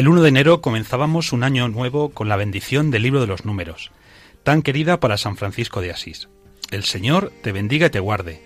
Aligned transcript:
El 0.00 0.08
1 0.08 0.22
de 0.22 0.30
enero 0.30 0.62
comenzábamos 0.62 1.30
un 1.34 1.44
año 1.44 1.68
nuevo 1.68 2.08
con 2.08 2.26
la 2.26 2.36
bendición 2.36 2.90
del 2.90 3.02
libro 3.02 3.20
de 3.20 3.26
los 3.26 3.44
números, 3.44 3.90
tan 4.44 4.62
querida 4.62 4.98
para 4.98 5.18
San 5.18 5.36
Francisco 5.36 5.82
de 5.82 5.90
Asís. 5.90 6.30
El 6.70 6.84
Señor 6.84 7.30
te 7.42 7.52
bendiga 7.52 7.88
y 7.88 7.90
te 7.90 8.00
guarde. 8.00 8.42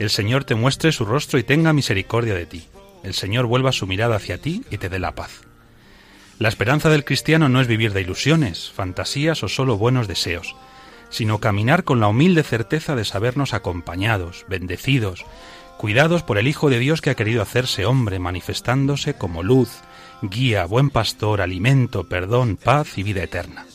El 0.00 0.10
Señor 0.10 0.42
te 0.42 0.56
muestre 0.56 0.90
su 0.90 1.04
rostro 1.04 1.38
y 1.38 1.44
tenga 1.44 1.72
misericordia 1.72 2.34
de 2.34 2.46
ti. 2.46 2.66
El 3.04 3.14
Señor 3.14 3.46
vuelva 3.46 3.70
su 3.70 3.86
mirada 3.86 4.16
hacia 4.16 4.38
ti 4.38 4.64
y 4.72 4.78
te 4.78 4.88
dé 4.88 4.98
la 4.98 5.14
paz. 5.14 5.42
La 6.40 6.48
esperanza 6.48 6.90
del 6.90 7.04
cristiano 7.04 7.48
no 7.48 7.60
es 7.60 7.68
vivir 7.68 7.92
de 7.92 8.00
ilusiones, 8.00 8.72
fantasías 8.72 9.44
o 9.44 9.48
solo 9.48 9.78
buenos 9.78 10.08
deseos, 10.08 10.56
sino 11.10 11.38
caminar 11.38 11.84
con 11.84 12.00
la 12.00 12.08
humilde 12.08 12.42
certeza 12.42 12.96
de 12.96 13.04
sabernos 13.04 13.54
acompañados, 13.54 14.46
bendecidos, 14.48 15.24
cuidados 15.76 16.24
por 16.24 16.38
el 16.38 16.48
Hijo 16.48 16.70
de 16.70 16.80
Dios 16.80 17.02
que 17.02 17.10
ha 17.10 17.14
querido 17.14 17.40
hacerse 17.40 17.86
hombre, 17.86 18.18
manifestándose 18.18 19.14
como 19.14 19.44
luz, 19.44 19.78
guía, 20.22 20.64
buen 20.66 20.90
pastor, 20.90 21.40
alimento, 21.40 22.08
perdón, 22.08 22.56
paz 22.56 22.98
y 22.98 23.02
vida 23.02 23.22
eterna. 23.22 23.66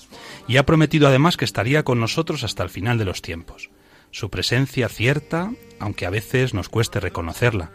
Y 0.48 0.58
ha 0.58 0.66
prometido 0.66 1.08
además 1.08 1.38
que 1.38 1.46
estaría 1.46 1.84
con 1.84 2.00
nosotros 2.00 2.44
hasta 2.44 2.64
el 2.64 2.70
final 2.70 2.98
de 2.98 3.06
los 3.06 3.22
tiempos. 3.22 3.70
Su 4.12 4.30
presencia 4.30 4.90
cierta, 4.90 5.52
aunque 5.80 6.06
a 6.06 6.10
veces 6.10 6.54
nos 6.54 6.70
cueste 6.70 7.00
reconocerla, 7.00 7.72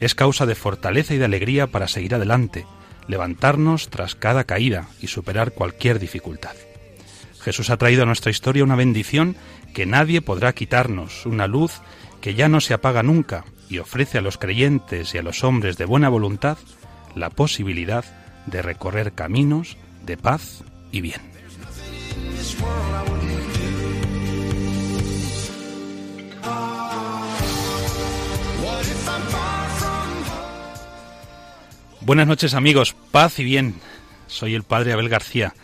es 0.00 0.14
causa 0.14 0.46
de 0.46 0.54
fortaleza 0.54 1.14
y 1.14 1.18
de 1.18 1.24
alegría 1.24 1.66
para 1.66 1.88
seguir 1.88 2.14
adelante, 2.14 2.66
levantarnos 3.08 3.88
tras 3.88 4.14
cada 4.14 4.44
caída 4.44 4.88
y 5.00 5.08
superar 5.08 5.52
cualquier 5.52 5.98
dificultad. 5.98 6.54
Jesús 7.40 7.70
ha 7.70 7.78
traído 7.78 8.02
a 8.02 8.06
nuestra 8.06 8.30
historia 8.30 8.64
una 8.64 8.76
bendición 8.76 9.34
que 9.74 9.86
nadie 9.86 10.20
podrá 10.20 10.52
quitarnos, 10.52 11.24
una 11.24 11.46
luz 11.46 11.80
que 12.20 12.34
ya 12.34 12.48
no 12.48 12.60
se 12.60 12.74
apaga 12.74 13.02
nunca 13.02 13.44
y 13.68 13.78
ofrece 13.78 14.18
a 14.18 14.20
los 14.20 14.36
creyentes 14.36 15.14
y 15.14 15.18
a 15.18 15.22
los 15.22 15.42
hombres 15.42 15.78
de 15.78 15.86
buena 15.86 16.10
voluntad 16.10 16.58
la 17.14 17.30
posibilidad 17.30 18.04
de 18.46 18.62
recorrer 18.62 19.12
caminos 19.12 19.76
de 20.04 20.16
paz 20.16 20.64
y 20.92 21.00
bien. 21.00 21.20
Buenas 32.00 32.26
noches 32.26 32.54
amigos, 32.54 32.96
paz 33.10 33.38
y 33.38 33.44
bien. 33.44 33.74
Soy 34.26 34.54
el 34.54 34.62
padre 34.62 34.92
Abel 34.92 35.08
García. 35.08 35.54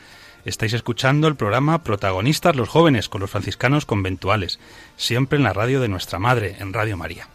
Estáis 0.44 0.74
escuchando 0.74 1.26
el 1.26 1.34
programa 1.34 1.82
Protagonistas 1.82 2.54
los 2.54 2.68
jóvenes 2.68 3.08
con 3.08 3.20
los 3.20 3.30
franciscanos 3.30 3.84
conventuales, 3.84 4.60
siempre 4.96 5.38
en 5.38 5.44
la 5.44 5.52
radio 5.52 5.80
de 5.80 5.88
nuestra 5.88 6.20
madre, 6.20 6.56
en 6.60 6.72
Radio 6.72 6.96
María. 6.96 7.28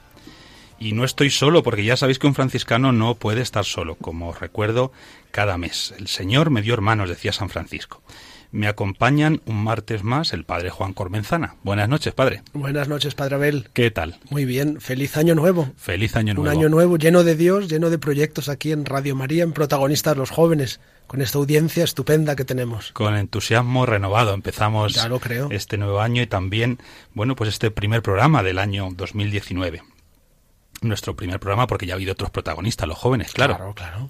Y 0.82 0.94
no 0.94 1.06
estoy 1.06 1.30
solo, 1.30 1.62
porque 1.62 1.84
ya 1.84 1.96
sabéis 1.96 2.18
que 2.18 2.26
un 2.26 2.34
franciscano 2.34 2.92
no 2.92 3.14
puede 3.14 3.42
estar 3.42 3.66
solo, 3.66 3.94
como 3.98 4.30
os 4.30 4.40
recuerdo 4.40 4.92
cada 5.30 5.56
mes. 5.56 5.94
El 6.00 6.08
Señor 6.08 6.50
me 6.50 6.64
dio 6.64 6.74
hermanos, 6.74 7.08
decía 7.08 7.32
San 7.32 7.50
Francisco. 7.50 8.02
Me 8.52 8.68
acompañan 8.68 9.42
un 9.46 9.64
martes 9.64 10.04
más 10.04 10.34
el 10.34 10.44
padre 10.44 10.72
Juan 10.72 10.94
Cormenzana. 10.94 11.54
Buenas 11.62 11.88
noches, 11.88 12.16
padre. 12.16 12.42
Buenas 12.54 12.88
noches, 12.88 13.14
Padre 13.14 13.36
Abel. 13.36 13.70
¿Qué 13.74 13.92
tal? 13.92 14.18
Muy 14.32 14.44
bien, 14.46 14.82
feliz 14.82 15.18
año 15.18 15.36
nuevo. 15.36 15.72
Feliz 15.78 16.16
año 16.16 16.34
nuevo. 16.34 16.50
Un 16.52 16.58
año 16.58 16.68
nuevo 16.68 16.98
lleno 16.98 17.24
de 17.24 17.36
Dios, 17.36 17.70
lleno 17.70 17.92
de 17.92 18.00
proyectos 18.00 18.50
aquí 18.50 18.72
en 18.72 18.86
Radio 18.86 19.16
María, 19.16 19.44
en 19.44 19.54
Protagonistas 19.54 20.18
los 20.18 20.32
Jóvenes, 20.32 20.80
con 21.06 21.22
esta 21.22 21.38
audiencia 21.38 21.84
estupenda 21.84 22.36
que 22.36 22.44
tenemos. 22.44 22.92
Con 22.94 23.16
entusiasmo 23.16 23.86
renovado 23.86 24.34
empezamos 24.34 24.96
Ya 24.96 25.08
lo 25.08 25.20
creo. 25.20 25.48
este 25.52 25.78
nuevo 25.78 26.02
año 26.02 26.24
y 26.24 26.28
también, 26.28 26.80
bueno, 27.14 27.36
pues 27.36 27.50
este 27.52 27.70
primer 27.70 28.02
programa 28.02 28.42
del 28.42 28.58
año 28.58 28.90
2019. 28.92 29.84
Nuestro 30.82 31.16
primer 31.16 31.40
programa 31.40 31.68
porque 31.68 31.86
ya 31.86 31.94
ha 31.94 31.96
habido 31.96 32.14
otros 32.14 32.32
protagonistas, 32.32 32.88
los 32.88 32.98
jóvenes, 32.98 33.34
claro. 33.34 33.56
claro. 33.56 33.74
claro. 33.76 34.10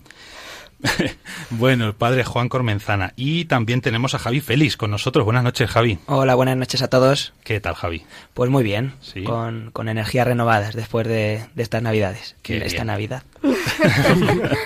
Bueno, 1.51 1.85
el 1.85 1.93
padre 1.93 2.23
Juan 2.23 2.47
Cormenzana. 2.49 3.13
Y 3.17 3.45
también 3.45 3.81
tenemos 3.81 4.15
a 4.15 4.19
Javi 4.19 4.39
Félix 4.39 4.77
con 4.77 4.89
nosotros. 4.89 5.25
Buenas 5.25 5.43
noches, 5.43 5.69
Javi. 5.69 5.99
Hola, 6.07 6.33
buenas 6.33 6.55
noches 6.57 6.81
a 6.81 6.87
todos. 6.89 7.33
¿Qué 7.43 7.59
tal, 7.59 7.75
Javi? 7.75 8.03
Pues 8.33 8.49
muy 8.49 8.63
bien, 8.63 8.93
Sí. 9.01 9.23
con, 9.23 9.69
con 9.71 9.89
energías 9.89 10.25
renovadas 10.25 10.73
después 10.73 11.05
de, 11.07 11.45
de 11.53 11.63
estas 11.63 11.83
navidades. 11.83 12.35
Qué 12.41 12.53
de 12.59 12.65
esta 12.67 12.77
bien. 12.83 12.87
Navidad. 12.87 13.23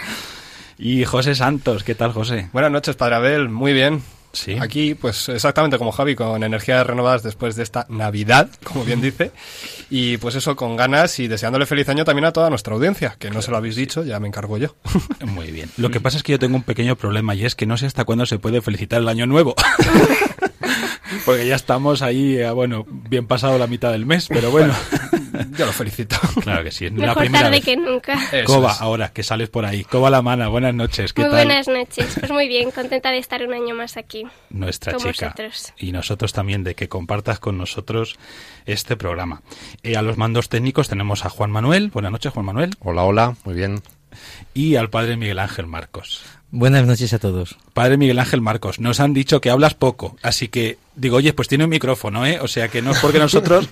Y 0.78 1.06
José 1.06 1.36
Santos. 1.36 1.86
¿Qué 1.86 1.96
tal, 1.96 2.12
José? 2.12 2.50
Buenas 2.52 2.70
noches, 2.70 2.98
Padre 2.98 3.16
Abel. 3.16 3.48
Muy 3.48 3.72
bien. 3.72 4.02
Sí. 4.36 4.58
Aquí, 4.60 4.96
pues 4.96 5.30
exactamente 5.30 5.78
como 5.78 5.92
Javi, 5.92 6.16
con 6.16 6.44
energías 6.44 6.86
renovadas 6.86 7.24
después 7.24 7.56
de 7.56 7.64
esta 7.64 7.86
Navidad, 7.90 8.50
como 8.64 8.84
bien 8.84 9.02
dice. 9.02 9.32
Y 9.90 10.18
pues 10.18 10.36
eso, 10.36 10.56
con 10.56 10.76
ganas 10.76 11.20
y 11.20 11.28
deseándole 11.28 11.66
feliz 11.66 11.88
año 11.90 12.06
también 12.06 12.26
a 12.26 12.34
toda 12.34 12.50
nuestra 12.50 12.74
audiencia, 12.76 13.16
que 13.18 13.30
no 13.30 13.42
se 13.42 13.52
lo 13.52 13.58
habéis 13.58 13.76
dicho, 13.76 14.04
ya 14.04 14.20
me 14.20 14.28
encargo 14.28 14.58
yo. 14.58 14.76
Muy 15.26 15.52
bien. 15.52 15.70
Lo 15.78 15.90
que 15.90 16.02
pasa 16.02 16.18
es 16.18 16.24
que 16.24 16.34
yo 16.34 16.40
tengo 16.40 16.56
un 16.58 16.64
pequeño 16.64 16.96
problema 16.96 17.34
y 17.36 17.46
es 17.46 17.56
que 17.56 17.66
no 17.66 17.78
sé 17.78 17.86
hasta 17.86 18.04
cuándo 18.04 18.26
se 18.26 18.40
puede 18.40 18.62
felicitar 18.62 19.02
el 19.02 19.08
año 19.08 19.26
nuevo. 19.26 19.56
Porque 21.26 21.48
ya 21.48 21.56
estamos 21.56 22.02
ahí, 22.02 22.38
eh, 22.38 22.50
bueno, 22.52 22.86
bien 22.88 23.28
pasado 23.28 23.58
la 23.58 23.68
mitad 23.68 23.92
del 23.92 24.06
mes, 24.06 24.28
pero 24.28 24.52
bueno. 24.52 24.74
yo 25.58 25.66
lo 25.66 25.72
felicito. 25.72 26.16
Claro 26.42 26.64
que 26.64 26.72
sí. 26.72 26.86
es 26.86 26.94
la 26.94 27.08
Mejor 27.08 27.18
primera 27.24 27.44
tarde 27.44 27.58
vez. 27.58 27.66
que 27.66 27.78
nunca. 27.78 28.14
Eso 28.32 28.46
Coba, 28.46 28.72
es. 28.72 28.82
ahora 28.82 29.14
que 29.14 29.24
sales 29.24 29.50
por 29.50 29.66
ahí. 29.66 29.84
Coba 29.84 30.10
la 30.10 30.22
mana, 30.22 30.48
buenas 30.48 30.74
noches. 30.74 31.14
¿Qué 31.14 31.22
Muy 31.24 31.32
tal? 31.32 31.46
buenas 31.46 31.68
noches. 31.68 32.16
Pues 32.20 32.32
muy 32.32 32.48
bien, 32.48 32.72
contenta 32.72 33.12
de 33.12 33.18
estar 33.20 33.46
un 33.46 33.54
año 33.54 33.76
más 33.76 33.98
aquí. 33.98 34.26
Nuestra 34.50 34.94
con 34.94 35.02
chica. 35.12 35.28
vosotros. 35.28 35.74
Y 35.78 35.92
nosotros 35.92 36.34
también 36.34 36.64
de 36.64 36.76
que 36.76 36.90
compartas 36.90 37.40
con 37.40 37.58
nosotros 37.58 38.18
este 38.66 38.96
programa. 38.98 39.42
Eh, 39.84 39.96
a 39.98 40.02
los 40.02 40.18
mandos 40.18 40.50
técnicos 40.50 40.90
tenemos 40.90 41.26
a 41.26 41.30
Juan 41.30 41.52
Manuel. 41.52 41.90
Buenas 41.92 42.12
noches, 42.12 42.34
Juan 42.34 42.46
Manuel. 42.46 42.72
Hola, 42.80 43.04
hola, 43.04 43.36
muy 43.46 43.56
bien. 43.56 43.82
Y 44.54 44.76
al 44.78 44.90
padre 44.90 45.18
Miguel 45.18 45.40
Ángel 45.40 45.68
Marcos. 45.68 46.24
Buenas 46.58 46.88
noches 46.88 47.12
a 47.12 47.20
todos. 47.20 47.58
Padre 47.74 47.98
Miguel 47.98 48.18
Ángel 48.18 48.40
Marcos, 48.40 48.80
nos 48.80 49.02
han 49.02 49.14
dicho 49.14 49.42
que 49.42 49.50
hablas 49.50 49.74
poco, 49.74 50.16
así 50.22 50.48
que 50.48 50.78
digo, 50.96 51.18
oye, 51.18 51.34
pues 51.34 51.50
tiene 51.50 51.66
un 51.66 51.70
micrófono, 51.70 52.26
¿eh? 52.26 52.40
O 52.40 52.48
sea 52.48 52.70
que 52.70 52.82
no 52.82 52.92
es 52.92 53.00
porque 53.00 53.20
nosotros... 53.28 53.68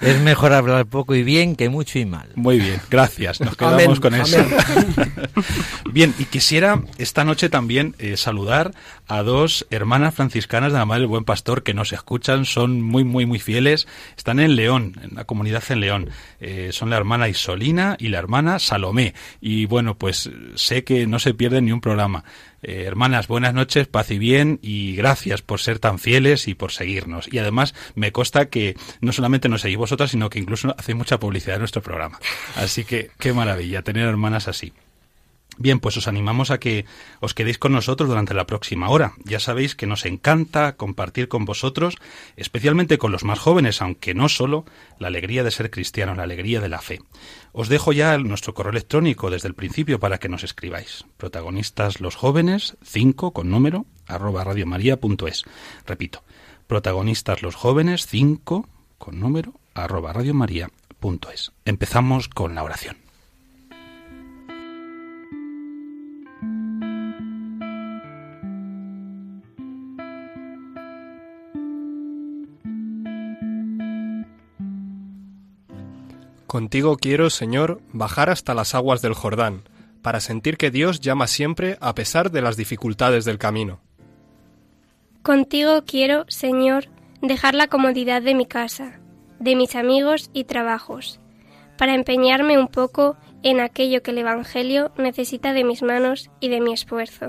Es 0.00 0.20
mejor 0.20 0.52
hablar 0.52 0.86
poco 0.86 1.14
y 1.14 1.22
bien 1.22 1.56
que 1.56 1.68
mucho 1.68 1.98
y 1.98 2.04
mal. 2.04 2.28
Muy 2.34 2.58
bien, 2.58 2.80
gracias. 2.90 3.40
Nos 3.40 3.56
quedamos 3.56 3.82
Amén, 3.82 3.96
con 4.00 4.14
eso. 4.14 4.38
amén. 4.38 5.12
bien, 5.92 6.14
y 6.18 6.24
quisiera 6.24 6.82
esta 6.98 7.24
noche 7.24 7.48
también 7.48 7.94
eh, 7.98 8.16
saludar 8.16 8.72
a 9.06 9.22
dos 9.22 9.66
hermanas 9.70 10.14
franciscanas 10.14 10.72
de 10.72 10.78
la 10.78 10.84
Madre 10.84 11.02
del 11.02 11.08
Buen 11.08 11.24
Pastor 11.24 11.62
que 11.62 11.74
nos 11.74 11.92
escuchan, 11.92 12.44
son 12.44 12.80
muy, 12.80 13.04
muy, 13.04 13.26
muy 13.26 13.38
fieles. 13.38 13.86
Están 14.16 14.40
en 14.40 14.56
León, 14.56 14.94
en 15.02 15.14
la 15.14 15.24
comunidad 15.24 15.62
en 15.68 15.80
León. 15.80 16.10
Eh, 16.40 16.70
son 16.72 16.90
la 16.90 16.96
hermana 16.96 17.28
Isolina 17.28 17.96
y 17.98 18.08
la 18.08 18.18
hermana 18.18 18.58
Salomé. 18.58 19.14
Y 19.40 19.66
bueno, 19.66 19.96
pues 19.96 20.30
sé 20.54 20.84
que 20.84 21.06
no 21.06 21.18
se 21.18 21.34
pierden 21.34 21.66
ni 21.66 21.72
un 21.72 21.80
programa. 21.80 22.24
Eh, 22.62 22.84
hermanas, 22.84 23.28
buenas 23.28 23.54
noches, 23.54 23.86
paz 23.86 24.10
y 24.10 24.18
bien, 24.18 24.58
y 24.62 24.96
gracias 24.96 25.42
por 25.42 25.60
ser 25.60 25.78
tan 25.78 25.98
fieles 25.98 26.48
y 26.48 26.54
por 26.54 26.72
seguirnos. 26.72 27.32
Y 27.32 27.38
además 27.38 27.74
me 27.94 28.12
consta 28.12 28.48
que 28.48 28.76
no 29.00 29.12
solamente 29.12 29.48
nos 29.48 29.60
seguís 29.60 29.78
vosotras, 29.78 30.10
sino 30.10 30.30
que 30.30 30.38
incluso 30.38 30.74
hacéis 30.76 30.96
mucha 30.96 31.20
publicidad 31.20 31.56
en 31.56 31.60
nuestro 31.60 31.82
programa. 31.82 32.18
Así 32.56 32.84
que 32.84 33.10
qué 33.18 33.32
maravilla 33.32 33.82
tener 33.82 34.08
hermanas 34.08 34.48
así. 34.48 34.72
Bien, 35.58 35.80
pues 35.80 35.96
os 35.96 36.06
animamos 36.06 36.52
a 36.52 36.58
que 36.58 36.86
os 37.20 37.34
quedéis 37.34 37.58
con 37.58 37.72
nosotros 37.72 38.08
durante 38.08 38.32
la 38.32 38.46
próxima 38.46 38.88
hora. 38.90 39.14
Ya 39.24 39.40
sabéis 39.40 39.74
que 39.74 39.88
nos 39.88 40.06
encanta 40.06 40.76
compartir 40.76 41.26
con 41.26 41.44
vosotros, 41.44 41.96
especialmente 42.36 42.96
con 42.96 43.10
los 43.10 43.24
más 43.24 43.40
jóvenes, 43.40 43.82
aunque 43.82 44.14
no 44.14 44.28
solo, 44.28 44.64
la 45.00 45.08
alegría 45.08 45.42
de 45.42 45.50
ser 45.50 45.70
cristianos, 45.70 46.16
la 46.16 46.22
alegría 46.22 46.60
de 46.60 46.68
la 46.68 46.80
fe. 46.80 47.00
Os 47.52 47.68
dejo 47.68 47.92
ya 47.92 48.16
nuestro 48.18 48.54
correo 48.54 48.70
electrónico 48.70 49.30
desde 49.30 49.48
el 49.48 49.54
principio 49.54 49.98
para 49.98 50.18
que 50.18 50.28
nos 50.28 50.44
escribáis. 50.44 51.04
Protagonistas 51.16 52.00
los 52.00 52.14
jóvenes, 52.14 52.76
5 52.84 53.32
con 53.32 53.50
número, 53.50 53.84
arroba 54.06 54.44
radiomaria.es. 54.44 55.44
Repito, 55.86 56.22
protagonistas 56.68 57.42
los 57.42 57.56
jóvenes, 57.56 58.06
5 58.06 58.68
con 58.98 59.18
número, 59.18 59.54
arroba 59.74 60.12
radiomaria.es. 60.12 61.50
Empezamos 61.64 62.28
con 62.28 62.54
la 62.54 62.62
oración. 62.62 63.07
Contigo 76.48 76.96
quiero, 76.96 77.28
Señor, 77.28 77.82
bajar 77.92 78.30
hasta 78.30 78.54
las 78.54 78.74
aguas 78.74 79.02
del 79.02 79.12
Jordán, 79.12 79.68
para 80.00 80.18
sentir 80.18 80.56
que 80.56 80.70
Dios 80.70 80.98
llama 81.02 81.26
siempre 81.26 81.76
a 81.82 81.94
pesar 81.94 82.30
de 82.30 82.40
las 82.40 82.56
dificultades 82.56 83.26
del 83.26 83.36
camino. 83.36 83.80
Contigo 85.22 85.84
quiero, 85.86 86.24
Señor, 86.28 86.86
dejar 87.20 87.54
la 87.54 87.66
comodidad 87.66 88.22
de 88.22 88.34
mi 88.34 88.46
casa, 88.46 88.98
de 89.38 89.56
mis 89.56 89.76
amigos 89.76 90.30
y 90.32 90.44
trabajos, 90.44 91.20
para 91.76 91.94
empeñarme 91.94 92.56
un 92.56 92.68
poco 92.68 93.18
en 93.42 93.60
aquello 93.60 94.02
que 94.02 94.12
el 94.12 94.18
Evangelio 94.18 94.90
necesita 94.96 95.52
de 95.52 95.64
mis 95.64 95.82
manos 95.82 96.30
y 96.40 96.48
de 96.48 96.62
mi 96.62 96.72
esfuerzo. 96.72 97.26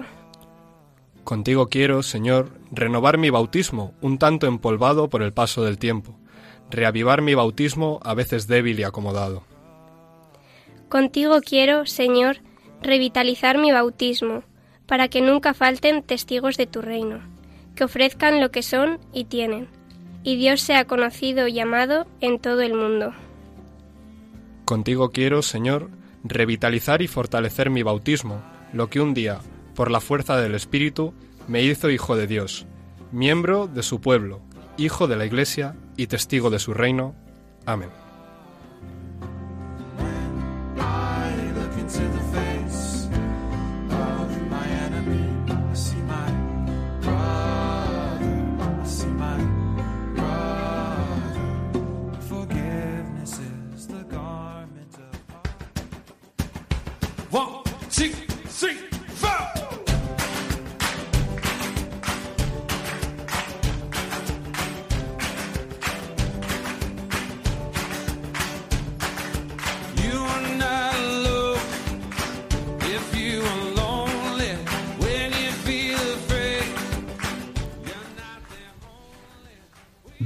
Contigo 1.25 1.67
quiero, 1.67 2.03
Señor, 2.03 2.57
renovar 2.71 3.17
mi 3.17 3.29
bautismo, 3.29 3.93
un 3.99 4.17
tanto 4.17 4.47
empolvado 4.47 5.09
por 5.09 5.21
el 5.23 5.33
paso 5.33 5.65
del 5.65 5.77
tiempo, 5.77 6.18
reavivar 6.69 7.21
mi 7.21 7.35
bautismo 7.35 7.99
a 8.03 8.13
veces 8.13 8.47
débil 8.47 8.79
y 8.79 8.83
acomodado. 8.83 9.43
Contigo 10.87 11.41
quiero, 11.41 11.85
Señor, 11.85 12.37
revitalizar 12.81 13.57
mi 13.57 13.71
bautismo, 13.71 14.43
para 14.85 15.07
que 15.07 15.21
nunca 15.21 15.53
falten 15.53 16.01
testigos 16.01 16.57
de 16.57 16.65
tu 16.65 16.81
reino, 16.81 17.19
que 17.75 17.83
ofrezcan 17.83 18.41
lo 18.41 18.49
que 18.49 18.63
son 18.63 18.99
y 19.13 19.25
tienen, 19.25 19.67
y 20.23 20.35
Dios 20.35 20.61
sea 20.61 20.85
conocido 20.85 21.47
y 21.47 21.59
amado 21.59 22.07
en 22.21 22.39
todo 22.39 22.61
el 22.61 22.73
mundo. 22.73 23.13
Contigo 24.65 25.11
quiero, 25.11 25.41
Señor, 25.41 25.89
revitalizar 26.23 27.01
y 27.01 27.07
fortalecer 27.07 27.69
mi 27.69 27.83
bautismo, 27.83 28.41
lo 28.73 28.89
que 28.89 28.99
un 28.99 29.13
día, 29.13 29.39
por 29.75 29.91
la 29.91 29.99
fuerza 29.99 30.37
del 30.37 30.55
Espíritu, 30.55 31.13
me 31.47 31.63
hizo 31.63 31.89
hijo 31.89 32.15
de 32.15 32.27
Dios, 32.27 32.65
miembro 33.11 33.67
de 33.67 33.83
su 33.83 34.01
pueblo, 34.01 34.41
hijo 34.77 35.07
de 35.07 35.15
la 35.17 35.25
Iglesia 35.25 35.75
y 35.99 36.07
testigo 36.07 36.49
de 36.49 36.59
su 36.59 36.73
reino. 36.73 37.13
Amén. 37.65 37.89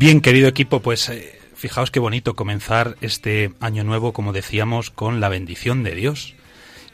Bien, 0.03 0.19
querido 0.19 0.49
equipo, 0.49 0.81
pues 0.81 1.07
eh, 1.07 1.39
fijaos 1.55 1.89
qué 1.89 2.01
bonito 2.01 2.33
comenzar 2.35 2.97
este 2.99 3.53
año 3.61 3.85
nuevo, 3.85 4.11
como 4.11 4.33
decíamos, 4.33 4.89
con 4.89 5.21
la 5.21 5.29
bendición 5.29 5.81
de 5.83 5.95
Dios. 5.95 6.35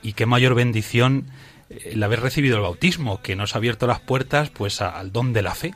Y 0.03 0.13
qué 0.13 0.27
mayor 0.27 0.53
bendición 0.53 1.25
eh, 1.71 1.94
el 1.94 2.03
haber 2.03 2.19
recibido 2.19 2.57
el 2.57 2.61
bautismo, 2.61 3.19
que 3.23 3.35
nos 3.35 3.56
ha 3.56 3.57
abierto 3.57 3.88
las 3.88 4.00
puertas 4.00 4.51
pues 4.51 4.79
a- 4.83 4.89
al 4.89 5.11
don 5.11 5.33
de 5.33 5.41
la 5.41 5.56
fe. 5.56 5.73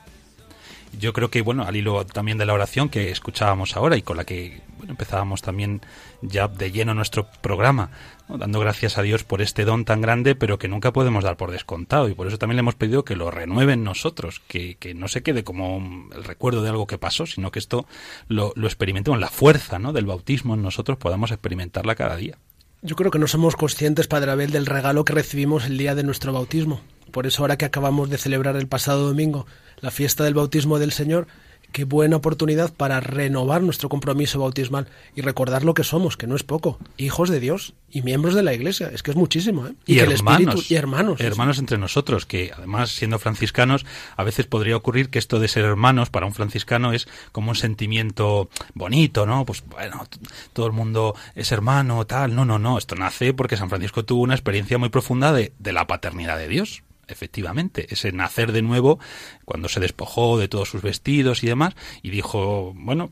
Yo 0.99 1.11
creo 1.11 1.31
que, 1.31 1.41
bueno, 1.41 1.63
al 1.63 1.75
hilo 1.75 2.05
también 2.05 2.37
de 2.37 2.45
la 2.45 2.53
oración 2.53 2.87
que 2.89 3.09
escuchábamos 3.09 3.75
ahora 3.75 3.97
y 3.97 4.03
con 4.03 4.17
la 4.17 4.25
que 4.25 4.61
bueno, 4.83 4.91
empezábamos 4.91 5.41
también 5.41 5.79
ya 6.21 6.49
de 6.49 6.69
lleno 6.69 6.93
nuestro 6.93 7.25
programa, 7.39 7.89
dando 8.27 8.59
gracias 8.59 8.97
a 8.97 9.01
Dios 9.01 9.23
por 9.23 9.41
este 9.41 9.63
don 9.63 9.85
tan 9.85 10.01
grande, 10.01 10.35
pero 10.35 10.59
que 10.59 10.67
nunca 10.67 10.91
podemos 10.91 11.23
dar 11.23 11.37
por 11.37 11.51
descontado. 11.51 12.09
Y 12.09 12.15
por 12.15 12.27
eso 12.27 12.37
también 12.37 12.57
le 12.57 12.59
hemos 12.59 12.75
pedido 12.75 13.05
que 13.05 13.15
lo 13.15 13.31
renueve 13.31 13.73
en 13.73 13.85
nosotros, 13.85 14.41
que, 14.45 14.75
que 14.75 14.93
no 14.93 15.07
se 15.07 15.23
quede 15.23 15.45
como 15.45 16.09
el 16.13 16.25
recuerdo 16.25 16.63
de 16.63 16.69
algo 16.69 16.85
que 16.85 16.97
pasó, 16.97 17.25
sino 17.25 17.49
que 17.49 17.59
esto 17.59 17.87
lo, 18.27 18.51
lo 18.57 18.67
experimentemos, 18.67 19.21
la 19.21 19.29
fuerza 19.29 19.79
¿no? 19.79 19.93
del 19.93 20.05
bautismo 20.05 20.53
en 20.53 20.61
nosotros 20.61 20.97
podamos 20.97 21.31
experimentarla 21.31 21.95
cada 21.95 22.17
día. 22.17 22.37
Yo 22.81 22.97
creo 22.97 23.09
que 23.09 23.19
no 23.19 23.27
somos 23.27 23.55
conscientes, 23.55 24.07
Padre 24.09 24.31
Abel, 24.31 24.51
del 24.51 24.65
regalo 24.65 25.05
que 25.05 25.13
recibimos 25.13 25.65
el 25.65 25.77
día 25.77 25.95
de 25.95 26.03
nuestro 26.03 26.33
bautismo. 26.33 26.81
Por 27.11 27.25
eso 27.25 27.43
ahora 27.43 27.57
que 27.57 27.63
acabamos 27.63 28.09
de 28.09 28.17
celebrar 28.17 28.57
el 28.57 28.67
pasado 28.67 29.07
domingo 29.07 29.45
la 29.79 29.91
fiesta 29.91 30.25
del 30.25 30.33
bautismo 30.33 30.77
del 30.77 30.91
Señor, 30.91 31.27
qué 31.73 31.83
buena 31.83 32.15
oportunidad 32.15 32.71
para 32.73 33.01
renovar 33.01 33.61
nuestro 33.61 33.89
compromiso 33.89 34.39
bautismal 34.39 34.87
y 35.15 35.21
recordar 35.21 35.65
lo 35.65 35.73
que 35.73 35.83
somos, 35.83 36.15
que 36.15 36.27
no 36.27 36.35
es 36.37 36.43
poco, 36.43 36.79
hijos 36.97 37.29
de 37.29 37.41
Dios 37.41 37.73
y 37.89 38.01
miembros 38.03 38.35
de 38.35 38.43
la 38.43 38.53
Iglesia. 38.53 38.89
Es 38.93 39.03
que 39.03 39.11
es 39.11 39.17
muchísimo, 39.17 39.67
¿eh? 39.67 39.73
Y, 39.85 39.95
que 39.95 40.03
el 40.03 40.11
hermanos, 40.13 40.55
Espíritu- 40.55 40.71
y 40.71 40.75
hermanos. 40.75 41.19
hermanos 41.19 41.59
entre 41.59 41.77
nosotros, 41.77 42.25
que 42.25 42.51
además 42.55 42.91
siendo 42.91 43.19
franciscanos, 43.19 43.85
a 44.15 44.23
veces 44.23 44.45
podría 44.45 44.77
ocurrir 44.77 45.09
que 45.09 45.19
esto 45.19 45.39
de 45.39 45.47
ser 45.49 45.65
hermanos 45.65 46.09
para 46.09 46.25
un 46.25 46.33
franciscano 46.33 46.93
es 46.93 47.07
como 47.31 47.49
un 47.49 47.55
sentimiento 47.55 48.49
bonito, 48.75 49.25
¿no? 49.25 49.45
Pues 49.45 49.63
bueno, 49.67 50.07
todo 50.53 50.67
el 50.67 50.71
mundo 50.73 51.15
es 51.35 51.51
hermano, 51.51 52.05
tal. 52.05 52.35
No, 52.35 52.45
no, 52.45 52.59
no, 52.59 52.77
esto 52.77 52.95
nace 52.95 53.33
porque 53.33 53.57
San 53.57 53.69
Francisco 53.69 54.05
tuvo 54.05 54.21
una 54.21 54.35
experiencia 54.35 54.77
muy 54.77 54.89
profunda 54.89 55.33
de, 55.33 55.53
de 55.57 55.73
la 55.73 55.87
paternidad 55.87 56.37
de 56.37 56.47
Dios. 56.47 56.83
Efectivamente, 57.07 57.87
ese 57.89 58.11
nacer 58.11 58.51
de 58.51 58.61
nuevo, 58.61 58.99
cuando 59.45 59.69
se 59.69 59.79
despojó 59.79 60.37
de 60.37 60.47
todos 60.47 60.69
sus 60.69 60.81
vestidos 60.81 61.43
y 61.43 61.47
demás, 61.47 61.75
y 62.01 62.09
dijo, 62.09 62.73
bueno, 62.75 63.11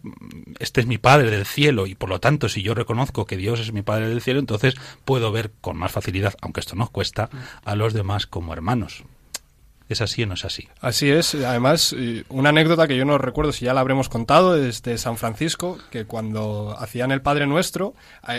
este 0.59 0.81
es 0.81 0.87
mi 0.87 0.97
Padre 0.97 1.29
del 1.29 1.45
cielo, 1.45 1.87
y 1.87 1.95
por 1.95 2.09
lo 2.09 2.19
tanto, 2.19 2.49
si 2.49 2.61
yo 2.61 2.73
reconozco 2.73 3.25
que 3.25 3.37
Dios 3.37 3.59
es 3.59 3.73
mi 3.73 3.81
Padre 3.81 4.09
del 4.09 4.21
cielo, 4.21 4.39
entonces 4.39 4.75
puedo 5.05 5.31
ver 5.31 5.51
con 5.61 5.77
más 5.77 5.91
facilidad, 5.91 6.35
aunque 6.41 6.61
esto 6.61 6.75
nos 6.75 6.89
cuesta, 6.89 7.29
a 7.63 7.75
los 7.75 7.93
demás 7.93 8.27
como 8.27 8.53
hermanos. 8.53 9.03
¿Es 9.91 9.99
así 9.99 10.23
o 10.23 10.27
no 10.27 10.35
es 10.35 10.45
así? 10.45 10.67
Así 10.79 11.09
es, 11.09 11.35
además, 11.35 11.93
eh, 11.97 12.23
una 12.29 12.49
anécdota 12.49 12.87
que 12.87 12.95
yo 12.95 13.03
no 13.03 13.17
recuerdo 13.17 13.51
si 13.51 13.65
ya 13.65 13.73
la 13.73 13.81
habremos 13.81 14.07
contado 14.07 14.55
es 14.55 14.81
de 14.83 14.97
San 14.97 15.17
Francisco, 15.17 15.77
que 15.91 16.05
cuando 16.05 16.75
hacían 16.79 17.11
el 17.11 17.21
Padre 17.21 17.45
Nuestro, 17.45 17.93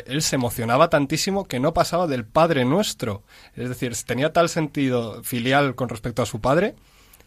él 0.06 0.22
se 0.22 0.36
emocionaba 0.36 0.88
tantísimo 0.88 1.46
que 1.46 1.60
no 1.60 1.74
pasaba 1.74 2.06
del 2.06 2.24
Padre 2.24 2.64
Nuestro. 2.64 3.22
Es 3.54 3.68
decir, 3.68 3.92
tenía 4.06 4.32
tal 4.32 4.48
sentido 4.48 5.22
filial 5.24 5.74
con 5.74 5.90
respecto 5.90 6.22
a 6.22 6.26
su 6.26 6.40
padre 6.40 6.74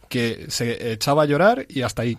que 0.10 0.46
se 0.50 0.92
echaba 0.94 1.24
a 1.24 1.26
llorar 1.26 1.66
y 1.70 1.82
hasta 1.82 2.02
ahí. 2.04 2.18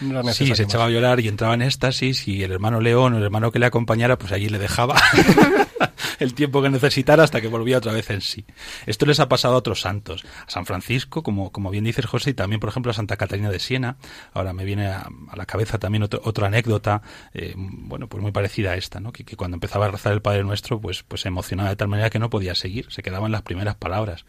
No 0.00 0.20
era 0.20 0.32
Sí, 0.32 0.44
se 0.44 0.50
más. 0.50 0.60
echaba 0.60 0.86
a 0.86 0.90
llorar 0.90 1.20
y 1.20 1.28
entraba 1.28 1.54
en 1.54 1.62
éxtasis 1.62 2.28
y 2.28 2.42
el 2.42 2.52
hermano 2.52 2.80
León 2.80 3.14
o 3.14 3.18
el 3.18 3.22
hermano 3.22 3.50
que 3.52 3.58
le 3.58 3.66
acompañara, 3.66 4.18
pues 4.18 4.32
allí 4.32 4.48
le 4.48 4.58
dejaba 4.58 4.96
el 6.18 6.34
tiempo 6.34 6.62
que 6.62 6.70
necesitara 6.70 7.24
hasta 7.24 7.40
que 7.40 7.48
volvía 7.48 7.78
otra 7.78 7.92
vez 7.92 8.10
en 8.10 8.20
sí. 8.20 8.44
Esto 8.86 9.06
les 9.06 9.20
ha 9.20 9.28
pasado 9.28 9.54
a 9.54 9.58
otros 9.58 9.80
santos, 9.80 10.24
a 10.46 10.50
San 10.50 10.66
Francisco, 10.66 11.22
como, 11.22 11.52
como 11.52 11.70
bien 11.70 11.84
dices 11.84 12.06
José, 12.06 12.30
y 12.30 12.34
también, 12.34 12.60
por 12.60 12.70
ejemplo, 12.70 12.90
a 12.90 12.94
Santa 12.94 13.16
Catalina 13.16 13.50
de 13.50 13.58
Siena. 13.58 13.96
Ahora 14.32 14.52
me 14.52 14.64
viene 14.64 14.86
a, 14.86 15.08
la 15.34 15.46
cabeza 15.46 15.78
también 15.78 16.02
otro- 16.02 16.20
otra 16.24 16.46
anécdota, 16.48 17.02
eh, 17.34 17.54
bueno, 17.56 18.08
pues 18.08 18.22
muy 18.22 18.32
parecida 18.32 18.72
a 18.72 18.76
esta, 18.76 19.00
¿no? 19.00 19.12
Que, 19.12 19.24
que 19.24 19.36
cuando 19.36 19.56
empezaba 19.56 19.86
a 19.86 19.90
rezar 19.90 20.12
el 20.12 20.22
Padre 20.22 20.44
Nuestro, 20.44 20.80
pues, 20.80 21.02
pues 21.02 21.22
se 21.22 21.28
emocionaba 21.28 21.68
de 21.70 21.76
tal 21.76 21.88
manera 21.88 22.10
que 22.10 22.18
no 22.18 22.30
podía 22.30 22.54
seguir, 22.54 22.86
se 22.90 23.02
quedaba 23.02 23.26
en 23.26 23.32
las 23.32 23.42
primeras 23.42 23.74
palabras 23.76 24.24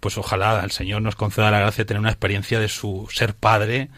pues 0.00 0.18
ojalá 0.18 0.60
el 0.62 0.70
Señor 0.70 1.00
nos 1.00 1.16
conceda 1.16 1.50
la 1.50 1.60
gracia 1.60 1.82
de 1.84 1.86
tener 1.86 2.00
una 2.00 2.10
experiencia 2.10 2.60
de 2.60 2.68
su 2.68 3.08
ser 3.10 3.34
padre, 3.34 3.88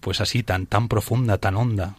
pues 0.00 0.20
así 0.20 0.42
tan 0.42 0.66
tan 0.66 0.88
profunda, 0.88 1.38
tan 1.38 1.56
honda. 1.56 1.96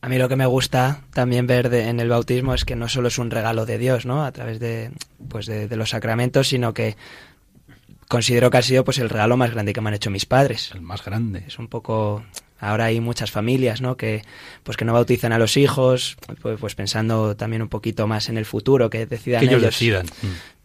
A 0.00 0.08
mí 0.08 0.16
lo 0.18 0.28
que 0.28 0.36
me 0.36 0.46
gusta 0.46 1.00
también 1.12 1.46
ver 1.46 1.70
de- 1.70 1.88
en 1.88 1.98
el 2.00 2.08
bautismo 2.08 2.54
es 2.54 2.64
que 2.64 2.76
no 2.76 2.88
solo 2.88 3.08
es 3.08 3.18
un 3.18 3.30
regalo 3.30 3.66
de 3.66 3.78
Dios, 3.78 4.06
¿no? 4.06 4.24
A 4.24 4.30
través 4.32 4.60
de, 4.60 4.92
pues 5.28 5.46
de, 5.46 5.66
de 5.68 5.76
los 5.76 5.90
sacramentos, 5.90 6.48
sino 6.48 6.72
que 6.72 6.96
considero 8.08 8.50
que 8.50 8.58
ha 8.58 8.62
sido 8.62 8.84
pues 8.84 8.98
el 8.98 9.10
regalo 9.10 9.36
más 9.36 9.50
grande 9.50 9.72
que 9.72 9.80
me 9.80 9.88
han 9.88 9.94
hecho 9.94 10.10
mis 10.10 10.24
padres. 10.26 10.70
El 10.74 10.82
más 10.82 11.04
grande. 11.04 11.44
Es 11.46 11.58
un 11.58 11.68
poco 11.68 12.24
ahora 12.60 12.86
hay 12.86 13.00
muchas 13.00 13.30
familias, 13.30 13.80
¿no? 13.80 13.96
Que 13.96 14.22
pues 14.62 14.76
que 14.76 14.84
no 14.84 14.92
bautizan 14.92 15.32
a 15.32 15.38
los 15.38 15.56
hijos, 15.56 16.16
pues, 16.42 16.58
pues 16.58 16.74
pensando 16.74 17.36
también 17.36 17.62
un 17.62 17.68
poquito 17.68 18.06
más 18.06 18.28
en 18.28 18.38
el 18.38 18.44
futuro, 18.46 18.90
que 18.90 19.06
decidan 19.06 19.40
Que 19.40 19.46
ellos 19.46 19.60
ellos. 19.62 19.74
decidan. 19.74 20.06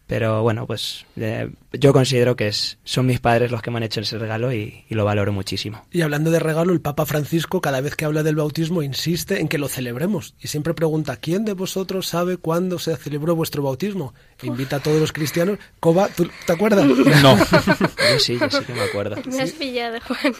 Pero 0.06 0.42
bueno, 0.42 0.66
pues 0.66 1.06
eh, 1.16 1.50
yo 1.72 1.92
considero 1.92 2.36
que 2.36 2.48
es, 2.48 2.78
son 2.84 3.06
mis 3.06 3.20
padres 3.20 3.50
los 3.50 3.62
que 3.62 3.70
me 3.70 3.78
han 3.78 3.84
hecho 3.84 4.00
ese 4.00 4.18
regalo 4.18 4.52
y, 4.52 4.84
y 4.88 4.94
lo 4.94 5.04
valoro 5.04 5.32
muchísimo. 5.32 5.86
Y 5.90 6.02
hablando 6.02 6.30
de 6.30 6.40
regalo, 6.40 6.72
el 6.72 6.80
Papa 6.80 7.06
Francisco 7.06 7.60
cada 7.60 7.80
vez 7.80 7.96
que 7.96 8.04
habla 8.04 8.22
del 8.22 8.36
bautismo 8.36 8.82
insiste 8.82 9.40
en 9.40 9.48
que 9.48 9.58
lo 9.58 9.68
celebremos 9.68 10.34
y 10.40 10.48
siempre 10.48 10.74
pregunta 10.74 11.16
¿quién 11.16 11.44
de 11.44 11.54
vosotros 11.54 12.06
sabe 12.06 12.36
cuándo 12.36 12.78
se 12.78 12.96
celebró 12.96 13.34
vuestro 13.34 13.62
bautismo? 13.62 14.14
E 14.42 14.46
invita 14.46 14.76
a 14.76 14.80
todos 14.80 15.00
los 15.00 15.12
cristianos. 15.12 15.58
Coba, 15.80 16.08
¿tú 16.08 16.28
te 16.46 16.52
acuerdas? 16.52 16.86
No. 17.22 17.36
Yo 18.10 18.18
sí, 18.18 18.38
yo 18.38 18.50
sí 18.50 18.64
que 18.64 18.74
me 18.74 18.82
acuerdo. 18.82 19.16
Me 19.24 19.40
has 19.40 19.52
pillado, 19.52 19.98
Juan. 20.00 20.34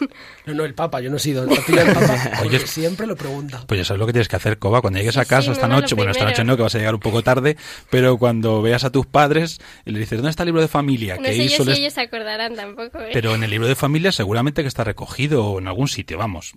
No, 0.45 0.53
no, 0.53 0.65
el 0.65 0.73
Papa, 0.73 1.01
yo 1.01 1.09
no 1.09 1.17
he 1.17 1.19
sido. 1.19 1.47
¿Te 1.47 1.55
pilla 1.61 1.81
el 1.81 1.93
Papa? 1.93 2.41
Oye, 2.43 2.59
siempre 2.67 3.07
lo 3.07 3.15
pregunta. 3.15 3.63
Pues 3.65 3.79
ya 3.79 3.85
sabes 3.85 3.99
lo 3.99 4.05
que 4.05 4.13
tienes 4.13 4.27
que 4.27 4.35
hacer, 4.35 4.59
Coba. 4.59 4.81
Cuando 4.81 4.99
llegues 4.99 5.17
a 5.17 5.25
casa 5.25 5.43
sí, 5.43 5.51
esta 5.51 5.67
no, 5.67 5.75
no, 5.75 5.81
noche, 5.81 5.95
bueno, 5.95 6.11
esta 6.11 6.25
noche 6.25 6.43
no, 6.43 6.55
que 6.55 6.63
vas 6.63 6.75
a 6.75 6.77
llegar 6.77 6.93
un 6.93 6.99
poco 6.99 7.23
tarde, 7.23 7.57
pero 7.89 8.17
cuando 8.17 8.61
veas 8.61 8.83
a 8.83 8.91
tus 8.91 9.05
padres 9.05 9.54
y 9.85 9.91
le 9.91 9.99
dices, 9.99 10.17
¿dónde 10.17 10.29
está 10.29 10.43
el 10.43 10.47
libro 10.47 10.61
de 10.61 10.67
familia? 10.67 11.15
No 11.17 11.23
que 11.23 11.33
sé 11.33 11.47
yo 11.47 11.63
si 11.65 11.71
ellos 11.71 11.93
se 11.93 12.01
acordarán 12.01 12.55
tampoco, 12.55 12.99
¿eh? 13.01 13.09
Pero 13.13 13.35
en 13.35 13.43
el 13.43 13.49
libro 13.51 13.67
de 13.67 13.75
familia 13.75 14.11
seguramente 14.11 14.61
que 14.61 14.67
está 14.67 14.83
recogido 14.83 15.45
o 15.45 15.59
en 15.59 15.67
algún 15.67 15.87
sitio, 15.87 16.17
vamos. 16.17 16.53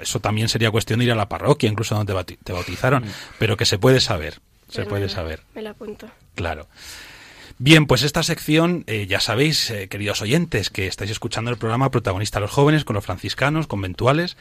Eso 0.00 0.20
también 0.20 0.48
sería 0.48 0.70
cuestión 0.70 0.98
de 1.00 1.06
ir 1.06 1.12
a 1.12 1.14
la 1.16 1.28
parroquia, 1.28 1.68
incluso 1.70 1.94
donde 1.94 2.12
te 2.12 2.18
bauti- 2.18 2.38
te 2.42 2.52
bautizaron, 2.52 3.04
pero 3.38 3.56
que 3.56 3.64
se 3.66 3.78
puede 3.78 4.00
saber. 4.00 4.40
se 4.68 4.84
puede 4.84 5.02
me 5.02 5.08
la- 5.08 5.12
saber. 5.12 5.42
Me 5.54 5.62
la 5.62 5.70
apunto. 5.70 6.08
Claro. 6.36 6.68
Bien, 7.58 7.86
pues 7.86 8.02
esta 8.04 8.22
sección, 8.22 8.84
eh, 8.86 9.06
ya 9.06 9.20
sabéis, 9.20 9.68
eh, 9.70 9.88
queridos 9.88 10.22
oyentes, 10.22 10.70
que 10.70 10.86
estáis 10.86 11.10
escuchando 11.10 11.50
el 11.50 11.58
programa 11.58 11.90
Protagonista 11.90 12.38
a 12.38 12.40
los 12.40 12.50
Jóvenes 12.50 12.84
con 12.84 12.94
los 12.94 13.04
franciscanos, 13.04 13.66
conventuales, 13.66 14.36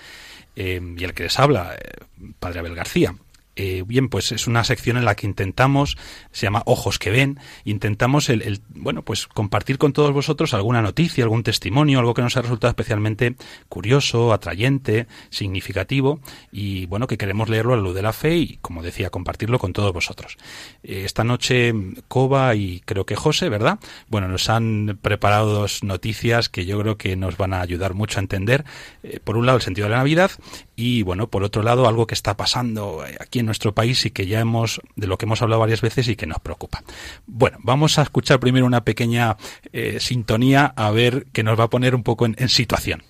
eh, 0.56 0.80
y 0.98 1.04
el 1.04 1.14
que 1.14 1.24
les 1.24 1.38
habla, 1.40 1.76
eh, 1.76 2.06
Padre 2.40 2.60
Abel 2.60 2.76
García. 2.76 3.16
Eh, 3.62 3.84
bien, 3.86 4.08
pues 4.08 4.32
es 4.32 4.48
una 4.48 4.64
sección 4.64 4.96
en 4.96 5.04
la 5.04 5.16
que 5.16 5.28
intentamos, 5.28 5.98
se 6.32 6.46
llama 6.46 6.64
Ojos 6.66 6.98
que 6.98 7.10
ven, 7.10 7.42
intentamos 7.66 8.30
el, 8.30 8.62
bueno, 8.70 9.04
pues 9.04 9.28
compartir 9.28 9.78
con 9.78 9.92
todos 9.92 10.14
vosotros 10.14 10.54
alguna 10.54 10.82
noticia, 10.82 11.26
algún 11.26 11.44
testimonio, 11.44 12.00
algo 12.00 12.14
que 12.14 12.22
nos 12.22 12.38
ha 12.38 12.42
resultado 12.42 12.70
especialmente 12.70 13.36
curioso, 13.68 14.32
atrayente, 14.32 15.08
significativo, 15.30 16.22
y 16.54 16.86
bueno, 16.86 17.06
que 17.06 17.18
queremos 17.18 17.50
leerlo 17.50 17.74
a 17.74 17.76
la 17.76 17.84
luz 17.84 17.96
de 17.96 18.02
la 18.02 18.14
fe 18.14 18.38
y, 18.38 18.60
como 18.62 18.82
decía, 18.82 19.10
compartirlo 19.10 19.60
con 19.60 19.74
todos 19.74 19.92
vosotros. 19.92 20.38
Eh, 20.82 21.02
esta 21.04 21.26
noche, 21.26 21.74
Coba 22.08 22.56
y 22.56 22.80
creo 22.86 23.06
que 23.06 23.18
José, 23.18 23.50
¿verdad? 23.50 23.78
Bueno, 24.08 24.30
nos 24.30 24.50
han 24.50 24.98
preparado 25.02 25.52
dos 25.52 25.84
noticias 25.84 26.48
que 26.48 26.66
yo 26.66 26.80
creo 26.80 26.98
que 26.98 27.18
nos 27.18 27.36
van 27.36 27.52
a 27.52 27.60
ayudar 27.60 27.94
mucho 27.94 28.20
a 28.20 28.22
entender, 28.22 28.64
eh, 29.04 29.20
por 29.22 29.36
un 29.36 29.46
lado, 29.46 29.58
el 29.58 29.64
sentido 29.64 29.88
de 29.88 29.92
la 29.92 29.98
Navidad 29.98 30.32
y, 30.78 31.04
bueno, 31.04 31.28
por 31.28 31.44
otro 31.44 31.62
lado, 31.62 31.90
algo 31.90 32.08
que 32.08 32.16
está 32.16 32.38
pasando 32.38 33.04
aquí 33.20 33.40
en 33.40 33.49
nuestro 33.50 33.74
país 33.74 34.06
y 34.06 34.12
que 34.12 34.28
ya 34.28 34.40
hemos, 34.40 34.80
de 34.96 35.08
lo 35.08 35.18
que 35.18 35.26
hemos 35.26 35.42
hablado 35.42 35.60
varias 35.60 35.82
veces 35.82 36.08
y 36.08 36.16
que 36.16 36.28
nos 36.28 36.40
preocupa. 36.40 36.84
Bueno, 37.26 37.58
vamos 37.62 37.98
a 38.00 38.04
escuchar 38.04 38.40
primero 38.40 38.66
una 38.66 38.86
pequeña 38.86 39.38
eh, 39.74 39.98
sintonía 40.00 40.66
a 40.76 40.92
ver 40.92 41.26
que 41.34 41.44
nos 41.44 41.60
va 41.60 41.66
a 41.66 41.70
poner 41.70 41.96
un 41.96 42.04
poco 42.04 42.26
en, 42.26 42.36
en 42.38 42.50
situación. 42.50 43.04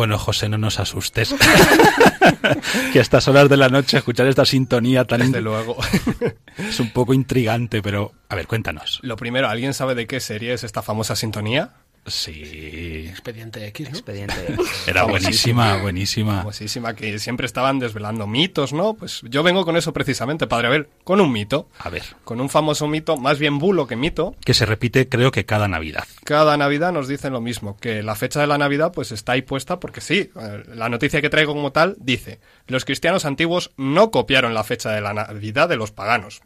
Bueno, 0.00 0.18
José, 0.18 0.48
no 0.48 0.56
nos 0.56 0.80
asustes. 0.80 1.34
que 2.94 3.00
a 3.00 3.02
estas 3.02 3.28
horas 3.28 3.50
de 3.50 3.58
la 3.58 3.68
noche 3.68 3.98
escuchar 3.98 4.26
esta 4.28 4.46
sintonía 4.46 5.04
tan 5.04 5.20
Desde 5.20 5.42
luego. 5.42 5.76
es 6.56 6.80
un 6.80 6.88
poco 6.88 7.12
intrigante, 7.12 7.82
pero 7.82 8.14
a 8.30 8.34
ver, 8.34 8.46
cuéntanos. 8.46 9.00
Lo 9.02 9.16
primero, 9.16 9.50
¿alguien 9.50 9.74
sabe 9.74 9.94
de 9.94 10.06
qué 10.06 10.20
serie 10.20 10.54
es 10.54 10.64
esta 10.64 10.80
famosa 10.80 11.16
sintonía? 11.16 11.72
Sí, 12.06 13.06
Expediente 13.08 13.66
X, 13.66 13.90
¿no? 13.90 13.96
Expediente. 13.96 14.34
era 14.86 15.04
buenísima, 15.04 15.76
buenísima. 15.76 16.38
Famosísima, 16.38 16.94
que 16.94 17.18
siempre 17.18 17.46
estaban 17.46 17.78
desvelando 17.78 18.26
mitos, 18.26 18.72
¿no? 18.72 18.94
Pues 18.94 19.20
yo 19.24 19.42
vengo 19.42 19.64
con 19.64 19.76
eso 19.76 19.92
precisamente, 19.92 20.46
Padre 20.46 20.68
Abel, 20.68 20.88
con 21.04 21.20
un 21.20 21.30
mito. 21.30 21.68
A 21.78 21.90
ver, 21.90 22.02
Con 22.24 22.40
un 22.40 22.48
famoso 22.48 22.88
mito, 22.88 23.16
más 23.16 23.38
bien 23.38 23.58
bulo 23.58 23.86
que 23.86 23.96
mito. 23.96 24.34
que 24.44 24.54
se 24.54 24.64
repite 24.66 25.08
creo 25.08 25.30
que 25.30 25.44
cada 25.44 25.68
Navidad. 25.68 26.04
Cada 26.24 26.56
Navidad 26.56 26.92
nos 26.92 27.06
dicen 27.06 27.32
lo 27.32 27.40
mismo, 27.40 27.76
que 27.76 28.02
la 28.02 28.14
fecha 28.16 28.40
de 28.40 28.46
la 28.46 28.58
Navidad 28.58 28.92
pues 28.92 29.12
está 29.12 29.32
ahí 29.32 29.42
puesta 29.42 29.78
porque 29.78 30.00
sí, 30.00 30.30
eh, 30.40 30.64
la 30.74 30.88
noticia 30.88 31.20
que 31.20 31.30
traigo 31.30 31.52
como 31.52 31.70
tal 31.70 31.96
dice, 31.98 32.40
los 32.66 32.84
cristianos 32.84 33.24
antiguos 33.24 33.72
no 33.76 34.10
copiaron 34.10 34.54
la 34.54 34.64
fecha 34.64 34.90
de 34.90 35.00
la 35.02 35.12
Navidad 35.12 35.68
de 35.68 35.76
los 35.76 35.90
paganos. 35.92 36.40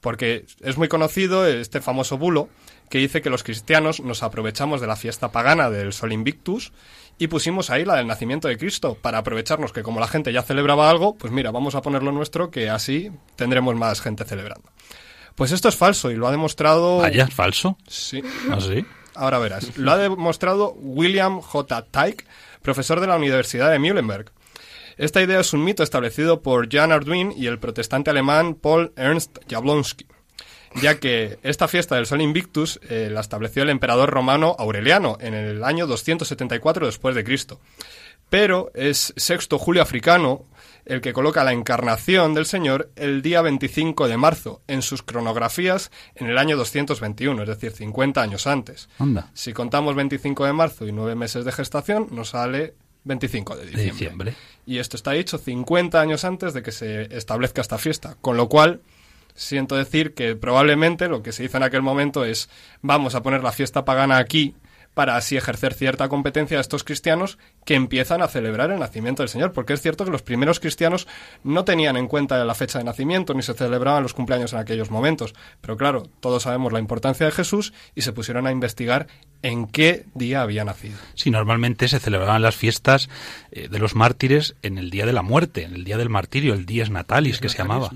Porque 0.00 0.46
es 0.60 0.76
muy 0.76 0.88
conocido 0.88 1.46
este 1.46 1.80
famoso 1.80 2.18
bulo 2.18 2.48
que 2.92 2.98
dice 2.98 3.22
que 3.22 3.30
los 3.30 3.42
cristianos 3.42 4.00
nos 4.00 4.22
aprovechamos 4.22 4.82
de 4.82 4.86
la 4.86 4.96
fiesta 4.96 5.32
pagana 5.32 5.70
del 5.70 5.94
Sol 5.94 6.12
Invictus 6.12 6.74
y 7.16 7.28
pusimos 7.28 7.70
ahí 7.70 7.86
la 7.86 7.96
del 7.96 8.06
nacimiento 8.06 8.48
de 8.48 8.58
Cristo 8.58 8.98
para 9.00 9.16
aprovecharnos 9.16 9.72
que 9.72 9.82
como 9.82 9.98
la 9.98 10.08
gente 10.08 10.30
ya 10.30 10.42
celebraba 10.42 10.90
algo, 10.90 11.14
pues 11.14 11.32
mira, 11.32 11.50
vamos 11.50 11.74
a 11.74 11.80
poner 11.80 12.02
lo 12.02 12.12
nuestro 12.12 12.50
que 12.50 12.68
así 12.68 13.10
tendremos 13.34 13.74
más 13.76 14.02
gente 14.02 14.26
celebrando. 14.26 14.68
Pues 15.34 15.52
esto 15.52 15.70
es 15.70 15.74
falso 15.76 16.10
y 16.10 16.16
lo 16.16 16.28
ha 16.28 16.32
demostrado... 16.32 16.98
Vaya, 16.98 17.24
¿es 17.24 17.32
falso? 17.32 17.78
Sí. 17.88 18.22
¿Ah, 18.50 18.60
sí? 18.60 18.84
Ahora 19.14 19.38
verás. 19.38 19.78
Lo 19.78 19.92
ha 19.92 19.96
demostrado 19.96 20.74
William 20.74 21.40
J. 21.40 21.86
Tyke, 21.86 22.26
profesor 22.60 23.00
de 23.00 23.06
la 23.06 23.16
Universidad 23.16 23.70
de 23.70 23.78
Muhlenberg. 23.78 24.32
Esta 24.98 25.22
idea 25.22 25.40
es 25.40 25.54
un 25.54 25.64
mito 25.64 25.82
establecido 25.82 26.42
por 26.42 26.70
Jan 26.70 26.92
Arduin 26.92 27.32
y 27.34 27.46
el 27.46 27.58
protestante 27.58 28.10
alemán 28.10 28.54
Paul 28.54 28.92
Ernst 28.96 29.38
Jablonski, 29.48 30.04
ya 30.80 30.98
que 30.98 31.38
esta 31.42 31.68
fiesta 31.68 31.96
del 31.96 32.06
Sol 32.06 32.22
Invictus 32.22 32.80
eh, 32.88 33.08
la 33.10 33.20
estableció 33.20 33.62
el 33.62 33.70
emperador 33.70 34.10
romano 34.10 34.56
Aureliano 34.58 35.18
en 35.20 35.34
el 35.34 35.64
año 35.64 35.86
274 35.86 36.86
después 36.86 37.14
de 37.14 37.24
Cristo. 37.24 37.60
Pero 38.30 38.70
es 38.74 39.12
Sexto 39.16 39.58
Julio 39.58 39.82
Africano 39.82 40.46
el 40.84 41.00
que 41.00 41.12
coloca 41.12 41.44
la 41.44 41.52
encarnación 41.52 42.34
del 42.34 42.46
Señor 42.46 42.90
el 42.96 43.22
día 43.22 43.42
25 43.42 44.08
de 44.08 44.16
marzo 44.16 44.62
en 44.66 44.82
sus 44.82 45.02
cronografías 45.02 45.90
en 46.14 46.26
el 46.26 46.38
año 46.38 46.56
221, 46.56 47.42
es 47.42 47.48
decir, 47.48 47.72
50 47.72 48.20
años 48.20 48.46
antes. 48.46 48.88
Anda, 48.98 49.30
Si 49.34 49.52
contamos 49.52 49.94
25 49.94 50.44
de 50.44 50.52
marzo 50.52 50.86
y 50.86 50.92
9 50.92 51.14
meses 51.14 51.44
de 51.44 51.52
gestación, 51.52 52.08
nos 52.10 52.30
sale 52.30 52.74
25 53.04 53.56
de 53.56 53.60
de 53.60 53.66
diciembre. 53.66 53.92
diciembre. 53.92 54.34
Y 54.66 54.78
esto 54.78 54.96
está 54.96 55.12
dicho 55.12 55.38
50 55.38 56.00
años 56.00 56.24
antes 56.24 56.54
de 56.54 56.62
que 56.62 56.72
se 56.72 57.16
establezca 57.16 57.60
esta 57.60 57.78
fiesta. 57.78 58.16
Con 58.20 58.36
lo 58.36 58.48
cual, 58.48 58.80
siento 59.34 59.76
decir 59.76 60.14
que 60.14 60.36
probablemente 60.36 61.08
lo 61.08 61.22
que 61.22 61.32
se 61.32 61.44
hizo 61.44 61.56
en 61.56 61.62
aquel 61.62 61.82
momento 61.82 62.24
es 62.24 62.48
vamos 62.80 63.14
a 63.14 63.22
poner 63.22 63.42
la 63.42 63.52
fiesta 63.52 63.84
pagana 63.84 64.18
aquí 64.18 64.54
para 64.94 65.16
así 65.16 65.36
ejercer 65.36 65.72
cierta 65.74 66.08
competencia 66.08 66.58
a 66.58 66.60
estos 66.60 66.84
cristianos 66.84 67.38
que 67.64 67.74
empiezan 67.74 68.20
a 68.20 68.28
celebrar 68.28 68.70
el 68.70 68.78
nacimiento 68.78 69.22
del 69.22 69.30
Señor. 69.30 69.52
Porque 69.52 69.72
es 69.72 69.80
cierto 69.80 70.04
que 70.04 70.10
los 70.10 70.22
primeros 70.22 70.60
cristianos 70.60 71.08
no 71.44 71.64
tenían 71.64 71.96
en 71.96 72.08
cuenta 72.08 72.42
la 72.44 72.54
fecha 72.54 72.78
de 72.78 72.84
nacimiento 72.84 73.34
ni 73.34 73.42
se 73.42 73.54
celebraban 73.54 74.02
los 74.02 74.14
cumpleaños 74.14 74.52
en 74.52 74.58
aquellos 74.58 74.90
momentos. 74.90 75.34
Pero 75.60 75.76
claro, 75.76 76.02
todos 76.20 76.42
sabemos 76.42 76.72
la 76.72 76.78
importancia 76.78 77.24
de 77.24 77.32
Jesús 77.32 77.72
y 77.94 78.02
se 78.02 78.12
pusieron 78.12 78.46
a 78.46 78.52
investigar 78.52 79.06
en 79.42 79.66
qué 79.66 80.06
día 80.14 80.42
había 80.42 80.64
nacido. 80.64 80.98
Sí, 81.14 81.30
normalmente 81.30 81.88
se 81.88 81.98
celebraban 81.98 82.42
las 82.42 82.56
fiestas 82.56 83.08
eh, 83.50 83.68
de 83.68 83.78
los 83.78 83.94
mártires 83.94 84.56
en 84.62 84.78
el 84.78 84.90
día 84.90 85.06
de 85.06 85.12
la 85.12 85.22
muerte, 85.22 85.64
en 85.64 85.74
el 85.74 85.84
día 85.84 85.96
del 85.96 86.10
martirio, 86.10 86.54
el 86.54 86.66
dies 86.66 86.90
natalis 86.90 87.40
que 87.40 87.48
se 87.48 87.58
llamaba. 87.58 87.90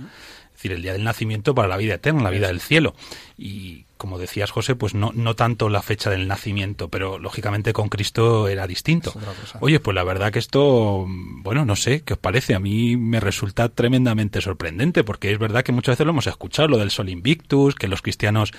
Es 0.56 0.62
decir, 0.62 0.72
el 0.72 0.82
día 0.82 0.94
del 0.94 1.04
nacimiento 1.04 1.54
para 1.54 1.68
la 1.68 1.76
vida 1.76 1.94
eterna, 1.94 2.22
la 2.22 2.30
vida 2.30 2.46
del 2.46 2.60
cielo. 2.60 2.94
Y 3.36 3.84
como 3.98 4.18
decías, 4.18 4.50
José, 4.50 4.75
pues 4.75 4.94
no, 4.94 5.12
no 5.14 5.36
tanto 5.36 5.68
la 5.68 5.82
fecha 5.82 6.08
del 6.08 6.26
nacimiento, 6.28 6.88
pero 6.88 7.18
lógicamente 7.18 7.75
con 7.75 7.90
Cristo 7.90 8.48
era 8.48 8.66
distinto. 8.66 9.12
Oye, 9.60 9.80
pues 9.80 9.94
la 9.94 10.02
verdad 10.02 10.32
que 10.32 10.38
esto, 10.38 11.06
bueno, 11.06 11.66
no 11.66 11.76
sé, 11.76 12.02
¿qué 12.02 12.14
os 12.14 12.18
parece? 12.18 12.54
A 12.54 12.58
mí 12.58 12.96
me 12.96 13.20
resulta 13.20 13.68
tremendamente 13.68 14.40
sorprendente, 14.40 15.04
porque 15.04 15.30
es 15.30 15.38
verdad 15.38 15.62
que 15.62 15.72
muchas 15.72 15.94
veces 15.94 16.06
lo 16.06 16.12
hemos 16.12 16.26
escuchado, 16.26 16.68
lo 16.68 16.78
del 16.78 16.90
Sol 16.90 17.10
Invictus, 17.10 17.75
que 17.75 17.88
los 17.88 18.00
cristianos, 18.00 18.52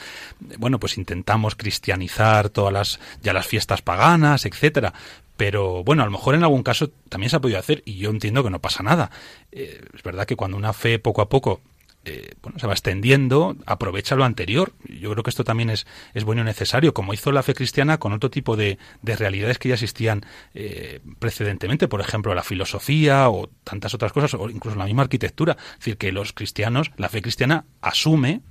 bueno, 0.59 0.79
pues 0.79 0.99
intentamos 0.99 1.55
cristianizar 1.55 2.49
todas 2.49 2.73
las, 2.73 2.99
ya 3.23 3.33
las 3.33 3.47
fiestas 3.47 3.81
paganas, 3.81 4.45
etcétera. 4.45 4.93
Pero 5.37 5.83
bueno, 5.83 6.01
a 6.01 6.05
lo 6.05 6.11
mejor 6.11 6.33
en 6.33 6.43
algún 6.43 6.63
caso 6.63 6.89
también 7.09 7.29
se 7.29 7.35
ha 7.35 7.39
podido 7.39 7.59
hacer 7.59 7.83
y 7.85 7.97
yo 7.97 8.09
entiendo 8.09 8.43
que 8.43 8.49
no 8.49 8.59
pasa 8.59 8.81
nada. 8.81 9.11
Eh, 9.51 9.81
es 9.93 10.01
verdad 10.01 10.25
que 10.25 10.35
cuando 10.35 10.57
una 10.57 10.73
fe 10.73 10.97
poco 10.97 11.21
a 11.21 11.29
poco 11.29 11.61
eh, 12.07 12.35
bueno, 12.41 12.57
se 12.57 12.67
va 12.67 12.73
extendiendo, 12.73 13.57
aprovecha 13.65 14.15
lo 14.15 14.23
anterior. 14.23 14.71
Yo 14.87 15.11
creo 15.11 15.23
que 15.23 15.29
esto 15.29 15.43
también 15.43 15.69
es, 15.69 15.85
es 16.13 16.23
bueno 16.23 16.41
y 16.41 16.45
necesario, 16.45 16.93
como 16.93 17.13
hizo 17.13 17.33
la 17.33 17.43
fe 17.43 17.53
cristiana 17.53 17.97
con 17.97 18.13
otro 18.13 18.29
tipo 18.29 18.55
de, 18.55 18.77
de 19.01 19.15
realidades 19.17 19.59
que 19.59 19.69
ya 19.69 19.75
existían 19.75 20.25
eh, 20.53 21.01
precedentemente, 21.19 21.89
por 21.89 21.99
ejemplo, 21.99 22.33
la 22.33 22.43
filosofía 22.43 23.29
o 23.29 23.49
tantas 23.65 23.93
otras 23.93 24.13
cosas, 24.13 24.33
o 24.35 24.49
incluso 24.49 24.77
la 24.77 24.85
misma 24.85 25.03
arquitectura. 25.03 25.57
Es 25.73 25.79
decir, 25.79 25.97
que 25.97 26.13
los 26.13 26.31
cristianos, 26.31 26.91
la 26.95 27.09
fe 27.09 27.21
cristiana 27.21 27.65
asume 27.81 28.41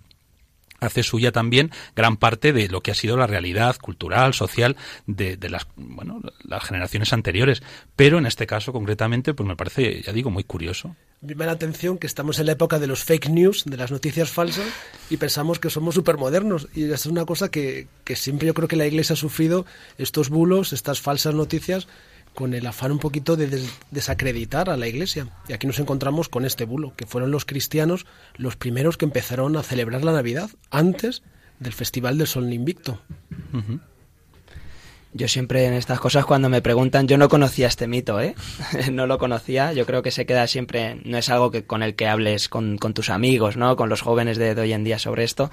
hace 0.81 1.03
suya 1.03 1.33
también 1.33 1.71
gran 1.95 2.17
parte 2.17 2.53
de 2.53 2.69
lo 2.69 2.83
que 2.83 2.91
ha 2.91 2.95
sido 2.95 3.17
la 3.17 3.27
realidad 3.27 3.77
cultural, 3.81 4.35
social 4.35 4.77
de, 5.07 5.37
las 5.49 5.67
bueno 5.77 6.21
las 6.43 6.65
generaciones 6.65 7.13
anteriores. 7.13 7.63
Pero 7.95 8.19
en 8.19 8.27
este 8.27 8.47
caso 8.47 8.73
concretamente, 8.73 9.35
pues 9.35 9.49
me 9.49 9.57
parece, 9.57 10.03
ya 10.03 10.13
digo, 10.13 10.31
muy 10.31 10.45
curioso. 10.45 10.97
Me 11.23 11.47
la 11.47 11.53
atención 11.53 11.99
que 11.99 12.07
estamos 12.07 12.39
en 12.39 12.47
la 12.47 12.53
época 12.53 12.79
de 12.79 12.87
los 12.87 13.03
fake 13.03 13.31
news, 13.31 13.65
de 13.65 13.77
las 13.77 13.91
noticias 13.91 14.31
falsas, 14.31 14.67
y 15.09 15.17
pensamos 15.17 15.59
que 15.59 15.71
somos 15.71 15.95
supermodernos. 15.95 16.69
Y 16.75 16.91
es 16.91 17.07
una 17.07 17.25
cosa 17.25 17.51
que, 17.51 17.89
que 18.05 18.17
siempre 18.17 18.47
yo 18.47 18.55
creo 18.55 18.69
que 18.69 18.77
la 18.77 18.87
Iglesia 18.87 19.15
ha 19.15 19.17
sufrido 19.17 19.65
estos 19.99 20.29
bulos, 20.29 20.73
estas 20.73 21.01
falsas 21.01 21.35
noticias, 21.35 21.89
con 22.37 22.55
el 22.55 22.67
afán 22.67 22.93
un 22.93 22.99
poquito 23.01 23.35
de 23.37 23.49
des- 23.49 23.69
desacreditar 23.91 24.71
a 24.71 24.77
la 24.77 24.87
Iglesia. 24.87 25.27
Y 25.49 25.55
aquí 25.55 25.67
nos 25.67 25.81
encontramos 25.81 26.29
con 26.29 26.45
este 26.45 26.65
bulo, 26.67 26.93
que 26.95 27.07
fueron 27.07 27.33
los 27.33 27.45
cristianos 27.45 28.07
los 28.37 28.55
primeros 28.57 28.97
que 28.97 29.07
empezaron 29.07 29.57
a 29.57 29.65
celebrar 29.65 30.05
la 30.05 30.13
Navidad 30.13 30.51
antes 30.71 31.23
del 31.59 31.73
Festival 31.73 32.19
del 32.19 32.27
Sol 32.29 32.53
Invicto. 32.53 33.01
Yo 35.17 35.29
siempre 35.29 35.65
en 35.65 35.73
estas 35.73 35.99
cosas 35.99 36.27
cuando 36.27 36.51
me 36.51 36.61
preguntan, 36.61 37.09
yo 37.09 37.17
no 37.17 37.31
conocía 37.31 37.69
este 37.69 37.87
mito, 37.87 38.21
¿eh? 38.21 38.35
no 38.93 39.07
lo 39.07 39.17
conocía, 39.17 39.73
yo 39.73 39.87
creo 39.87 40.03
que 40.03 40.11
se 40.11 40.27
queda 40.27 40.47
siempre, 40.47 41.01
no 41.05 41.17
es 41.17 41.31
algo 41.31 41.51
que 41.51 41.65
con 41.65 41.83
el 41.83 41.95
que 41.95 42.07
hables 42.07 42.51
con, 42.51 42.77
con 42.77 42.93
tus 42.93 43.09
amigos, 43.09 43.57
¿no? 43.57 43.77
Con 43.77 43.89
los 43.89 44.03
jóvenes 44.03 44.37
de, 44.37 44.55
de, 44.55 44.61
hoy 44.61 44.75
en 44.75 44.85
día 44.85 44.99
sobre 44.99 45.25
esto, 45.25 45.51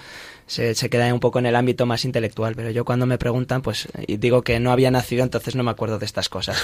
se, 0.48 0.76
se 0.76 0.90
queda 0.90 1.14
un 1.14 1.22
poco 1.22 1.40
en 1.40 1.46
el 1.46 1.56
ámbito 1.56 1.86
más 1.86 2.04
intelectual, 2.04 2.56
pero 2.56 2.72
yo 2.72 2.84
cuando 2.84 3.06
me 3.06 3.18
preguntan, 3.18 3.62
pues 3.62 3.88
digo 4.08 4.42
que 4.42 4.60
no 4.60 4.72
había 4.72 4.92
nacido, 4.92 5.24
entonces 5.24 5.56
no 5.56 5.64
me 5.64 5.72
acuerdo 5.72 5.98
de 5.98 6.06
estas 6.06 6.28
cosas. 6.28 6.62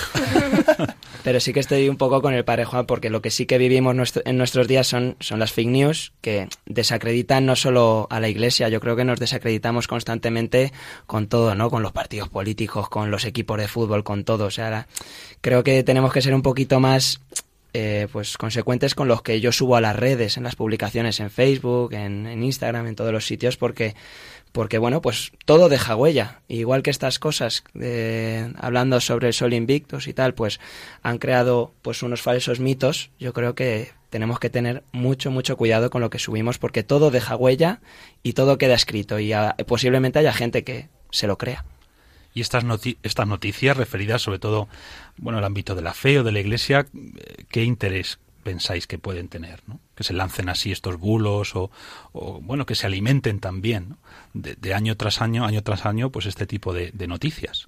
pero 1.23 1.39
sí 1.39 1.53
que 1.53 1.59
estoy 1.59 1.89
un 1.89 1.97
poco 1.97 2.21
con 2.21 2.33
el 2.33 2.43
padre 2.43 2.65
Juan, 2.65 2.85
porque 2.85 3.09
lo 3.09 3.21
que 3.21 3.31
sí 3.31 3.45
que 3.45 3.57
vivimos 3.57 3.95
nuestro, 3.95 4.21
en 4.25 4.37
nuestros 4.37 4.67
días 4.67 4.87
son, 4.87 5.15
son 5.19 5.39
las 5.39 5.53
fake 5.53 5.69
news, 5.69 6.11
que 6.21 6.49
desacreditan 6.65 7.45
no 7.45 7.55
solo 7.55 8.07
a 8.09 8.19
la 8.19 8.27
iglesia, 8.27 8.69
yo 8.69 8.79
creo 8.79 8.95
que 8.95 9.05
nos 9.05 9.19
desacreditamos 9.19 9.87
constantemente 9.87 10.73
con 11.05 11.27
todo, 11.27 11.55
¿no? 11.55 11.69
Con 11.69 11.81
los 11.81 11.91
partidos 11.91 12.29
políticos, 12.29 12.88
con 12.89 13.11
los 13.11 13.25
equipos 13.25 13.57
de 13.57 13.67
fútbol, 13.67 14.03
con 14.03 14.23
todo. 14.23 14.45
O 14.45 14.51
sea, 14.51 14.87
creo 15.41 15.63
que 15.63 15.83
tenemos 15.83 16.11
que 16.11 16.21
ser 16.21 16.33
un 16.33 16.41
poquito 16.41 16.79
más 16.79 17.21
eh, 17.73 18.07
pues 18.11 18.37
consecuentes 18.37 18.95
con 18.95 19.07
los 19.07 19.21
que 19.21 19.39
yo 19.41 19.51
subo 19.51 19.75
a 19.75 19.81
las 19.81 19.95
redes, 19.95 20.37
en 20.37 20.43
las 20.43 20.55
publicaciones 20.55 21.19
en 21.19 21.29
Facebook, 21.29 21.93
en, 21.93 22.25
Instagram, 22.43 22.87
en 22.87 22.95
todos 22.95 23.13
los 23.13 23.27
sitios, 23.27 23.57
porque 23.57 23.95
porque 24.51 24.79
bueno, 24.79 25.03
pues 25.03 25.31
todo 25.45 25.69
deja 25.69 25.95
huella. 25.95 26.41
Igual 26.47 26.81
que 26.81 26.89
estas 26.89 27.19
cosas, 27.19 27.63
eh, 27.79 28.51
hablando 28.57 28.99
sobre 28.99 29.27
el 29.27 29.33
Sol 29.33 29.53
Invictus 29.53 30.07
y 30.07 30.13
tal, 30.13 30.33
pues 30.33 30.59
han 31.03 31.19
creado 31.19 31.71
pues 31.83 32.01
unos 32.01 32.23
falsos 32.23 32.59
mitos. 32.59 33.11
Yo 33.19 33.33
creo 33.33 33.53
que 33.53 33.91
tenemos 34.09 34.39
que 34.39 34.49
tener 34.49 34.83
mucho, 34.91 35.29
mucho 35.29 35.55
cuidado 35.55 35.91
con 35.91 36.01
lo 36.01 36.09
que 36.09 36.17
subimos 36.17 36.57
porque 36.57 36.83
todo 36.83 37.11
deja 37.11 37.35
huella 37.35 37.81
y 38.23 38.33
todo 38.33 38.57
queda 38.57 38.73
escrito 38.73 39.19
y 39.19 39.33
a, 39.33 39.55
posiblemente 39.67 40.17
haya 40.17 40.33
gente 40.33 40.63
que 40.63 40.89
se 41.11 41.27
lo 41.27 41.37
crea. 41.37 41.63
Y 42.33 42.41
estas, 42.41 42.63
noti 42.63 42.97
estas 43.03 43.27
noticias 43.27 43.75
referidas 43.75 44.21
sobre 44.21 44.39
todo 44.39 44.67
bueno, 45.17 45.39
al 45.39 45.45
ámbito 45.45 45.75
de 45.75 45.81
la 45.81 45.93
fe 45.93 46.19
o 46.19 46.23
de 46.23 46.31
la 46.31 46.39
iglesia, 46.39 46.85
¿qué 47.49 47.63
interés 47.63 48.19
pensáis 48.43 48.87
que 48.87 48.97
pueden 48.97 49.27
tener? 49.27 49.61
¿no? 49.67 49.79
Que 49.95 50.03
se 50.03 50.13
lancen 50.13 50.49
así 50.49 50.71
estos 50.71 50.97
bulos 50.97 51.55
o, 51.55 51.69
bueno, 52.41 52.65
que 52.65 52.75
se 52.75 52.87
alimenten 52.87 53.39
también 53.39 53.97
de, 54.33 54.73
año 54.73 54.95
tras 54.95 55.21
año, 55.21 55.45
año 55.45 55.63
tras 55.63 55.85
año, 55.85 56.11
pues 56.11 56.25
este 56.25 56.45
tipo 56.45 56.73
de, 56.73 56.91
de 56.91 57.07
noticias. 57.07 57.67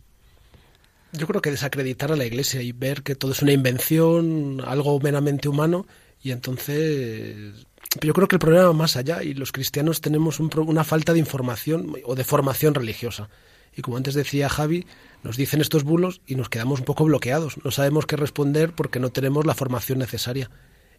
Yo 1.14 1.28
creo 1.28 1.42
que 1.42 1.52
desacreditar 1.52 2.12
a 2.12 2.16
la 2.16 2.26
iglesia 2.26 2.62
y 2.62 2.72
ver 2.72 3.04
que 3.04 3.16
todo 3.16 3.34
es 3.34 3.42
una 3.42 3.52
invención, 3.52 4.62
algo 4.66 4.98
meramente 5.02 5.50
humano, 5.50 5.86
y 6.24 6.32
entonces 6.32 7.66
yo 8.00 8.14
creo 8.14 8.28
que 8.28 8.36
el 8.36 8.40
problema 8.40 8.68
va 8.68 8.74
más 8.74 8.96
allá 8.96 9.22
y 9.24 9.34
los 9.34 9.52
cristianos 9.52 10.00
tenemos 10.00 10.40
un, 10.40 10.50
una 10.68 10.84
falta 10.84 11.14
de 11.14 11.20
información 11.20 11.96
o 12.06 12.16
de 12.16 12.24
formación 12.24 12.74
religiosa. 12.74 13.30
Y 13.76 13.82
como 13.82 13.98
antes 13.98 14.14
decía 14.14 14.50
Javi, 14.50 14.86
nos 15.24 15.38
dicen 15.38 15.62
estos 15.62 15.84
bulos 15.84 16.22
y 16.26 16.36
nos 16.36 16.50
quedamos 16.50 16.80
un 16.80 16.86
poco 16.86 17.06
bloqueados. 17.06 17.64
No 17.64 17.72
sabemos 17.72 18.06
qué 18.06 18.16
responder 18.16 18.74
porque 18.74 19.00
no 19.00 19.12
tenemos 19.12 19.46
la 19.46 19.56
formación 19.56 20.00
necesaria. 20.00 20.50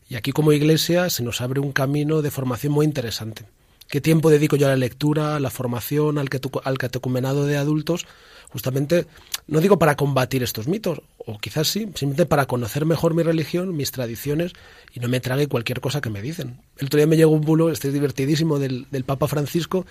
Y 0.09 0.17
aquí 0.17 0.33
como 0.33 0.53
iglesia 0.53 1.11
se 1.11 1.23
nos 1.23 1.41
abre 1.41 1.61
un 1.61 1.73
camino 1.73 2.23
de 2.23 2.31
formación 2.31 2.73
muy 2.73 2.87
interesante. 2.87 3.45
¿Qué 3.89 4.01
tiempo 4.01 4.31
dedico 4.31 4.57
yo 4.57 4.67
a 4.67 4.71
la 4.71 4.77
lectura, 4.77 5.37
a 5.37 5.41
la 5.41 5.51
formación, 5.51 6.17
al, 6.17 6.31
catecumenado 6.31 7.45
de 7.45 7.59
adultos? 7.59 8.07
Justamente, 8.49 9.07
no 9.47 9.61
digo 9.61 9.79
para 9.79 9.97
combatir 9.97 10.43
estos 10.43 10.67
mitos, 10.67 11.03
o 11.19 11.39
quizás 11.39 11.69
sí, 11.69 11.81
simplemente 11.81 12.25
para 12.25 12.47
conocer 12.47 12.87
mejor 12.87 13.13
mi 13.13 13.23
religión, 13.23 13.77
mis 13.77 13.91
tradiciones, 13.91 14.53
y 14.95 15.01
no 15.01 15.09
me 15.09 15.21
trague 15.21 15.47
cualquier 15.47 15.83
cosa 15.83 16.01
que 16.01 16.09
me 16.09 16.23
dicen. 16.23 16.61
El 16.79 16.87
otro 16.87 16.97
día 16.99 17.07
me 17.07 17.19
llegó 17.19 17.33
un 17.33 17.43
bulo, 17.43 17.71
este 17.71 17.89
es 17.89 17.95
divertidísimo, 17.95 18.59
del 18.59 19.05
Papa 19.05 19.29
Francisco, 19.29 19.85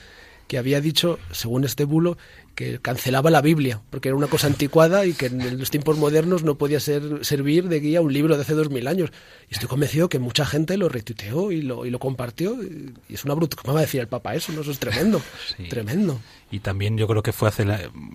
que 0.51 0.58
había 0.58 0.81
dicho, 0.81 1.17
según 1.31 1.63
este 1.63 1.86
bulo, 1.86 2.17
que 2.55 2.79
cancelaba 2.79 3.31
la 3.31 3.39
Biblia, 3.39 3.79
porque 3.89 4.10
era 4.10 4.17
una 4.17 4.27
cosa 4.27 4.48
anticuada 4.48 5.05
y 5.05 5.13
que 5.13 5.27
en 5.27 5.58
los 5.58 5.72
tiempos 5.72 5.98
modernos 5.98 6.43
no 6.43 6.55
podía 6.55 6.81
ser, 6.81 7.24
servir 7.24 7.70
de 7.70 7.79
guía 7.79 8.01
un 8.01 8.12
libro 8.12 8.36
de 8.36 8.41
hace 8.41 8.53
dos 8.53 8.70
mil 8.70 8.86
años. 8.88 9.12
Y 9.50 9.53
estoy 9.53 9.70
convencido 9.70 10.10
que 10.10 10.20
mucha 10.20 10.46
gente 10.46 10.75
lo 10.75 10.89
retuiteó 10.89 11.53
y 11.53 11.62
lo, 11.62 11.86
y 11.86 11.89
lo 11.89 12.00
compartió. 12.00 12.62
Y 12.62 13.13
es 13.13 13.24
una 13.24 13.34
bruta. 13.34 13.55
¿Cómo 13.62 13.75
va 13.75 13.79
a 13.79 13.84
decir 13.84 14.01
el 14.01 14.10
Papa 14.10 14.36
eso? 14.36 14.51
No, 14.51 14.60
eso 14.60 14.72
es 14.72 14.79
tremendo. 14.79 15.22
Sí. 15.55 15.70
Tremendo. 15.70 16.20
Y 16.51 16.60
también 16.60 16.98
yo 16.98 17.08
creo 17.08 17.24
que 17.24 17.31
fue 17.31 17.47
hace, 17.47 17.65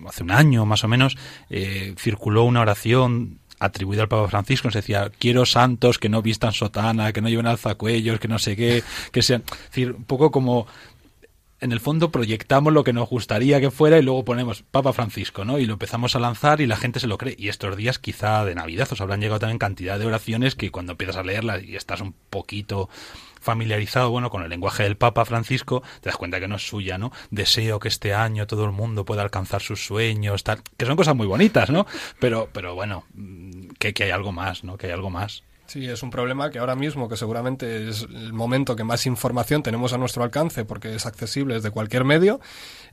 hace 0.07 0.21
un 0.23 0.29
año 0.29 0.63
más 0.67 0.83
o 0.83 0.87
menos, 0.87 1.17
eh, 1.49 1.95
circuló 1.97 2.43
una 2.43 2.61
oración 2.61 3.39
atribuida 3.59 4.03
al 4.03 4.07
Papa 4.07 4.27
Francisco, 4.27 4.69
se 4.69 4.79
decía, 4.79 5.11
quiero 5.17 5.45
santos 5.45 5.97
que 5.97 6.09
no 6.09 6.21
vistan 6.21 6.53
sotana, 6.53 7.11
que 7.13 7.21
no 7.21 7.29
lleven 7.29 7.47
alzacuellos, 7.47 8.19
que 8.19 8.27
no 8.27 8.37
sé 8.37 8.55
qué, 8.55 8.83
que 9.11 9.23
sean, 9.23 9.43
es 9.49 9.69
decir, 9.69 9.91
un 9.93 10.03
poco 10.03 10.29
como 10.29 10.67
en 11.59 11.71
el 11.71 11.79
fondo 11.79 12.11
proyectamos 12.11 12.71
lo 12.71 12.83
que 12.83 12.93
nos 12.93 13.09
gustaría 13.09 13.59
que 13.59 13.71
fuera 13.71 13.97
y 13.97 14.03
luego 14.03 14.23
ponemos 14.25 14.63
Papa 14.63 14.93
Francisco, 14.93 15.43
¿no? 15.43 15.57
Y 15.57 15.65
lo 15.65 15.73
empezamos 15.73 16.15
a 16.15 16.19
lanzar 16.19 16.61
y 16.61 16.67
la 16.67 16.77
gente 16.77 16.99
se 16.99 17.07
lo 17.07 17.17
cree. 17.17 17.35
Y 17.37 17.49
estos 17.49 17.75
días, 17.75 17.97
quizá 17.97 18.45
de 18.45 18.55
Navidad, 18.55 18.87
os 18.91 19.01
habrán 19.01 19.21
llegado 19.21 19.39
también 19.39 19.57
cantidad 19.57 19.97
de 19.97 20.05
oraciones 20.05 20.55
que 20.55 20.71
cuando 20.71 20.93
empiezas 20.93 21.17
a 21.17 21.23
leerlas 21.23 21.63
y 21.63 21.75
estás 21.75 22.01
un 22.01 22.13
poquito 22.29 22.89
familiarizado, 23.41 24.09
bueno, 24.11 24.29
con 24.29 24.43
el 24.43 24.49
lenguaje 24.49 24.83
del 24.83 24.97
Papa 24.97 25.25
Francisco, 25.25 25.81
te 26.01 26.09
das 26.09 26.17
cuenta 26.17 26.39
que 26.39 26.47
no 26.47 26.57
es 26.57 26.67
suya, 26.67 26.97
¿no? 26.97 27.11
Deseo 27.31 27.79
que 27.79 27.87
este 27.87 28.13
año 28.13 28.45
todo 28.45 28.65
el 28.65 28.71
mundo 28.71 29.05
pueda 29.05 29.21
alcanzar 29.21 29.61
sus 29.61 29.85
sueños, 29.85 30.43
tal, 30.43 30.61
que 30.77 30.85
son 30.85 30.95
cosas 30.95 31.15
muy 31.15 31.27
bonitas, 31.27 31.69
¿no? 31.69 31.87
Pero, 32.19 32.49
pero 32.51 32.75
bueno, 32.75 33.05
que, 33.79 33.93
que 33.93 34.03
hay 34.03 34.11
algo 34.11 34.31
más, 34.31 34.63
¿no? 34.63 34.77
Que 34.77 34.87
hay 34.87 34.93
algo 34.93 35.09
más. 35.09 35.43
Sí, 35.67 35.85
es 35.87 36.01
un 36.01 36.09
problema 36.09 36.49
que 36.49 36.59
ahora 36.59 36.75
mismo, 36.75 37.09
que 37.09 37.17
seguramente 37.17 37.89
es 37.89 38.03
el 38.03 38.31
momento 38.31 38.75
que 38.75 38.85
más 38.85 39.05
información 39.05 39.63
tenemos 39.63 39.91
a 39.91 39.97
nuestro 39.97 40.23
alcance 40.23 40.63
porque 40.63 40.95
es 40.95 41.05
accesible 41.05 41.55
desde 41.55 41.71
cualquier 41.71 42.05
medio, 42.05 42.39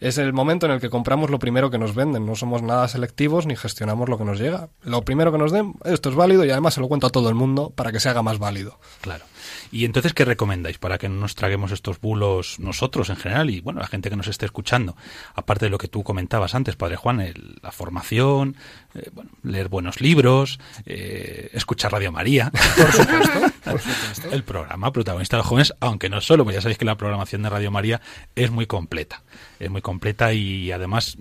es 0.01 0.19
el 0.19 0.33
momento 0.33 0.67
en 0.67 0.73
el 0.73 0.81
que 0.81 0.91
compramos 0.91 1.31
lo 1.31 1.39
primero 1.39 1.71
que 1.71 1.79
nos 1.79 1.95
venden. 1.95 2.27
No 2.27 2.35
somos 2.35 2.63
nada 2.63 2.89
selectivos 2.89 3.47
ni 3.47 3.55
gestionamos 3.55 4.09
lo 4.09 4.19
que 4.19 4.25
nos 4.25 4.41
llega. 4.41 4.69
Lo 4.83 5.03
primero 5.03 5.31
que 5.31 5.39
nos 5.39 5.53
den, 5.53 5.75
esto 5.85 6.11
es 6.11 6.17
válido 6.17 6.45
y 6.45 6.51
además 6.51 6.75
se 6.75 6.81
lo 6.81 6.89
cuento 6.89 7.07
a 7.07 7.11
todo 7.11 7.29
el 7.29 7.35
mundo 7.37 7.71
para 7.71 7.93
que 7.93 8.01
se 8.01 8.09
haga 8.09 8.23
más 8.23 8.39
válido. 8.39 8.79
Claro. 9.01 9.25
Y 9.71 9.85
entonces, 9.85 10.15
¿qué 10.15 10.25
recomendáis 10.25 10.79
para 10.79 10.99
que 10.99 11.09
no 11.09 11.21
nos 11.21 11.35
traguemos 11.35 11.73
estos 11.73 12.01
bulos 12.01 12.59
nosotros 12.59 13.11
en 13.11 13.17
general 13.17 13.51
y, 13.51 13.61
bueno, 13.61 13.81
la 13.81 13.87
gente 13.87 14.11
que 14.11 14.17
nos 14.17 14.29
esté 14.29 14.47
escuchando? 14.47 14.97
Aparte 15.35 15.67
de 15.67 15.71
lo 15.71 15.79
que 15.79 15.89
tú 15.89 16.03
comentabas 16.03 16.55
antes, 16.55 16.77
Padre 16.77 16.97
Juan, 16.97 17.21
el, 17.21 17.57
la 17.63 17.73
formación, 17.73 18.57
eh, 18.95 19.11
bueno, 19.13 19.31
leer 19.43 19.69
buenos 19.69 20.01
libros, 20.01 20.59
eh, 20.87 21.51
escuchar 21.53 21.93
Radio 21.93 22.13
María. 22.13 22.51
Por 22.51 22.93
supuesto, 22.93 23.41
por 23.65 23.81
supuesto. 23.81 24.31
El 24.31 24.45
programa 24.45 24.93
protagonista 24.93 25.37
de 25.37 25.39
los 25.43 25.47
jóvenes, 25.47 25.75
aunque 25.81 26.09
no 26.09 26.21
solo, 26.21 26.45
pues 26.45 26.55
ya 26.55 26.63
sabéis 26.63 26.79
que 26.79 26.85
la 26.85 26.97
programación 26.97 27.43
de 27.43 27.51
Radio 27.51 27.71
María 27.71 28.01
es 28.35 28.51
muy 28.51 28.67
completa. 28.67 29.23
Es 29.59 29.71
muy 29.71 29.83
completa 29.83 30.33
y 30.33 30.73
además, 30.73 31.17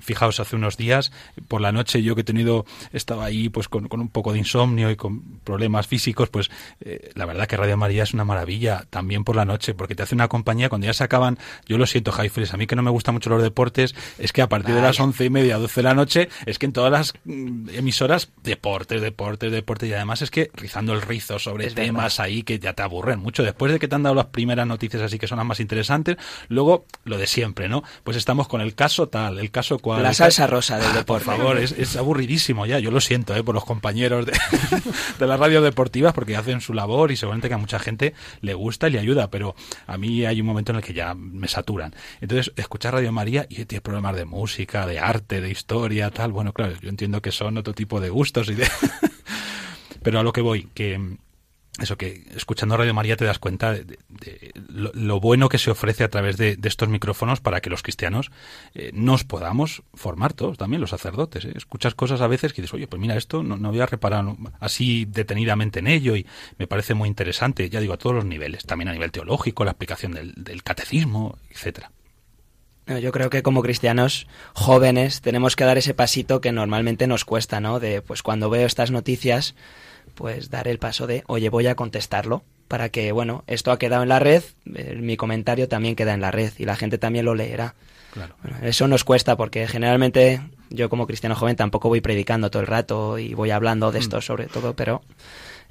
fijaos, 0.00 0.40
hace 0.40 0.56
unos 0.56 0.76
días, 0.76 1.12
por 1.48 1.60
la 1.60 1.72
noche, 1.72 2.02
yo 2.02 2.14
que 2.14 2.20
he 2.20 2.24
tenido, 2.24 2.64
estaba 2.92 3.24
ahí 3.24 3.48
pues 3.48 3.68
con, 3.68 3.88
con 3.88 4.00
un 4.00 4.08
poco 4.08 4.32
de 4.32 4.38
insomnio 4.38 4.90
y 4.90 4.96
con 4.96 5.22
problemas 5.44 5.86
físicos, 5.86 6.28
pues 6.28 6.50
eh, 6.80 7.10
la 7.14 7.26
verdad 7.26 7.46
que 7.46 7.56
Radio 7.56 7.76
María 7.76 8.02
es 8.02 8.14
una 8.14 8.24
maravilla 8.24 8.86
también 8.90 9.24
por 9.24 9.36
la 9.36 9.44
noche, 9.44 9.74
porque 9.74 9.94
te 9.94 10.02
hace 10.02 10.14
una 10.14 10.28
compañía 10.28 10.68
cuando 10.68 10.86
ya 10.86 10.94
se 10.94 11.04
acaban, 11.04 11.38
yo 11.66 11.78
lo 11.78 11.86
siento, 11.86 12.12
Jaifres, 12.12 12.54
a 12.54 12.56
mí 12.56 12.66
que 12.66 12.76
no 12.76 12.82
me 12.82 12.90
gustan 12.90 13.14
mucho 13.14 13.30
los 13.30 13.42
deportes, 13.42 13.94
es 14.18 14.32
que 14.32 14.42
a 14.42 14.48
partir 14.48 14.74
de 14.74 14.82
las 14.82 14.98
once 15.00 15.24
y 15.24 15.30
media, 15.30 15.58
doce 15.58 15.80
de 15.80 15.84
la 15.84 15.94
noche, 15.94 16.28
es 16.46 16.58
que 16.58 16.66
en 16.66 16.72
todas 16.72 16.90
las 16.90 17.14
emisoras, 17.26 18.30
deportes, 18.42 19.00
deportes, 19.00 19.52
deportes, 19.52 19.88
y 19.88 19.92
además 19.92 20.22
es 20.22 20.30
que 20.30 20.50
rizando 20.54 20.92
el 20.94 21.02
rizo 21.02 21.38
sobre 21.38 21.66
es 21.66 21.74
temas 21.74 22.16
verdad. 22.16 22.24
ahí 22.26 22.42
que 22.42 22.58
ya 22.58 22.72
te 22.72 22.82
aburren 22.82 23.20
mucho. 23.20 23.42
Después 23.42 23.72
de 23.72 23.78
que 23.78 23.88
te 23.88 23.94
han 23.94 24.02
dado 24.02 24.14
las 24.14 24.26
primeras 24.26 24.66
noticias 24.66 25.02
así 25.02 25.18
que 25.18 25.26
son 25.26 25.38
las 25.38 25.46
más 25.46 25.60
interesantes, 25.60 26.16
luego 26.48 26.86
lo 27.04 27.18
de 27.18 27.26
siempre, 27.66 27.68
¿no? 27.68 27.82
Pues 28.04 28.16
estamos 28.16 28.48
con 28.48 28.60
el 28.60 28.74
caso 28.74 29.08
tal, 29.08 29.38
el 29.38 29.50
caso 29.50 29.78
cual. 29.78 30.02
La 30.02 30.14
salsa 30.14 30.46
rosa 30.46 30.78
del 30.78 30.88
ah, 30.90 30.94
deporte. 30.94 31.26
Por 31.26 31.36
favor, 31.36 31.58
es, 31.58 31.72
es, 31.72 31.96
aburridísimo 31.96 32.66
ya, 32.66 32.78
yo 32.78 32.90
lo 32.90 33.00
siento, 33.00 33.34
¿eh? 33.34 33.42
Por 33.42 33.54
los 33.54 33.64
compañeros 33.64 34.26
de, 34.26 34.32
de 35.18 35.26
las 35.26 35.38
radios 35.38 35.62
deportivas, 35.62 36.12
porque 36.12 36.36
hacen 36.36 36.60
su 36.60 36.74
labor 36.74 37.10
y 37.10 37.16
seguramente 37.16 37.48
que 37.48 37.54
a 37.54 37.58
mucha 37.58 37.78
gente 37.78 38.14
le 38.40 38.54
gusta 38.54 38.88
y 38.88 38.92
le 38.92 38.98
ayuda, 38.98 39.30
pero 39.30 39.54
a 39.86 39.98
mí 39.98 40.24
hay 40.24 40.40
un 40.40 40.46
momento 40.46 40.72
en 40.72 40.76
el 40.76 40.82
que 40.82 40.94
ya 40.94 41.14
me 41.14 41.48
saturan. 41.48 41.94
Entonces, 42.20 42.52
escuchar 42.56 42.94
Radio 42.94 43.12
María 43.12 43.46
y 43.48 43.64
tienes 43.64 43.82
problemas 43.82 44.16
de 44.16 44.24
música, 44.24 44.86
de 44.86 44.98
arte, 44.98 45.40
de 45.40 45.50
historia, 45.50 46.10
tal, 46.10 46.32
bueno, 46.32 46.52
claro, 46.52 46.74
yo 46.80 46.88
entiendo 46.88 47.22
que 47.22 47.32
son 47.32 47.58
otro 47.58 47.74
tipo 47.74 48.00
de 48.00 48.10
gustos 48.10 48.48
y 48.48 48.54
de... 48.54 48.68
pero 50.02 50.20
a 50.20 50.22
lo 50.22 50.32
que 50.32 50.40
voy, 50.40 50.68
que 50.74 51.16
eso 51.80 51.96
que 51.96 52.24
escuchando 52.34 52.76
Radio 52.76 52.94
María 52.94 53.16
te 53.16 53.24
das 53.24 53.38
cuenta 53.38 53.72
de, 53.72 53.98
lo, 54.68 55.20
bueno 55.20 55.48
que 55.48 55.58
se 55.58 55.70
ofrece 55.70 56.04
a 56.04 56.08
través 56.08 56.36
de, 56.36 56.58
estos 56.62 56.88
micrófonos 56.88 57.40
para 57.40 57.60
que 57.60 57.70
los 57.70 57.82
cristianos 57.82 58.30
eh, 58.74 58.90
nos 58.94 59.24
podamos 59.24 59.82
formar 59.94 60.32
todos, 60.32 60.58
también 60.58 60.80
los 60.80 60.90
sacerdotes. 60.90 61.44
¿eh? 61.44 61.52
Escuchas 61.54 61.94
cosas 61.94 62.20
a 62.20 62.26
veces 62.26 62.52
que 62.52 62.62
dices, 62.62 62.74
oye, 62.74 62.86
pues 62.86 63.00
mira, 63.00 63.16
esto 63.16 63.42
no, 63.42 63.56
no 63.56 63.68
había 63.68 63.86
reparado 63.86 64.36
así 64.58 65.04
detenidamente 65.04 65.80
en 65.80 65.86
ello 65.86 66.16
y 66.16 66.26
me 66.58 66.66
parece 66.66 66.94
muy 66.94 67.08
interesante, 67.08 67.68
ya 67.68 67.80
digo, 67.80 67.92
a 67.92 67.98
todos 67.98 68.16
los 68.16 68.24
niveles, 68.24 68.64
también 68.64 68.88
a 68.88 68.92
nivel 68.92 69.12
teológico, 69.12 69.64
la 69.64 69.72
explicación 69.72 70.12
del, 70.12 70.32
del 70.36 70.62
catecismo, 70.62 71.38
etcétera. 71.50 71.90
Yo 72.86 73.10
creo 73.10 73.30
que 73.30 73.42
como 73.42 73.62
cristianos 73.62 74.28
jóvenes 74.54 75.20
tenemos 75.20 75.56
que 75.56 75.64
dar 75.64 75.76
ese 75.76 75.92
pasito 75.92 76.40
que 76.40 76.52
normalmente 76.52 77.08
nos 77.08 77.24
cuesta, 77.24 77.58
¿no? 77.60 77.80
De 77.80 78.00
pues 78.00 78.22
cuando 78.22 78.48
veo 78.48 78.64
estas 78.64 78.92
noticias, 78.92 79.56
pues 80.16 80.50
dar 80.50 80.66
el 80.66 80.78
paso 80.78 81.06
de, 81.06 81.22
oye, 81.28 81.48
voy 81.48 81.68
a 81.68 81.76
contestarlo, 81.76 82.42
para 82.68 82.88
que, 82.88 83.12
bueno, 83.12 83.44
esto 83.46 83.70
ha 83.70 83.78
quedado 83.78 84.02
en 84.02 84.08
la 84.08 84.18
red, 84.18 84.42
eh, 84.74 84.96
mi 85.00 85.16
comentario 85.16 85.68
también 85.68 85.94
queda 85.94 86.14
en 86.14 86.20
la 86.20 86.32
red 86.32 86.52
y 86.58 86.64
la 86.64 86.74
gente 86.74 86.98
también 86.98 87.24
lo 87.24 87.34
leerá. 87.34 87.74
Claro. 88.12 88.34
Bueno, 88.42 88.58
eso 88.62 88.88
nos 88.88 89.04
cuesta 89.04 89.36
porque 89.36 89.68
generalmente 89.68 90.40
yo 90.70 90.88
como 90.88 91.06
cristiano 91.06 91.36
joven 91.36 91.54
tampoco 91.54 91.88
voy 91.88 92.00
predicando 92.00 92.50
todo 92.50 92.60
el 92.60 92.66
rato 92.66 93.18
y 93.18 93.34
voy 93.34 93.50
hablando 93.50 93.92
de 93.92 93.98
esto 93.98 94.20
sobre 94.20 94.46
todo, 94.46 94.74
pero 94.74 95.02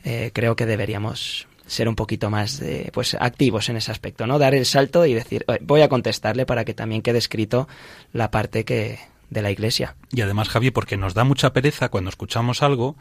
eh, 0.03 0.29
creo 0.31 0.55
que 0.55 0.65
deberíamos 0.65 1.47
ser 1.65 1.89
un 1.89 1.95
poquito 1.95 2.29
más 2.29 2.62
eh, 2.62 2.91
pues 2.93 3.17
activos 3.19 3.67
en 3.69 3.77
ese 3.77 3.91
aspecto, 3.91 4.27
¿no? 4.27 4.38
Dar 4.38 4.53
el 4.53 4.67
salto 4.67 5.08
y 5.08 5.15
decir, 5.15 5.43
"Oye, 5.47 5.60
voy 5.63 5.81
a 5.81 5.89
contestarle 5.89 6.45
para 6.45 6.63
que 6.63 6.75
también 6.75 7.01
quede 7.01 7.17
escrito 7.17 7.67
la 8.13 8.29
parte 8.29 8.63
que 8.63 8.99
de 9.29 9.41
la 9.41 9.51
iglesia. 9.51 9.95
Y 10.11 10.21
además, 10.21 10.49
Javi, 10.49 10.71
porque 10.71 10.97
nos 10.97 11.13
da 11.13 11.23
mucha 11.23 11.53
pereza 11.53 11.89
cuando 11.89 12.09
escuchamos 12.09 12.63
algo 12.63 12.95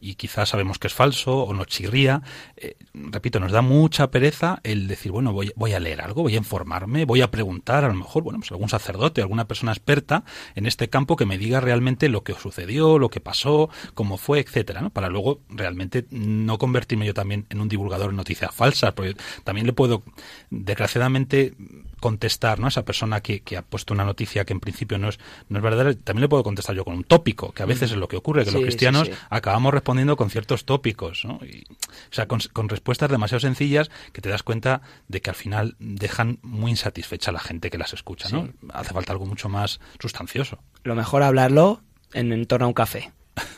y 0.00 0.14
quizás 0.14 0.50
sabemos 0.50 0.78
que 0.78 0.86
es 0.86 0.94
falso 0.94 1.42
o 1.42 1.54
nos 1.54 1.66
chirría, 1.66 2.22
eh, 2.56 2.76
repito, 2.94 3.40
nos 3.40 3.52
da 3.52 3.62
mucha 3.62 4.10
pereza 4.10 4.60
el 4.62 4.86
decir, 4.88 5.12
bueno, 5.12 5.32
voy, 5.32 5.52
voy 5.56 5.72
a 5.72 5.80
leer 5.80 6.00
algo, 6.00 6.22
voy 6.22 6.34
a 6.34 6.38
informarme, 6.38 7.04
voy 7.04 7.22
a 7.22 7.30
preguntar 7.30 7.84
a 7.84 7.88
lo 7.88 7.94
mejor, 7.94 8.22
bueno, 8.22 8.38
pues 8.38 8.52
algún 8.52 8.68
sacerdote, 8.68 9.20
alguna 9.20 9.46
persona 9.46 9.72
experta 9.72 10.24
en 10.54 10.66
este 10.66 10.88
campo 10.88 11.16
que 11.16 11.26
me 11.26 11.38
diga 11.38 11.60
realmente 11.60 12.08
lo 12.08 12.22
que 12.22 12.34
sucedió, 12.34 12.98
lo 12.98 13.08
que 13.08 13.20
pasó, 13.20 13.70
cómo 13.94 14.16
fue, 14.16 14.40
etcétera, 14.40 14.80
¿no? 14.80 14.90
Para 14.90 15.08
luego 15.08 15.40
realmente 15.48 16.06
no 16.10 16.58
convertirme 16.58 17.06
yo 17.06 17.14
también 17.14 17.46
en 17.50 17.60
un 17.60 17.68
divulgador 17.68 18.10
de 18.10 18.16
noticias 18.16 18.54
falsas, 18.54 18.92
porque 18.92 19.16
también 19.44 19.66
le 19.66 19.72
puedo, 19.72 20.02
desgraciadamente, 20.50 21.54
contestar 22.00 22.58
¿no? 22.58 22.66
a 22.66 22.68
esa 22.68 22.84
persona 22.84 23.20
que, 23.20 23.40
que 23.40 23.56
ha 23.56 23.62
puesto 23.62 23.94
una 23.94 24.04
noticia 24.04 24.44
que 24.44 24.52
en 24.52 24.60
principio 24.60 24.98
no 24.98 25.08
es, 25.10 25.18
no 25.48 25.58
es 25.58 25.62
verdadera, 25.62 25.94
también 25.94 26.22
le 26.22 26.28
puedo 26.28 26.42
contestar 26.42 26.74
yo 26.74 26.84
con 26.84 26.94
un 26.94 27.04
tópico, 27.04 27.52
que 27.52 27.62
a 27.62 27.66
veces 27.66 27.90
es 27.92 27.96
lo 27.96 28.08
que 28.08 28.16
ocurre, 28.16 28.44
que 28.44 28.50
Sí, 28.50 28.54
los 28.54 28.60
sí, 28.60 28.66
cristianos 28.66 29.08
sí. 29.08 29.14
acabamos 29.28 29.72
respondiendo 29.72 30.16
con 30.16 30.30
ciertos 30.30 30.64
tópicos, 30.64 31.24
¿no? 31.24 31.38
Y, 31.44 31.64
o 31.70 32.12
sea, 32.12 32.26
con, 32.26 32.40
con 32.52 32.68
respuestas 32.68 33.10
demasiado 33.10 33.40
sencillas 33.40 33.90
que 34.12 34.20
te 34.20 34.28
das 34.28 34.42
cuenta 34.42 34.80
de 35.08 35.20
que 35.20 35.30
al 35.30 35.36
final 35.36 35.76
dejan 35.78 36.38
muy 36.42 36.70
insatisfecha 36.72 37.30
a 37.30 37.34
la 37.34 37.40
gente 37.40 37.70
que 37.70 37.78
las 37.78 37.92
escucha, 37.92 38.28
¿no? 38.30 38.48
Hace 38.72 38.92
falta 38.94 39.12
algo 39.12 39.26
mucho 39.26 39.48
más 39.48 39.80
sustancioso. 40.00 40.58
Lo 40.82 40.94
mejor 40.94 41.22
hablarlo 41.22 41.82
en, 42.12 42.32
en 42.32 42.46
torno 42.46 42.64
a 42.64 42.68
un 42.68 42.74
café. 42.74 43.12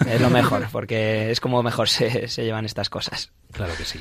Es 0.07 0.21
lo 0.21 0.31
mejor, 0.31 0.69
porque 0.71 1.31
es 1.31 1.41
como 1.41 1.63
mejor 1.63 1.89
se, 1.89 2.29
se 2.29 2.45
llevan 2.45 2.65
estas 2.65 2.91
cosas. 2.91 3.33
Claro 3.53 3.73
que 3.77 3.85
sí. 3.85 3.99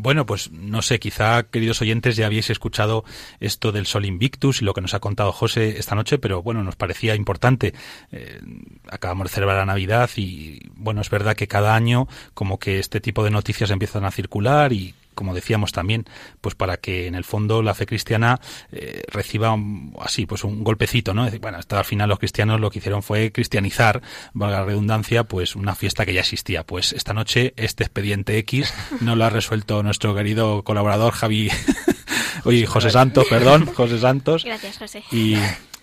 Bueno, 0.00 0.26
pues 0.26 0.52
no 0.52 0.80
sé, 0.80 1.00
quizá, 1.00 1.42
queridos 1.42 1.82
oyentes, 1.82 2.14
ya 2.14 2.26
habéis 2.26 2.50
escuchado 2.50 3.04
esto 3.40 3.72
del 3.72 3.84
Sol 3.84 4.04
Invictus 4.04 4.62
y 4.62 4.64
lo 4.64 4.72
que 4.72 4.80
nos 4.80 4.94
ha 4.94 5.00
contado 5.00 5.32
José 5.32 5.76
esta 5.76 5.96
noche, 5.96 6.18
pero 6.18 6.40
bueno, 6.40 6.62
nos 6.62 6.76
parecía 6.76 7.16
importante. 7.16 7.74
Eh, 8.12 8.40
acabamos 8.88 9.24
de 9.24 9.34
celebrar 9.34 9.56
la 9.56 9.66
Navidad 9.66 10.08
y 10.14 10.60
bueno, 10.76 11.00
es 11.00 11.10
verdad 11.10 11.34
que 11.34 11.48
cada 11.48 11.74
año 11.74 12.06
como 12.32 12.60
que 12.60 12.78
este 12.78 13.00
tipo 13.00 13.24
de 13.24 13.32
noticias 13.32 13.72
empiezan 13.72 14.04
a 14.04 14.12
circular 14.12 14.72
y 14.72 14.94
como 15.18 15.34
decíamos 15.34 15.72
también, 15.72 16.04
pues 16.40 16.54
para 16.54 16.76
que 16.76 17.08
en 17.08 17.16
el 17.16 17.24
fondo 17.24 17.60
la 17.60 17.74
fe 17.74 17.84
cristiana 17.86 18.40
eh, 18.70 19.02
reciba 19.08 19.52
un- 19.52 19.94
así, 20.00 20.24
pues 20.26 20.44
un 20.44 20.62
golpecito, 20.62 21.12
¿no? 21.12 21.22
Es 21.24 21.32
decir, 21.32 21.40
Bueno, 21.40 21.58
hasta 21.58 21.78
al 21.78 21.84
final 21.84 22.08
los 22.08 22.20
cristianos 22.20 22.60
lo 22.60 22.70
que 22.70 22.78
hicieron 22.78 23.02
fue 23.02 23.32
cristianizar, 23.32 24.00
valga 24.32 24.60
la 24.60 24.64
redundancia, 24.66 25.24
pues 25.24 25.56
una 25.56 25.74
fiesta 25.74 26.06
que 26.06 26.14
ya 26.14 26.20
existía. 26.20 26.64
Pues 26.64 26.92
esta 26.92 27.12
noche 27.14 27.52
este 27.56 27.82
expediente 27.82 28.38
X 28.38 28.72
no 29.00 29.16
lo 29.16 29.24
ha 29.24 29.30
resuelto 29.30 29.82
nuestro 29.82 30.14
querido 30.14 30.62
colaborador 30.62 31.12
Javi, 31.14 31.50
oye, 32.44 32.66
José 32.66 32.90
Santos, 32.90 33.26
perdón, 33.28 33.66
José 33.74 33.98
Santos. 33.98 34.44
Gracias, 34.44 34.78
José. 34.78 35.02
Y, 35.10 35.36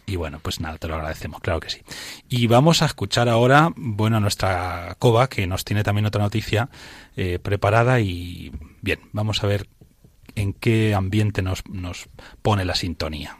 y 0.06 0.16
bueno, 0.16 0.40
pues 0.42 0.60
nada, 0.60 0.78
te 0.78 0.88
lo 0.88 0.96
agradecemos, 0.96 1.42
claro 1.42 1.60
que 1.60 1.70
sí. 1.70 1.82
Y 2.30 2.48
vamos 2.48 2.82
a 2.82 2.86
escuchar 2.86 3.28
ahora, 3.30 3.72
bueno, 3.76 4.18
a 4.18 4.20
nuestra 4.20 4.96
Coba, 5.00 5.28
que 5.30 5.48
nos 5.48 5.66
tiene 5.66 5.84
también 5.84 6.06
otra 6.06 6.22
noticia 6.22 6.70
eh, 7.18 7.40
preparada 7.42 8.00
y 8.00 8.52
bien, 8.86 9.00
vamos 9.14 9.44
a 9.44 9.48
ver 9.48 9.68
en 10.36 10.54
qué 10.54 10.94
ambiente 10.94 11.42
nos, 11.42 11.68
nos 11.68 12.08
pone 12.44 12.66
la 12.66 12.76
sintonía. 12.76 13.40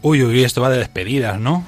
Uy, 0.00 0.22
uy, 0.22 0.44
esto 0.44 0.62
va 0.62 0.70
de 0.70 0.78
despedidas, 0.78 1.40
¿no? 1.40 1.66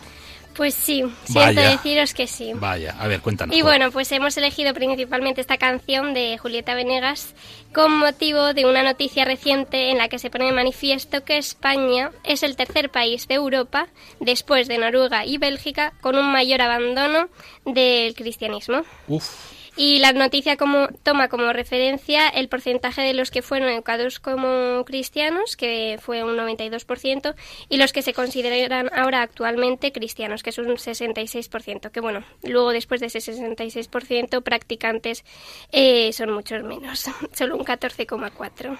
Pues 0.60 0.74
sí, 0.74 1.02
siento 1.24 1.62
deciros 1.62 2.12
que 2.12 2.26
sí. 2.26 2.52
Vaya, 2.54 2.94
a 3.00 3.08
ver, 3.08 3.22
cuéntanos. 3.22 3.56
Y 3.56 3.62
bueno, 3.62 3.90
pues 3.90 4.12
hemos 4.12 4.36
elegido 4.36 4.74
principalmente 4.74 5.40
esta 5.40 5.56
canción 5.56 6.12
de 6.12 6.36
Julieta 6.36 6.74
Venegas 6.74 7.34
con 7.72 7.98
motivo 7.98 8.52
de 8.52 8.66
una 8.66 8.82
noticia 8.82 9.24
reciente 9.24 9.90
en 9.90 9.96
la 9.96 10.10
que 10.10 10.18
se 10.18 10.28
pone 10.28 10.44
de 10.44 10.52
manifiesto 10.52 11.24
que 11.24 11.38
España 11.38 12.10
es 12.24 12.42
el 12.42 12.56
tercer 12.56 12.90
país 12.90 13.26
de 13.26 13.36
Europa, 13.36 13.88
después 14.20 14.68
de 14.68 14.76
Noruega 14.76 15.24
y 15.24 15.38
Bélgica, 15.38 15.94
con 16.02 16.18
un 16.18 16.30
mayor 16.30 16.60
abandono 16.60 17.30
del 17.64 18.14
cristianismo. 18.14 18.82
Uf, 19.08 19.59
Y 19.82 19.98
la 19.98 20.12
noticia 20.12 20.58
como, 20.58 20.88
toma 21.02 21.28
como 21.28 21.54
referencia 21.54 22.28
el 22.28 22.50
porcentaje 22.50 23.00
de 23.00 23.14
los 23.14 23.30
que 23.30 23.40
fueron 23.40 23.70
educados 23.70 24.20
como 24.20 24.84
cristianos, 24.84 25.56
que 25.56 25.98
fue 25.98 26.22
un 26.22 26.36
92%, 26.36 27.34
y 27.70 27.78
los 27.78 27.94
que 27.94 28.02
se 28.02 28.12
consideran 28.12 28.90
ahora 28.94 29.22
actualmente 29.22 29.90
cristianos, 29.90 30.42
que 30.42 30.50
es 30.50 30.58
un 30.58 30.66
66%. 30.66 31.90
Que 31.92 32.00
bueno, 32.00 32.24
luego 32.42 32.72
después 32.72 33.00
de 33.00 33.06
ese 33.06 33.20
66%, 33.20 34.42
practicantes 34.42 35.24
eh, 35.72 36.12
son 36.12 36.30
muchos 36.30 36.62
menos, 36.62 37.06
solo 37.32 37.56
un 37.56 37.64
14,4%. 37.64 38.78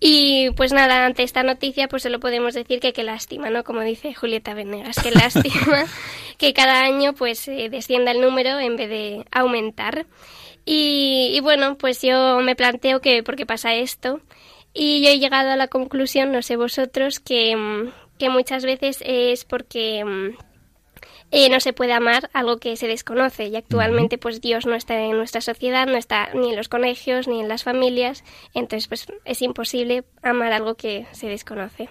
Y 0.00 0.50
pues 0.52 0.72
nada, 0.72 1.04
ante 1.04 1.22
esta 1.22 1.42
noticia 1.42 1.86
pues 1.86 2.02
solo 2.02 2.20
podemos 2.20 2.54
decir 2.54 2.80
que 2.80 2.94
qué 2.94 3.04
lástima, 3.04 3.50
¿no? 3.50 3.64
Como 3.64 3.82
dice 3.82 4.14
Julieta 4.14 4.54
Venegas, 4.54 4.96
qué 5.02 5.10
lástima 5.10 5.84
que 6.38 6.54
cada 6.54 6.82
año 6.82 7.12
pues 7.12 7.46
eh, 7.48 7.68
descienda 7.70 8.10
el 8.10 8.22
número 8.22 8.58
en 8.58 8.76
vez 8.76 8.88
de 8.88 9.26
aumentar. 9.30 10.06
Y, 10.64 11.32
y 11.34 11.40
bueno, 11.40 11.76
pues 11.76 12.00
yo 12.00 12.40
me 12.40 12.56
planteo 12.56 13.00
que 13.00 13.22
por 13.22 13.36
qué 13.36 13.44
pasa 13.44 13.74
esto 13.74 14.20
y 14.72 15.02
yo 15.02 15.10
he 15.10 15.18
llegado 15.18 15.50
a 15.50 15.56
la 15.56 15.68
conclusión, 15.68 16.32
no 16.32 16.42
sé 16.42 16.56
vosotros, 16.56 17.20
que, 17.20 17.56
mm, 17.56 17.92
que 18.18 18.30
muchas 18.30 18.64
veces 18.64 19.02
es 19.04 19.44
porque... 19.44 20.34
eh, 21.32 21.48
no 21.48 21.60
se 21.60 21.72
puede 21.72 21.92
amar 21.92 22.28
algo 22.32 22.58
que 22.58 22.76
se 22.76 22.88
desconoce 22.88 23.46
y 23.46 23.56
actualmente 23.56 24.18
pues 24.18 24.40
Dios 24.40 24.66
no 24.66 24.74
está 24.74 25.00
en 25.00 25.16
nuestra 25.16 25.40
sociedad, 25.40 25.86
no 25.86 25.96
está 25.96 26.30
ni 26.34 26.50
en 26.50 26.56
los 26.56 26.68
colegios 26.68 27.28
ni 27.28 27.40
en 27.40 27.48
las 27.48 27.62
familias, 27.62 28.24
entonces 28.52 28.88
pues 28.88 29.06
es 29.24 29.40
imposible 29.42 30.04
amar 30.22 30.52
algo 30.52 30.74
que 30.74 31.06
se 31.12 31.28
desconoce. 31.28 31.88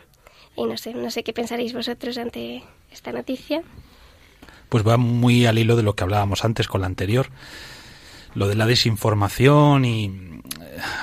Y 0.57 0.65
no 0.65 0.75
sé, 0.75 0.93
no 0.93 1.09
sé 1.09 1.23
qué 1.23 1.31
pensaréis 1.31 1.73
vosotros 1.73 2.17
ante 2.17 2.63
esta 2.91 3.11
noticia. 3.13 3.63
pues 4.67 4.85
va 4.85 4.97
muy 4.97 5.45
al 5.45 5.57
hilo 5.57 5.75
de 5.75 5.83
lo 5.83 5.95
que 5.95 6.03
hablábamos 6.03 6.43
antes 6.43 6.67
con 6.67 6.81
la 6.81 6.87
anterior. 6.87 7.29
Lo 8.35 8.47
de 8.47 8.55
la 8.55 8.67
desinformación 8.67 9.85
y 9.85 10.28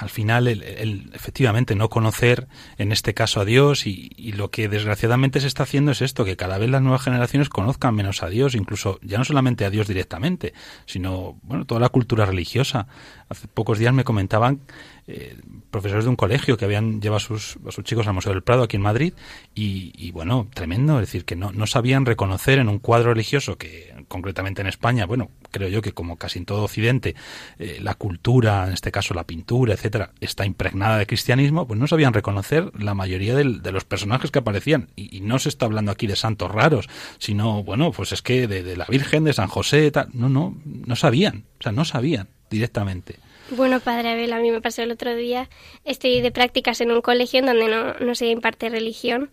al 0.00 0.08
final 0.08 0.48
el, 0.48 1.10
efectivamente 1.14 1.74
no 1.74 1.88
conocer 1.88 2.48
en 2.78 2.92
este 2.92 3.14
caso 3.14 3.40
a 3.40 3.44
Dios 3.44 3.86
y, 3.86 4.10
y 4.16 4.32
lo 4.32 4.50
que 4.50 4.68
desgraciadamente 4.68 5.40
se 5.40 5.46
está 5.46 5.64
haciendo 5.64 5.92
es 5.92 6.02
esto, 6.02 6.24
que 6.24 6.36
cada 6.36 6.58
vez 6.58 6.70
las 6.70 6.82
nuevas 6.82 7.02
generaciones 7.02 7.48
conozcan 7.48 7.94
menos 7.94 8.22
a 8.22 8.28
Dios, 8.28 8.54
incluso 8.54 8.98
ya 9.02 9.18
no 9.18 9.24
solamente 9.24 9.64
a 9.64 9.70
Dios 9.70 9.88
directamente, 9.88 10.54
sino 10.86 11.38
bueno 11.42 11.64
toda 11.64 11.80
la 11.80 11.88
cultura 11.88 12.26
religiosa. 12.26 12.86
Hace 13.28 13.48
pocos 13.48 13.78
días 13.78 13.92
me 13.92 14.04
comentaban 14.04 14.60
eh, 15.08 15.36
profesores 15.70 16.04
de 16.04 16.10
un 16.10 16.16
colegio 16.16 16.56
que 16.56 16.64
habían 16.64 17.00
llevado 17.00 17.18
a 17.18 17.20
sus, 17.20 17.58
chicos 17.84 18.06
al 18.06 18.14
Museo 18.14 18.32
del 18.32 18.42
Prado 18.42 18.64
aquí 18.64 18.76
en 18.76 18.82
Madrid 18.82 19.14
y, 19.54 20.10
bueno, 20.10 20.48
tremendo, 20.52 21.00
es 21.00 21.06
decir, 21.06 21.24
que 21.24 21.36
no, 21.36 21.52
no 21.52 21.66
sabían 21.66 22.06
reconocer 22.06 22.58
en 22.58 22.68
un 22.68 22.78
cuadro 22.78 23.12
religioso 23.12 23.56
que 23.56 23.94
concretamente 24.08 24.60
en 24.60 24.66
España, 24.66 25.06
bueno, 25.06 25.30
creo 25.50 25.68
yo 25.68 25.82
que 25.82 25.92
como 25.92 26.16
casi 26.16 26.38
en 26.38 26.44
todo 26.44 26.64
Occidente, 26.64 27.14
eh, 27.58 27.78
la 27.80 27.94
cultura, 27.94 28.66
en 28.66 28.72
este 28.72 28.92
caso 28.92 29.14
la 29.14 29.24
pintura, 29.24 29.74
etcétera, 29.74 30.10
está 30.20 30.44
impregnada 30.44 30.98
de 30.98 31.06
cristianismo, 31.06 31.66
pues 31.66 31.78
no 31.78 31.86
sabían 31.86 32.12
reconocer 32.12 32.70
la 32.78 32.94
mayoría 32.94 33.34
de 33.34 33.72
los 33.72 33.84
personajes 33.84 34.30
que 34.30 34.38
aparecían. 34.40 34.88
Y, 34.96 35.16
y 35.16 35.20
no 35.20 35.38
se 35.38 35.48
está 35.48 35.66
hablando 35.66 35.92
aquí 35.92 36.06
de 36.06 36.16
santos 36.16 36.50
raros, 36.50 36.88
sino, 37.18 37.62
bueno, 37.62 37.92
pues 37.92 38.12
es 38.12 38.22
que 38.22 38.46
de, 38.46 38.62
de 38.62 38.76
la 38.76 38.86
Virgen, 38.86 39.24
de 39.24 39.32
San 39.32 39.48
José, 39.48 39.90
tal. 39.90 40.08
No, 40.12 40.28
no, 40.28 40.56
no 40.64 40.96
sabían, 40.96 41.44
o 41.58 41.62
sea, 41.62 41.72
no 41.72 41.84
sabían 41.84 42.28
directamente. 42.50 43.16
Bueno, 43.50 43.78
padre 43.78 44.10
Abel, 44.10 44.32
a 44.32 44.40
mí 44.40 44.50
me 44.50 44.60
pasó 44.60 44.82
el 44.82 44.90
otro 44.90 45.14
día, 45.14 45.48
estoy 45.84 46.20
de 46.20 46.32
prácticas 46.32 46.80
en 46.80 46.90
un 46.90 47.00
colegio 47.00 47.38
en 47.38 47.46
donde 47.46 47.68
no, 47.68 47.94
no 47.94 48.14
se 48.16 48.26
imparte 48.26 48.68
religión. 48.68 49.30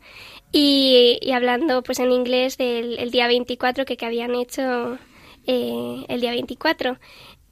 Y, 0.52 1.32
hablando 1.34 1.82
pues 1.82 2.00
en 2.00 2.12
inglés 2.12 2.58
del 2.58 3.00
el 3.00 3.10
día 3.10 3.26
24 3.26 3.86
que, 3.86 3.98
que 3.98 4.06
habían 4.06 4.36
hecho 4.36 5.00
eh, 5.48 6.06
el 6.08 6.22
día 6.22 6.30
24 6.30 7.00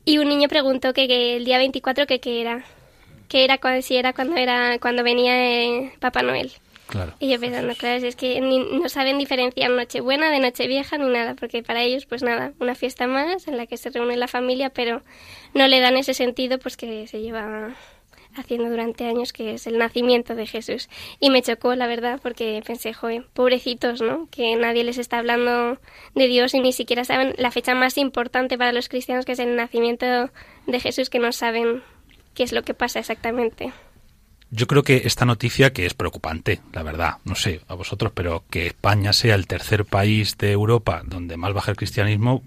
y 0.06 0.20
un 0.20 0.30
niño 0.30 0.48
preguntó 0.50 0.94
que, 0.94 1.08
que 1.08 1.36
el 1.38 1.46
día 1.46 1.58
24 1.58 2.06
que 2.06 2.20
qué 2.20 2.42
era, 2.42 2.64
que 3.28 3.44
era 3.44 3.60
si 3.82 3.96
era 3.96 4.14
cuando 4.14 4.36
era 4.36 4.78
cuando 4.80 5.04
venía 5.04 5.34
eh, 5.36 5.94
Papá 6.00 6.22
Noel. 6.22 6.52
Y 7.20 7.30
yo 7.30 7.40
pensando, 7.40 7.74
claro, 7.76 8.06
es 8.06 8.16
que 8.16 8.42
no 8.42 8.90
saben 8.90 9.18
diferenciar 9.18 9.72
Nochebuena 9.72 10.30
de 10.30 10.40
Nochevieja 10.40 10.98
ni 10.98 11.10
nada, 11.10 11.36
porque 11.36 11.64
para 11.64 11.82
ellos, 11.82 12.06
pues 12.06 12.24
nada, 12.24 12.54
una 12.60 12.76
fiesta 12.76 13.08
más 13.08 13.48
en 13.48 13.58
la 13.58 13.66
que 13.66 13.78
se 13.78 13.90
reúne 13.90 14.18
la 14.18 14.28
familia, 14.28 14.70
pero 14.70 15.02
no 15.54 15.68
le 15.68 15.80
dan 15.80 15.98
ese 15.98 16.14
sentido 16.14 16.60
pues 16.60 16.78
que 16.78 17.08
se 17.08 17.22
lleva 17.22 17.76
haciendo 18.36 18.70
durante 18.70 19.06
años, 19.06 19.34
que 19.34 19.54
es 19.54 19.68
el 19.68 19.78
nacimiento 19.78 20.36
de 20.36 20.48
Jesús. 20.48 20.90
Y 21.20 21.30
me 21.30 21.42
chocó, 21.42 21.76
la 21.76 21.88
verdad, 21.88 22.20
porque 22.22 22.62
pensé, 22.66 22.94
joder, 22.94 23.26
pobrecitos, 23.34 24.02
¿no? 24.02 24.28
Que 24.32 24.56
nadie 24.56 24.84
les 24.84 24.98
está 24.98 25.20
hablando 25.20 25.80
de 26.16 26.28
Dios 26.28 26.54
y 26.54 26.60
ni 26.60 26.72
siquiera 26.72 27.04
saben 27.04 27.34
la 27.38 27.52
fecha 27.52 27.76
más 27.76 27.98
importante 27.98 28.58
para 28.58 28.72
los 28.72 28.90
cristianos, 28.90 29.26
que 29.26 29.34
es 29.34 29.40
el 29.40 29.56
nacimiento 29.56 30.30
de 30.66 30.80
Jesús, 30.80 31.10
que 31.10 31.20
no 31.20 31.32
saben 31.32 31.84
qué 32.34 32.44
es 32.44 32.54
lo 32.54 32.64
que 32.64 32.74
pasa 32.74 33.00
exactamente. 33.00 33.74
Yo 34.54 34.68
creo 34.68 34.84
que 34.84 35.04
esta 35.06 35.24
noticia, 35.24 35.72
que 35.72 35.86
es 35.86 35.94
preocupante, 35.94 36.60
la 36.74 36.84
verdad, 36.84 37.18
no 37.24 37.36
sé 37.36 37.62
a 37.70 37.74
vosotros, 37.74 38.12
pero 38.14 38.44
que 38.50 38.68
España 38.68 39.14
sea 39.14 39.36
el 39.36 39.48
tercer 39.48 39.86
país 39.86 40.38
de 40.38 40.52
Europa 40.52 41.04
donde 41.06 41.38
más 41.38 41.54
baja 41.54 41.72
el 41.72 41.78
cristianismo, 41.78 42.44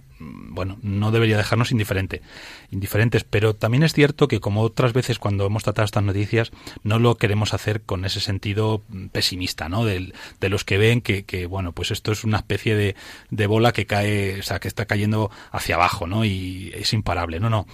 bueno, 0.50 0.78
no 0.82 1.10
debería 1.10 1.36
dejarnos 1.36 1.72
indiferente, 1.72 2.22
indiferentes. 2.70 3.24
Pero 3.24 3.54
también 3.54 3.82
es 3.82 3.92
cierto 3.92 4.28
que, 4.28 4.40
como 4.40 4.62
otras 4.62 4.92
veces 4.92 5.18
cuando 5.18 5.46
hemos 5.46 5.62
tratado 5.64 5.84
estas 5.84 6.02
noticias, 6.02 6.50
no 6.82 6.98
lo 6.98 7.16
queremos 7.16 7.54
hacer 7.54 7.82
con 7.82 8.04
ese 8.04 8.20
sentido 8.20 8.82
mm, 8.88 9.06
pesimista, 9.08 9.68
¿no? 9.68 9.84
Del- 9.84 10.14
de 10.40 10.48
los 10.48 10.64
que 10.64 10.78
ven 10.78 11.00
que, 11.00 11.46
bueno, 11.46 11.72
pues 11.72 11.90
esto 11.90 12.12
es 12.12 12.24
una 12.24 12.38
especie 12.38 12.74
de, 12.76 12.96
de 13.30 13.46
bola 13.46 13.72
que 13.72 13.86
cae, 13.86 14.38
o 14.40 14.42
sea, 14.42 14.58
que 14.60 14.68
está 14.68 14.86
cayendo 14.86 15.30
hacia 15.52 15.74
abajo, 15.76 16.06
¿no? 16.06 16.24
Y 16.24 16.70
es 16.74 16.92
imparable. 16.92 17.40
No, 17.40 17.50
no 17.50 17.66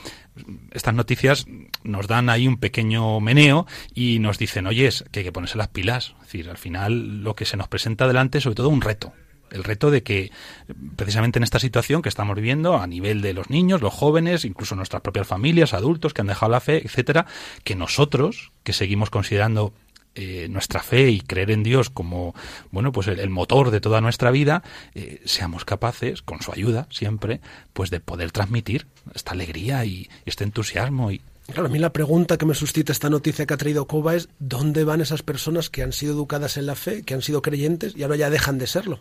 estas 0.70 0.94
noticias 0.94 1.44
nos 1.82 2.06
dan 2.06 2.30
ahí 2.30 2.46
un 2.48 2.56
pequeño 2.56 3.20
meneo 3.20 3.66
y 3.94 4.20
nos 4.20 4.38
dicen, 4.38 4.66
oye, 4.66 4.86
es 4.86 5.04
que 5.10 5.20
hay 5.20 5.24
que 5.24 5.32
ponerse 5.32 5.58
las 5.58 5.68
pilas. 5.68 6.14
Es 6.20 6.26
decir, 6.26 6.48
al 6.48 6.56
final 6.56 7.22
lo 7.22 7.34
que 7.34 7.44
se 7.44 7.56
nos 7.56 7.68
presenta 7.68 8.06
delante 8.06 8.38
es 8.38 8.44
sobre 8.44 8.54
todo 8.56 8.68
un 8.68 8.80
reto. 8.80 9.12
El 9.50 9.64
reto 9.64 9.90
de 9.90 10.02
que, 10.02 10.30
precisamente 10.96 11.38
en 11.38 11.42
esta 11.42 11.58
situación 11.58 12.02
que 12.02 12.08
estamos 12.08 12.36
viviendo, 12.36 12.76
a 12.76 12.86
nivel 12.86 13.20
de 13.20 13.32
los 13.32 13.50
niños, 13.50 13.80
los 13.80 13.92
jóvenes, 13.92 14.44
incluso 14.44 14.74
nuestras 14.76 15.02
propias 15.02 15.26
familias, 15.26 15.74
adultos 15.74 16.14
que 16.14 16.20
han 16.20 16.28
dejado 16.28 16.52
la 16.52 16.60
fe, 16.60 16.82
etcétera, 16.84 17.26
que 17.64 17.74
nosotros, 17.74 18.52
que 18.62 18.72
seguimos 18.72 19.10
considerando 19.10 19.72
eh, 20.16 20.48
nuestra 20.50 20.82
fe 20.82 21.08
y 21.08 21.20
creer 21.20 21.52
en 21.52 21.62
Dios 21.62 21.88
como 21.88 22.34
bueno 22.72 22.90
pues 22.90 23.06
el, 23.06 23.30
motor 23.30 23.70
de 23.70 23.80
toda 23.80 24.00
nuestra 24.00 24.32
vida 24.32 24.64
eh, 24.92 25.22
seamos 25.24 25.64
capaces 25.64 26.20
con 26.20 26.42
su 26.42 26.50
ayuda 26.50 26.88
siempre 26.90 27.40
pues 27.72 27.90
de 27.90 28.00
poder 28.00 28.32
transmitir 28.32 28.88
esta 29.14 29.30
alegría 29.30 29.84
y 29.84 30.10
este 30.26 30.42
entusiasmo 30.42 31.12
y 31.12 31.22
Claro, 31.52 31.66
a 31.66 31.70
mí 31.70 31.78
la 31.78 31.92
pregunta 31.92 32.38
que 32.38 32.46
me 32.46 32.54
suscita 32.54 32.92
esta 32.92 33.10
noticia 33.10 33.46
que 33.46 33.54
ha 33.54 33.56
traído 33.56 33.86
Coba 33.86 34.14
es 34.14 34.28
¿dónde 34.38 34.84
van 34.84 35.00
esas 35.00 35.22
personas 35.22 35.70
que 35.70 35.82
han 35.82 35.92
sido 35.92 36.12
educadas 36.12 36.56
en 36.56 36.66
la 36.66 36.74
fe, 36.74 37.02
que 37.02 37.14
han 37.14 37.22
sido 37.22 37.42
creyentes 37.42 37.94
y 37.96 38.02
ahora 38.02 38.16
ya 38.16 38.30
dejan 38.30 38.58
de 38.58 38.66
serlo? 38.66 39.00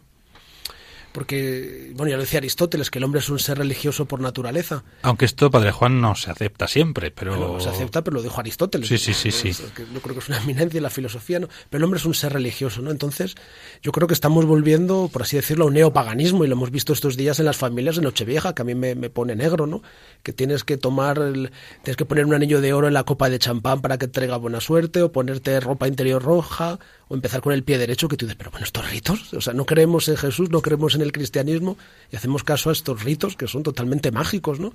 Porque, 1.19 1.91
bueno, 1.95 2.10
ya 2.12 2.15
lo 2.15 2.21
decía 2.23 2.38
Aristóteles, 2.39 2.89
que 2.89 2.97
el 2.99 3.03
hombre 3.03 3.19
es 3.19 3.27
un 3.27 3.39
ser 3.39 3.58
religioso 3.58 4.05
por 4.05 4.21
naturaleza. 4.21 4.86
aunque 5.01 5.25
esto 5.25 5.51
padre 5.51 5.73
Juan 5.73 5.99
no 5.99 6.15
se 6.15 6.32
acepta 6.32 6.65
siempre 6.65 7.12
pero 7.12 7.36
Bueno, 7.38 7.60
se 7.60 7.67
acepta, 7.67 8.05
pero 8.05 8.15
lo 8.15 8.23
dijo 8.23 8.39
Aristóteles. 8.39 8.88
Sí, 8.88 8.97
sí, 8.97 9.13
sí, 9.13 9.32
sí. 9.34 9.51
Que 9.75 9.86
Yo 9.93 9.99
creo 9.99 10.15
que 10.15 10.19
es 10.21 10.29
una 10.29 10.38
eminencia 10.41 10.77
en 10.77 10.84
la 10.84 10.89
filosofía, 10.89 11.39
¿no? 11.41 11.49
Pero 11.69 11.79
el 11.79 11.84
hombre 11.84 11.99
es 11.99 12.05
un 12.05 12.13
ser 12.13 12.32
religioso, 12.32 12.82
¿no? 12.82 12.89
Entonces, 12.89 13.36
yo 13.82 13.91
creo 13.91 14.08
que 14.08 14.13
estamos 14.13 14.45
volviendo, 14.45 15.10
por 15.12 15.23
así 15.23 15.36
decirlo, 15.36 15.65
a 15.65 15.67
un 15.67 15.73
neopaganismo 15.73 16.45
y 16.45 16.47
lo 16.47 16.53
hemos 16.53 16.71
visto 16.71 16.93
estos 16.93 17.17
días 17.17 17.38
en 17.39 17.45
las 17.47 17.58
familias 17.58 17.97
de 17.97 18.01
Nochevieja, 18.03 18.55
que 18.55 18.62
a 18.62 18.65
mí 18.65 18.73
me, 18.75 18.95
me 18.95 19.10
pone 19.10 19.36
negro, 19.36 19.67
¿no? 19.67 19.82
Que 20.23 20.32
tienes 20.32 20.63
que 20.63 20.77
tomar, 20.77 21.17
el- 21.17 21.51
tienes 21.84 21.97
que 21.97 22.05
poner 22.05 22.25
un 22.25 22.34
anillo 22.34 22.62
de 22.62 22.71
oro 22.71 22.88
en 22.88 22.93
la 22.93 23.03
copa 23.03 23.29
de 23.29 23.39
champán 23.39 23.82
para 23.82 23.97
que 23.97 24.08
te 24.08 24.13
traiga 24.13 24.38
buena 24.38 24.62
suerte, 24.62 25.01
o 25.01 25.12
ponerte 25.12 25.60
ropa 25.60 25.86
interior 25.89 26.23
roja, 26.23 26.79
o 27.10 27.15
empezar 27.15 27.41
con 27.41 27.52
el 27.52 27.63
pie 27.63 27.78
derecho, 27.78 28.08
que 28.08 28.15
tú 28.15 28.26
dices, 28.26 28.38
pero 28.38 28.52
bueno, 28.52 28.65
estos 28.65 28.89
ritos, 28.89 29.34
o 29.34 29.41
sea, 29.41 29.54
no 29.54 29.65
creemos 29.65 30.08
en 30.08 30.15
Jesús, 30.15 30.50
no 30.50 30.62
creemos 30.62 30.95
en 30.95 31.02
el 31.02 31.12
cristianismo 31.12 31.78
y 32.12 32.15
hacemos 32.15 32.43
caso 32.43 32.69
a 32.69 32.74
estos 32.74 33.04
ritos 33.04 33.36
que 33.36 33.48
son 33.48 33.63
totalmente 33.63 34.12
mágicos, 34.12 34.60
¿no? 34.60 34.74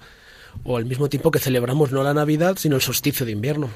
o 0.62 0.77
al 0.77 0.85
mismo 0.85 1.09
tiempo 1.09 1.31
que 1.31 1.38
celebramos 1.38 1.90
no 1.90 2.03
la 2.03 2.14
Navidad, 2.14 2.57
sino 2.59 2.77
el 2.77 2.83
solsticio 2.83 3.27
de 3.27 3.33
invierno. 3.33 3.70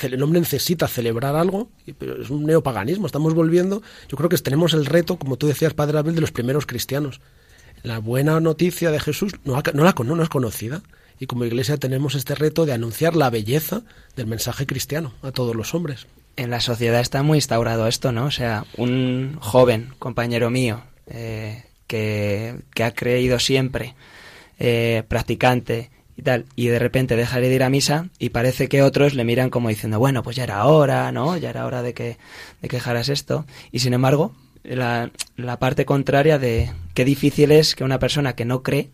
El 0.00 0.22
hombre 0.22 0.40
necesita 0.40 0.88
celebrar 0.88 1.36
algo, 1.36 1.68
pero 1.98 2.22
es 2.22 2.30
un 2.30 2.46
neopaganismo. 2.46 3.06
Estamos 3.06 3.34
volviendo, 3.34 3.82
yo 4.08 4.16
creo 4.16 4.28
que 4.28 4.38
tenemos 4.38 4.72
el 4.72 4.86
reto, 4.86 5.16
como 5.16 5.36
tú 5.36 5.46
decías, 5.46 5.74
Padre 5.74 5.98
Abel, 5.98 6.14
de 6.14 6.20
los 6.20 6.32
primeros 6.32 6.66
cristianos. 6.66 7.20
La 7.82 7.98
buena 7.98 8.40
noticia 8.40 8.90
de 8.90 9.00
Jesús 9.00 9.34
no, 9.44 9.60
la 9.74 9.94
no 10.04 10.22
es 10.22 10.28
conocida. 10.28 10.82
Y 11.20 11.26
como 11.26 11.44
iglesia 11.44 11.76
tenemos 11.76 12.14
este 12.14 12.34
reto 12.34 12.66
de 12.66 12.72
anunciar 12.72 13.14
la 13.14 13.30
belleza 13.30 13.82
del 14.16 14.26
mensaje 14.26 14.66
cristiano 14.66 15.12
a 15.22 15.30
todos 15.30 15.54
los 15.54 15.74
hombres. 15.74 16.06
En 16.36 16.50
la 16.50 16.60
sociedad 16.60 17.00
está 17.00 17.22
muy 17.22 17.38
instaurado 17.38 17.86
esto, 17.86 18.12
¿no? 18.12 18.26
O 18.26 18.30
sea, 18.30 18.64
un 18.76 19.36
joven 19.40 19.92
compañero 19.98 20.50
mío 20.50 20.82
eh, 21.06 21.64
que, 21.86 22.56
que 22.74 22.84
ha 22.84 22.92
creído 22.92 23.38
siempre, 23.38 23.94
eh, 24.58 25.04
practicante 25.06 25.90
y 26.16 26.22
tal, 26.22 26.46
y 26.56 26.68
de 26.68 26.78
repente 26.78 27.16
deja 27.16 27.40
de 27.40 27.52
ir 27.52 27.62
a 27.62 27.70
misa 27.70 28.08
y 28.18 28.30
parece 28.30 28.68
que 28.68 28.82
otros 28.82 29.14
le 29.14 29.24
miran 29.24 29.50
como 29.50 29.68
diciendo, 29.68 29.98
bueno, 29.98 30.22
pues 30.22 30.36
ya 30.36 30.44
era 30.44 30.64
hora, 30.66 31.10
¿no? 31.12 31.36
Ya 31.36 31.50
era 31.50 31.66
hora 31.66 31.82
de 31.82 31.94
que, 31.94 32.18
de 32.62 32.68
que 32.68 32.76
dejaras 32.76 33.08
esto. 33.08 33.46
Y 33.72 33.80
sin 33.80 33.94
embargo, 33.94 34.32
la, 34.62 35.10
la 35.36 35.58
parte 35.58 35.84
contraria 35.84 36.38
de 36.38 36.72
qué 36.94 37.04
difícil 37.04 37.52
es 37.52 37.74
que 37.74 37.84
una 37.84 37.98
persona 37.98 38.34
que 38.34 38.44
no 38.44 38.62
cree 38.62 38.90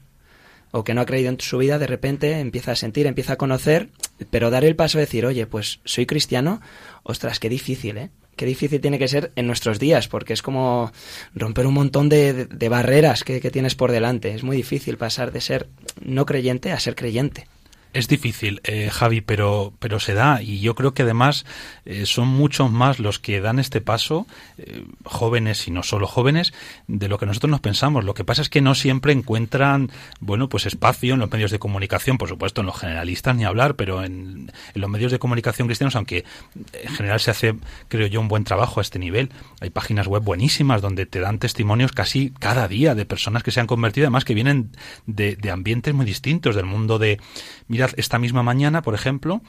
o 0.72 0.84
que 0.84 0.94
no 0.94 1.00
ha 1.00 1.06
creído 1.06 1.30
en 1.30 1.40
su 1.40 1.58
vida, 1.58 1.78
de 1.78 1.86
repente 1.86 2.38
empieza 2.38 2.72
a 2.72 2.76
sentir, 2.76 3.06
empieza 3.06 3.34
a 3.34 3.38
conocer, 3.38 3.88
pero 4.30 4.50
dar 4.50 4.64
el 4.64 4.76
paso 4.76 4.98
de 4.98 5.04
decir, 5.04 5.26
oye, 5.26 5.46
pues 5.46 5.80
soy 5.84 6.06
cristiano, 6.06 6.60
ostras, 7.10 7.38
qué 7.40 7.48
difícil, 7.48 7.98
¿eh? 7.98 8.10
Qué 8.36 8.46
difícil 8.46 8.80
tiene 8.80 8.98
que 8.98 9.08
ser 9.08 9.32
en 9.36 9.46
nuestros 9.46 9.78
días, 9.78 10.08
porque 10.08 10.32
es 10.32 10.40
como 10.40 10.92
romper 11.34 11.66
un 11.66 11.74
montón 11.74 12.08
de, 12.08 12.46
de- 12.46 12.68
barreras 12.70 13.22
que 13.22 13.38
tienes 13.50 13.74
por 13.74 13.92
delante. 13.92 14.34
Es 14.34 14.42
muy 14.42 14.56
difícil 14.56 14.96
pasar 14.96 15.30
de 15.30 15.42
ser 15.42 15.68
no 16.02 16.24
creyente 16.24 16.72
a 16.72 16.80
ser 16.80 16.94
creyente. 16.94 17.46
Es 17.92 18.06
difícil, 18.06 18.60
eh, 18.62 18.88
Javi, 18.88 19.20
pero, 19.20 19.72
pero 19.80 19.98
se 19.98 20.14
da 20.14 20.42
y 20.42 20.60
yo 20.60 20.76
creo 20.76 20.94
que 20.94 21.02
además 21.02 21.44
eh, 21.84 22.06
son 22.06 22.28
muchos 22.28 22.70
más 22.70 23.00
los 23.00 23.18
que 23.18 23.40
dan 23.40 23.58
este 23.58 23.80
paso, 23.80 24.28
eh, 24.58 24.84
jóvenes 25.02 25.66
y 25.66 25.72
no 25.72 25.82
solo 25.82 26.06
jóvenes, 26.06 26.52
de 26.86 27.08
lo 27.08 27.18
que 27.18 27.26
nosotros 27.26 27.50
nos 27.50 27.58
pensamos. 27.58 28.04
Lo 28.04 28.14
que 28.14 28.22
pasa 28.22 28.42
es 28.42 28.48
que 28.48 28.60
no 28.60 28.76
siempre 28.76 29.12
encuentran, 29.12 29.90
bueno, 30.20 30.48
pues 30.48 30.66
espacio 30.66 31.14
en 31.14 31.20
los 31.20 31.32
medios 31.32 31.50
de 31.50 31.58
comunicación, 31.58 32.16
por 32.16 32.28
supuesto, 32.28 32.60
en 32.60 32.68
los 32.68 32.78
generalistas 32.78 33.34
ni 33.34 33.44
hablar, 33.44 33.74
pero 33.74 34.04
en, 34.04 34.52
los 34.74 34.88
medios 34.88 35.10
de 35.10 35.18
comunicación 35.18 35.66
cristianos, 35.66 35.96
aunque 35.96 36.24
en 36.72 36.94
general 36.94 37.18
se 37.18 37.32
hace, 37.32 37.56
creo 37.88 38.06
yo, 38.06 38.20
un 38.20 38.28
buen 38.28 38.44
trabajo 38.44 38.78
a 38.78 38.82
este 38.82 39.00
nivel. 39.00 39.30
Hay 39.60 39.70
páginas 39.70 40.06
web 40.06 40.22
buenísimas 40.22 40.80
donde 40.80 41.06
te 41.06 41.18
dan 41.18 41.40
testimonios 41.40 41.90
casi 41.90 42.30
cada 42.38 42.68
día 42.68 42.94
de 42.94 43.04
personas 43.04 43.42
que 43.42 43.50
se 43.50 43.58
han 43.58 43.66
convertido, 43.66 44.06
además 44.06 44.24
que 44.24 44.34
vienen 44.34 44.70
de, 45.06 45.34
de 45.34 45.50
ambientes 45.50 45.92
muy 45.92 46.06
distintos, 46.06 46.54
del 46.54 46.66
mundo 46.66 47.00
de... 47.00 47.18
Esta 47.96 48.18
misma 48.18 48.42
mañana, 48.42 48.82
por 48.82 48.94
ejemplo, 48.94 49.42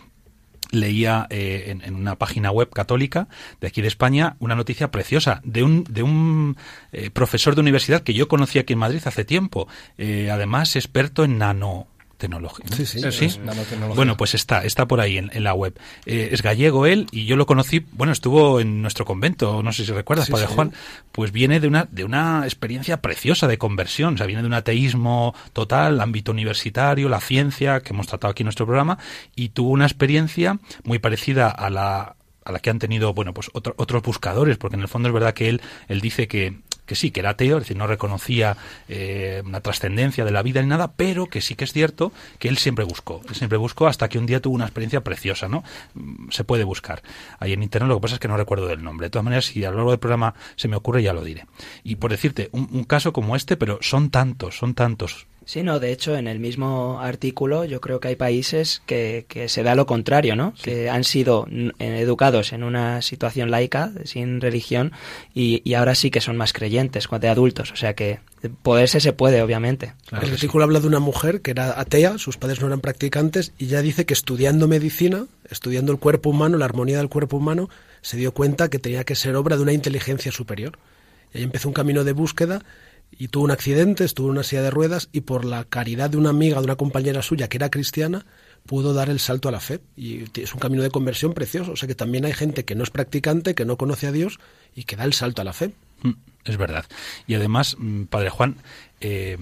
leía 0.72 1.28
eh, 1.30 1.66
en, 1.68 1.82
en 1.82 1.96
una 1.96 2.18
página 2.18 2.52
web 2.52 2.70
católica 2.70 3.28
de 3.60 3.68
aquí 3.68 3.82
de 3.82 3.88
España 3.88 4.36
una 4.40 4.56
noticia 4.56 4.90
preciosa 4.90 5.42
de 5.44 5.64
un, 5.64 5.84
de 5.84 6.04
un 6.04 6.58
eh, 6.92 7.10
profesor 7.10 7.56
de 7.56 7.62
universidad 7.62 8.02
que 8.02 8.14
yo 8.14 8.28
conocí 8.28 8.58
aquí 8.60 8.74
en 8.74 8.80
Madrid 8.80 9.02
hace 9.06 9.26
tiempo, 9.26 9.68
eh, 9.98 10.30
además 10.32 10.76
experto 10.76 11.24
en 11.24 11.38
nano 11.38 11.88
tecnología. 12.22 12.66
Sí, 12.76 12.86
sí. 12.86 13.00
Es, 13.06 13.38
nanotecnología. 13.40 13.96
Bueno, 13.96 14.16
pues 14.16 14.34
está, 14.34 14.64
está 14.64 14.88
por 14.88 15.02
ahí 15.02 15.18
en, 15.18 15.30
en 15.34 15.44
la 15.44 15.54
web. 15.54 15.78
Eh, 16.06 16.30
es 16.32 16.42
gallego 16.42 16.86
él 16.86 17.08
y 17.12 17.26
yo 17.26 17.36
lo 17.36 17.46
conocí, 17.46 17.86
bueno, 17.92 18.14
estuvo 18.14 18.62
en 18.62 18.82
nuestro 18.82 19.04
convento, 19.04 19.62
no 19.62 19.74
sé 19.74 19.86
si 19.86 19.92
recuerdas, 19.92 20.28
Sí, 20.28 20.32
Padre 20.32 20.48
sí. 20.48 20.54
Juan, 20.54 20.74
pues 21.12 21.32
viene 21.34 21.60
de 21.60 21.68
una, 21.68 21.88
de 21.92 22.06
una 22.06 22.44
experiencia 22.46 23.02
preciosa 23.02 23.48
de 23.48 23.58
conversión, 23.58 24.14
o 24.14 24.18
sea, 24.18 24.26
viene 24.28 24.42
de 24.42 24.48
un 24.48 24.54
ateísmo 24.54 25.36
total, 25.52 26.00
ámbito 26.00 26.32
universitario, 26.32 27.10
la 27.10 27.20
ciencia, 27.20 27.82
que 27.82 27.94
hemos 27.94 28.08
tratado 28.08 28.32
aquí 28.32 28.44
en 28.44 28.46
nuestro 28.46 28.66
programa, 28.66 28.98
y 29.36 29.50
tuvo 29.50 29.72
una 29.72 29.86
experiencia 29.86 30.60
muy 30.84 31.00
parecida 31.00 31.50
a 31.50 31.70
la 31.70 32.16
a 32.44 32.52
la 32.52 32.60
que 32.60 32.72
han 32.72 32.80
tenido 32.80 33.14
bueno 33.14 33.36
pues 33.36 33.52
otro- 33.54 33.76
otros 33.78 34.02
buscadores 34.02 34.58
porque 34.58 34.76
en 34.76 34.82
el 34.82 34.88
fondo 34.88 35.08
es 35.10 35.14
verdad 35.14 35.36
que 35.36 35.48
él 35.48 35.62
él 35.88 36.02
dice 36.02 36.28
que 36.28 36.58
que 36.92 36.96
sí, 36.98 37.12
que 37.12 37.22
era 37.22 37.30
ateo, 37.30 37.56
es 37.56 37.64
decir, 37.64 37.78
no 37.78 37.88
reconocía 37.88 38.58
eh, 38.90 39.42
una 39.46 39.62
trascendencia 39.62 40.26
de 40.26 40.32
la 40.32 40.42
vida 40.44 40.62
ni 40.62 40.68
nada, 40.68 40.92
pero 40.92 41.28
que 41.28 41.40
sí 41.40 41.56
que 41.56 41.64
es 41.64 41.72
cierto 41.72 42.12
que 42.38 42.50
él 42.50 42.58
siempre 42.58 42.84
buscó, 42.84 43.22
él 43.30 43.36
siempre 43.36 43.58
buscó 43.58 43.88
hasta 43.88 44.10
que 44.10 44.20
un 44.20 44.26
día 44.26 44.42
tuvo 44.42 44.56
una 44.56 44.66
experiencia 44.66 45.00
preciosa, 45.00 45.48
¿no? 45.48 45.64
Mm, 45.94 46.32
Se 46.32 46.44
puede 46.44 46.66
buscar 46.66 47.02
ahí 47.40 47.54
en 47.54 47.64
internet, 47.64 47.88
lo 47.88 47.96
que 47.96 48.02
pasa 48.02 48.16
es 48.16 48.20
que 48.20 48.28
no 48.28 48.36
recuerdo 48.36 48.68
del 48.68 48.84
nombre. 48.84 49.06
De 49.06 49.10
todas 49.10 49.24
maneras, 49.24 49.46
si 49.46 49.64
a 49.64 49.72
lo 49.72 49.78
largo 49.78 49.92
del 49.92 50.02
programa 50.02 50.34
se 50.58 50.68
me 50.68 50.76
ocurre, 50.76 51.02
ya 51.02 51.14
lo 51.14 51.24
diré. 51.24 51.46
Y 51.86 51.96
por 51.96 52.12
decirte, 52.12 52.50
un, 52.52 52.68
un 52.74 52.84
caso 52.84 53.14
como 53.14 53.38
este, 53.38 53.56
pero 53.56 53.80
son 53.80 54.10
tantos, 54.10 54.58
son 54.58 54.74
tantos 54.74 55.28
Sí, 55.44 55.64
no, 55.64 55.80
de 55.80 55.92
hecho, 55.92 56.16
en 56.16 56.28
el 56.28 56.40
mismo 56.40 57.00
artículo 57.02 57.66
yo 57.66 57.82
creo 57.82 58.00
que 58.00 58.10
hay 58.10 58.16
países 58.16 58.82
que, 58.86 59.26
que 59.28 59.50
se 59.50 59.64
da 59.64 59.74
lo 59.74 59.88
contrario, 59.88 60.36
¿no? 60.36 60.54
Que 60.62 60.90
han 60.90 61.04
sido 61.04 61.48
eh, 61.50 61.72
educados 61.80 62.54
en 62.54 62.64
una 62.64 63.02
situación 63.02 63.50
laica, 63.50 63.92
sin 64.06 64.40
religión, 64.40 64.92
y, 65.34 65.62
y 65.66 65.74
ahora 65.74 65.96
sí 65.96 66.12
que 66.12 66.22
son 66.22 66.38
más 66.38 66.54
creyentes, 66.54 67.08
de 67.20 67.28
adultos. 67.28 67.72
O 67.72 67.76
sea 67.76 67.96
que 67.96 68.20
poderse 68.62 69.00
se 69.00 69.14
puede, 69.14 69.42
obviamente. 69.42 69.94
el 70.12 70.32
artículo 70.32 70.64
habla 70.64 70.80
de 70.80 70.88
una 70.88 71.00
mujer 71.00 71.42
que 71.42 71.52
era 71.52 71.80
atea, 71.80 72.20
sus 72.20 72.38
padres 72.38 72.62
no 72.62 72.68
eran 72.68 72.80
practicantes, 72.80 73.52
y 73.58 73.66
ya 73.66 73.82
dice 73.82 74.06
que 74.06 74.14
estudiando 74.14 74.68
medicina, 74.68 75.26
estudiando 75.50 75.92
el 75.92 75.98
cuerpo 75.98 76.30
humano, 76.30 76.60
la 76.60 76.66
armonía 76.66 77.00
del 77.00 77.10
cuerpo 77.10 77.38
humano, 77.38 77.68
se 78.02 78.16
dio 78.16 78.32
cuenta 78.32 78.70
que 78.70 78.80
tenía 78.80 79.04
que 79.04 79.16
ser 79.16 79.36
obra 79.36 79.58
de 79.58 79.64
una 79.64 79.74
inteligencia 79.74 80.32
superior. 80.32 80.78
Y 81.34 81.40
ahí 81.40 81.44
empezó 81.44 81.68
un 81.68 81.74
camino 81.74 82.04
de 82.04 82.14
búsqueda 82.14 82.62
y 83.12 83.28
tuvo 83.28 83.44
un 83.44 83.52
accidente, 83.52 84.04
estuvo 84.04 84.28
en 84.28 84.32
una 84.32 84.44
silla 84.44 84.62
de 84.62 84.72
ruedas 84.72 85.10
y 85.12 85.22
por 85.22 85.46
la 85.46 85.66
caridad 85.66 86.10
de 86.10 86.18
una 86.18 86.30
amiga, 86.30 86.58
de 86.60 86.66
una 86.66 86.76
compañera 86.76 87.22
suya 87.22 87.50
que 87.50 87.58
era 87.58 87.70
cristiana, 87.70 88.26
pudo 88.66 88.94
dar 88.94 89.10
el 89.10 89.20
salto 89.20 89.50
a 89.50 89.52
la 89.52 89.60
fe. 89.60 89.82
Y 89.96 90.24
es 90.40 90.54
un 90.54 90.60
camino 90.60 90.84
de 90.84 90.90
conversión 90.90 91.34
precioso. 91.34 91.74
O 91.74 91.76
sea 91.76 91.88
que 91.88 91.96
también 91.96 92.26
hay 92.26 92.34
gente 92.34 92.66
que 92.66 92.76
no 92.76 92.84
es 92.84 92.90
practicante, 92.90 93.54
que 93.54 93.66
no 93.66 93.78
conoce 93.78 94.08
a 94.08 94.12
Dios 94.12 94.40
y 94.76 94.84
que 94.86 94.96
da 94.96 95.04
el 95.04 95.14
salto 95.14 95.42
a 95.42 95.46
la 95.46 95.54
fe. 95.54 95.74
Mm, 96.04 96.12
Es 96.44 96.58
verdad. 96.58 96.86
Y 97.28 97.36
además, 97.36 97.76
mm, 97.78 98.06
Padre 98.06 98.30
Juan, 98.32 98.58
eh, 99.00 99.38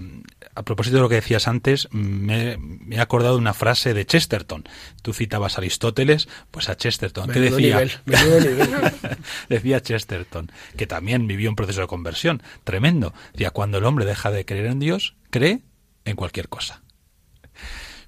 a 0.55 0.63
propósito 0.63 0.97
de 0.97 1.01
lo 1.01 1.07
que 1.09 1.15
decías 1.15 1.47
antes, 1.47 1.87
mm, 1.91 1.97
me, 1.97 2.57
me 2.57 2.95
he 2.97 2.99
acordado 2.99 3.35
de 3.35 3.39
una 3.41 3.53
frase 3.53 3.93
de 3.93 4.05
Chesterton. 4.05 4.63
Tú 5.01 5.13
citabas 5.13 5.55
a 5.55 5.61
Aristóteles, 5.61 6.27
pues 6.51 6.67
a 6.69 6.75
Chesterton. 6.75 7.29
¿Qué 7.29 7.39
decía? 7.39 7.57
nivel, 7.79 7.91
menudo 8.05 8.39
nivel. 8.41 8.69
decía 9.49 9.81
Chesterton, 9.81 10.51
que 10.75 10.87
también 10.87 11.25
vivió 11.27 11.49
un 11.49 11.55
proceso 11.55 11.81
de 11.81 11.87
conversión 11.87 12.43
tremendo. 12.65 13.13
Decía, 13.31 13.51
cuando 13.51 13.77
el 13.77 13.85
hombre 13.85 14.05
deja 14.05 14.29
de 14.31 14.43
creer 14.45 14.65
en 14.65 14.79
Dios, 14.79 15.15
cree 15.29 15.61
en 16.05 16.15
cualquier 16.17 16.49
cosa. 16.49 16.81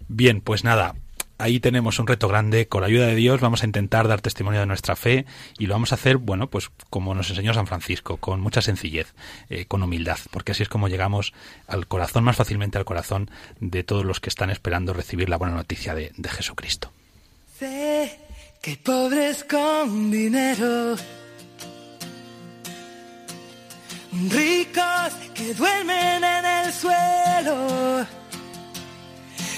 Bien, 0.07 0.41
pues 0.41 0.63
nada, 0.65 0.95
ahí 1.41 1.59
tenemos 1.59 1.99
un 1.99 2.07
reto 2.07 2.27
grande. 2.27 2.67
Con 2.67 2.81
la 2.81 2.87
ayuda 2.87 3.07
de 3.07 3.15
Dios 3.15 3.41
vamos 3.41 3.63
a 3.63 3.65
intentar 3.65 4.07
dar 4.07 4.21
testimonio 4.21 4.59
de 4.59 4.65
nuestra 4.65 4.95
fe 4.95 5.25
y 5.57 5.65
lo 5.65 5.73
vamos 5.73 5.91
a 5.91 5.95
hacer, 5.95 6.17
bueno, 6.17 6.49
pues 6.49 6.69
como 6.89 7.13
nos 7.15 7.29
enseñó 7.29 7.53
San 7.53 7.67
Francisco, 7.67 8.17
con 8.17 8.39
mucha 8.39 8.61
sencillez, 8.61 9.13
eh, 9.49 9.65
con 9.65 9.83
humildad, 9.83 10.17
porque 10.31 10.51
así 10.53 10.63
es 10.63 10.69
como 10.69 10.87
llegamos 10.87 11.33
al 11.67 11.87
corazón, 11.87 12.23
más 12.23 12.35
fácilmente 12.35 12.77
al 12.77 12.85
corazón 12.85 13.29
de 13.59 13.83
todos 13.83 14.05
los 14.05 14.19
que 14.19 14.29
están 14.29 14.49
esperando 14.49 14.93
recibir 14.93 15.29
la 15.29 15.37
buena 15.37 15.55
noticia 15.55 15.95
de, 15.95 16.11
Jesucristo. 16.31 16.91
Sé 17.59 18.17
que 18.61 18.77
pobres 18.77 19.43
con 19.43 20.09
dinero, 20.11 20.95
ricos 24.29 25.13
que 25.33 25.53
duermen 25.53 26.23
en 26.23 26.45
el 26.45 26.71
suelo. 26.71 28.05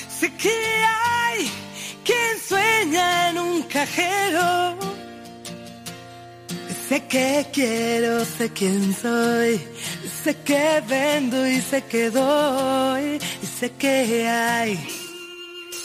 Sé 0.09 0.33
que 0.35 0.49
hay 0.49 1.62
quien 2.03 2.33
sueña 2.47 3.29
en 3.29 3.39
un 3.39 3.63
cajero. 3.63 4.77
Sé 6.87 7.05
que 7.07 7.47
quiero, 7.51 8.25
sé 8.25 8.51
quién 8.51 8.93
soy, 8.93 9.59
sé 10.23 10.35
que 10.43 10.83
vendo 10.87 11.47
y 11.47 11.59
sé 11.61 11.81
que 11.83 12.09
doy, 12.09 13.19
y 13.41 13.45
sé 13.45 13.71
que 13.71 14.27
hay 14.27 15.03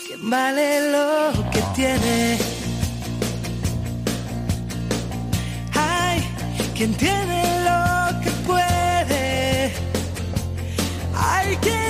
quien 0.09 0.31
vale 0.31 0.91
lo 0.91 1.51
que 1.51 1.63
tiene. 1.75 2.39
Hay 5.75 6.21
quien 6.75 6.95
tiene 6.95 7.43
lo 7.69 8.21
que 8.23 8.31
puede. 8.47 9.73
Hay 11.15 11.57
quien 11.57 11.88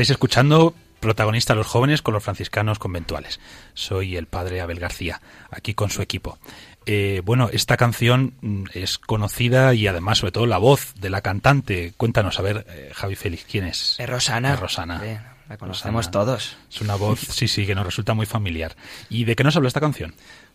Estáis 0.00 0.12
escuchando 0.16 0.74
protagonista 0.98 1.54
los 1.54 1.66
jóvenes 1.66 2.00
con 2.00 2.14
los 2.14 2.24
franciscanos 2.24 2.78
conventuales. 2.78 3.38
Soy 3.74 4.16
el 4.16 4.26
padre 4.28 4.62
Abel 4.62 4.80
García, 4.80 5.20
aquí 5.50 5.74
con 5.74 5.90
su 5.90 6.00
equipo. 6.00 6.38
Eh, 6.86 7.20
bueno, 7.22 7.50
esta 7.52 7.76
canción 7.76 8.32
mm, 8.40 8.64
es 8.72 8.96
conocida 8.96 9.74
y 9.74 9.86
además, 9.88 10.16
sobre 10.16 10.32
todo, 10.32 10.46
la 10.46 10.56
voz 10.56 10.94
de 10.94 11.10
la 11.10 11.20
cantante. 11.20 11.92
Cuéntanos, 11.98 12.38
a 12.38 12.42
ver, 12.42 12.64
eh, 12.70 12.92
Javi 12.94 13.14
Félix, 13.14 13.44
¿quién 13.44 13.64
es? 13.66 13.96
Es 14.00 14.08
Rosana. 14.08 14.54
Es 14.54 14.60
Rosana. 14.60 15.00
Sí, 15.00 15.18
la 15.50 15.58
conocemos 15.58 16.06
Rosana. 16.06 16.12
todos. 16.24 16.56
Es 16.72 16.80
una 16.80 16.94
voz, 16.94 17.20
sí, 17.20 17.46
sí, 17.46 17.66
que 17.66 17.74
nos 17.74 17.84
resulta 17.84 18.14
muy 18.14 18.24
familiar. 18.24 18.74
¿Y 19.10 19.24
de 19.24 19.36
qué 19.36 19.44
nos 19.44 19.54
habla 19.56 19.68
esta 19.68 19.80
canción? 19.80 20.14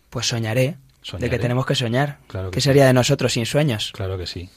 Pues 0.10 0.26
soñaré, 0.26 0.78
Soñaré. 1.04 1.28
de 1.28 1.30
que 1.38 1.40
tenemos 1.40 1.68
que 1.68 1.76
soñar. 1.76 2.18
Claro 2.30 2.50
que 2.50 2.56
¿Qué 2.56 2.62
sí. 2.62 2.66
sería 2.66 2.88
de 2.88 2.94
nosotros 2.94 3.32
sin 3.34 3.46
sueños? 3.46 3.92
Claro 3.94 4.18
que 4.18 4.26
sí. 4.26 4.50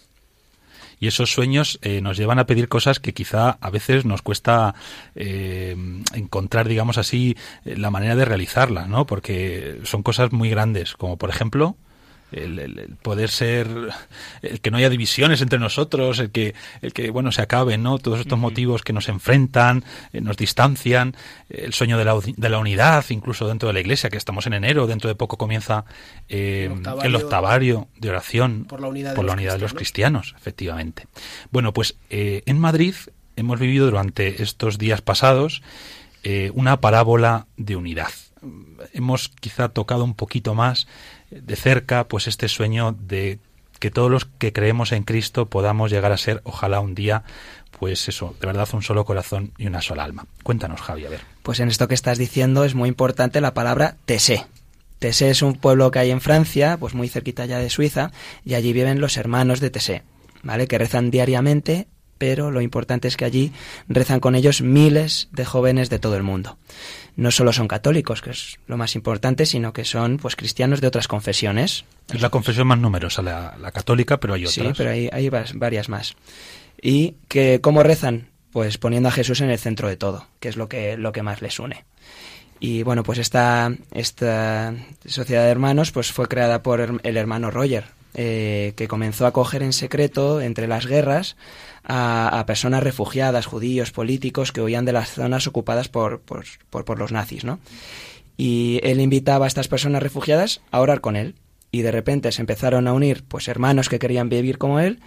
Y 1.00 1.06
esos 1.06 1.32
sueños 1.32 1.78
eh, 1.82 2.00
nos 2.00 2.16
llevan 2.16 2.38
a 2.38 2.46
pedir 2.46 2.68
cosas 2.68 3.00
que 3.00 3.14
quizá 3.14 3.50
a 3.60 3.70
veces 3.70 4.04
nos 4.04 4.22
cuesta 4.22 4.74
eh, 5.14 5.76
encontrar, 6.14 6.68
digamos 6.68 6.98
así, 6.98 7.36
la 7.64 7.90
manera 7.90 8.16
de 8.16 8.24
realizarla, 8.24 8.86
¿no? 8.86 9.06
Porque 9.06 9.80
son 9.84 10.02
cosas 10.02 10.32
muy 10.32 10.50
grandes, 10.50 10.94
como 10.94 11.16
por 11.16 11.30
ejemplo 11.30 11.76
el, 12.32 12.96
poder 13.02 13.30
ser, 13.30 13.68
el 14.42 14.60
que 14.60 14.70
no 14.70 14.76
haya 14.78 14.90
divisiones 14.90 15.40
entre 15.40 15.58
nosotros, 15.58 16.18
el 16.18 16.30
que, 16.30 16.54
el 16.82 16.92
que 16.92 17.10
bueno, 17.10 17.32
se 17.32 17.42
acaben, 17.42 17.82
¿no? 17.82 17.98
Todos 17.98 18.20
estos 18.20 18.38
motivos 18.38 18.82
que 18.82 18.92
nos 18.92 19.08
enfrentan, 19.08 19.84
eh, 20.12 20.20
nos 20.20 20.36
distancian, 20.36 21.16
el 21.48 21.72
sueño 21.72 21.98
de 21.98 22.04
la, 22.04 22.18
de 22.36 22.48
la 22.48 22.58
unidad, 22.58 23.04
incluso 23.10 23.48
dentro 23.48 23.68
de 23.68 23.72
la 23.72 23.80
iglesia, 23.80 24.10
que 24.10 24.16
estamos 24.16 24.46
en 24.46 24.54
enero, 24.54 24.86
dentro 24.86 25.08
de 25.08 25.14
poco 25.14 25.36
comienza 25.38 25.84
eh, 26.28 26.70
El 27.02 27.06
el, 27.06 27.14
octavario 27.16 27.88
de 27.96 28.10
oración 28.10 28.64
por 28.64 28.80
la 28.80 28.88
unidad 28.88 29.10
de 29.10 29.16
por 29.16 29.24
la 29.24 29.32
los 29.32 29.38
unidad 29.38 29.52
de 29.54 29.58
los 29.60 29.72
cristianos. 29.72 30.28
cristianos, 30.28 30.40
efectivamente. 30.40 31.06
Bueno, 31.50 31.72
pues 31.72 31.96
eh, 32.10 32.42
en 32.46 32.58
Madrid 32.58 32.94
hemos 33.36 33.58
vivido 33.58 33.86
durante 33.86 34.42
estos 34.42 34.78
días 34.78 35.00
pasados 35.00 35.62
eh, 36.24 36.50
una 36.54 36.80
parábola 36.80 37.46
de 37.56 37.76
unidad. 37.76 38.10
Hemos 38.92 39.28
quizá 39.28 39.68
tocado 39.68 40.04
un 40.04 40.14
poquito 40.14 40.54
más 40.54 40.86
de 41.30 41.56
cerca 41.56 42.08
pues 42.08 42.26
este 42.26 42.48
sueño 42.48 42.96
de 42.98 43.38
que 43.78 43.90
todos 43.90 44.10
los 44.10 44.24
que 44.24 44.52
creemos 44.52 44.92
en 44.92 45.04
Cristo 45.04 45.46
podamos 45.46 45.90
llegar 45.90 46.12
a 46.12 46.16
ser, 46.16 46.40
ojalá 46.44 46.80
un 46.80 46.94
día, 46.94 47.22
pues 47.78 48.08
eso, 48.08 48.34
de 48.40 48.46
verdad 48.46 48.68
un 48.72 48.82
solo 48.82 49.04
corazón 49.04 49.52
y 49.56 49.66
una 49.66 49.80
sola 49.80 50.04
alma. 50.04 50.26
Cuéntanos, 50.42 50.80
Javi, 50.80 51.06
a 51.06 51.10
ver. 51.10 51.20
Pues 51.42 51.60
en 51.60 51.68
esto 51.68 51.88
que 51.88 51.94
estás 51.94 52.18
diciendo 52.18 52.64
es 52.64 52.74
muy 52.74 52.88
importante 52.88 53.40
la 53.40 53.54
palabra 53.54 53.96
Tessé. 54.04 54.46
Tessé 54.98 55.30
es 55.30 55.42
un 55.42 55.54
pueblo 55.54 55.90
que 55.90 56.00
hay 56.00 56.10
en 56.10 56.20
Francia, 56.20 56.76
pues 56.78 56.94
muy 56.94 57.08
cerquita 57.08 57.46
ya 57.46 57.58
de 57.58 57.70
Suiza, 57.70 58.10
y 58.44 58.54
allí 58.54 58.72
viven 58.72 59.00
los 59.00 59.16
hermanos 59.16 59.60
de 59.60 59.70
Tessé, 59.70 60.02
¿vale? 60.42 60.66
Que 60.66 60.78
rezan 60.78 61.10
diariamente, 61.10 61.86
pero 62.18 62.50
lo 62.50 62.60
importante 62.60 63.08
es 63.08 63.16
que 63.16 63.24
allí 63.24 63.52
rezan 63.88 64.20
con 64.20 64.34
ellos 64.34 64.60
miles 64.60 65.28
de 65.32 65.44
jóvenes 65.44 65.88
de 65.88 65.98
todo 65.98 66.16
el 66.16 66.22
mundo. 66.22 66.58
No 67.16 67.30
solo 67.30 67.52
son 67.52 67.68
católicos, 67.68 68.20
que 68.20 68.30
es 68.30 68.58
lo 68.66 68.76
más 68.76 68.94
importante, 68.94 69.46
sino 69.46 69.72
que 69.72 69.84
son 69.84 70.18
pues 70.18 70.36
cristianos 70.36 70.80
de 70.80 70.86
otras 70.88 71.08
confesiones, 71.08 71.84
Es 72.12 72.20
la 72.20 72.30
confesión 72.30 72.66
más 72.66 72.78
numerosa, 72.78 73.22
la, 73.22 73.56
la 73.60 73.72
católica, 73.72 74.18
pero 74.18 74.34
hay 74.34 74.46
otras. 74.46 74.54
Sí, 74.54 74.72
pero 74.76 74.90
hay, 74.90 75.30
varias 75.54 75.88
más. 75.88 76.16
¿Y 76.80 77.16
que 77.28 77.60
cómo 77.60 77.82
rezan? 77.82 78.28
Pues 78.52 78.78
poniendo 78.78 79.08
a 79.08 79.12
Jesús 79.12 79.40
en 79.40 79.50
el 79.50 79.58
centro 79.58 79.88
de 79.88 79.96
todo, 79.96 80.26
que 80.40 80.48
es 80.48 80.56
lo 80.56 80.68
que, 80.68 80.96
lo 80.96 81.12
que 81.12 81.22
más 81.22 81.42
les 81.42 81.58
une. 81.58 81.84
Y 82.60 82.82
bueno, 82.82 83.02
pues 83.02 83.18
esta, 83.18 83.72
esta 83.92 84.74
sociedad 85.04 85.44
de 85.44 85.50
hermanos 85.50 85.92
pues 85.92 86.12
fue 86.12 86.26
creada 86.28 86.62
por 86.62 86.80
el 86.80 87.16
hermano 87.16 87.50
Roger, 87.50 87.84
eh, 88.20 88.72
que 88.74 88.88
comenzó 88.88 89.26
a 89.26 89.28
acoger 89.28 89.62
en 89.62 89.72
secreto, 89.72 90.40
entre 90.40 90.66
las 90.66 90.86
guerras, 90.86 91.36
a, 91.84 92.42
personas 92.48 92.82
refugiadas, 92.82 93.46
judíos, 93.46 93.92
políticos, 93.92 94.50
que 94.50 94.60
huían 94.60 94.84
de 94.84 94.92
las 94.92 95.10
zonas 95.10 95.46
ocupadas 95.46 95.88
por, 95.88 96.20
por, 96.22 96.44
por, 96.68 96.98
los 96.98 97.12
nazis, 97.12 97.44
¿no? 97.44 97.60
Y 98.36 98.80
él 98.82 99.00
invitaba 99.00 99.44
a 99.44 99.46
estas 99.46 99.68
personas 99.68 100.02
refugiadas 100.02 100.62
a 100.72 100.80
orar 100.80 101.00
con 101.00 101.14
él. 101.14 101.36
Y 101.70 101.82
de 101.82 101.92
repente 101.92 102.32
se 102.32 102.42
empezaron 102.42 102.88
a 102.88 102.92
unir 102.92 103.22
pues 103.22 103.46
hermanos 103.46 103.88
que 103.88 104.00
querían 104.00 104.28
vivir 104.28 104.58
como 104.58 104.80
él 104.80 104.98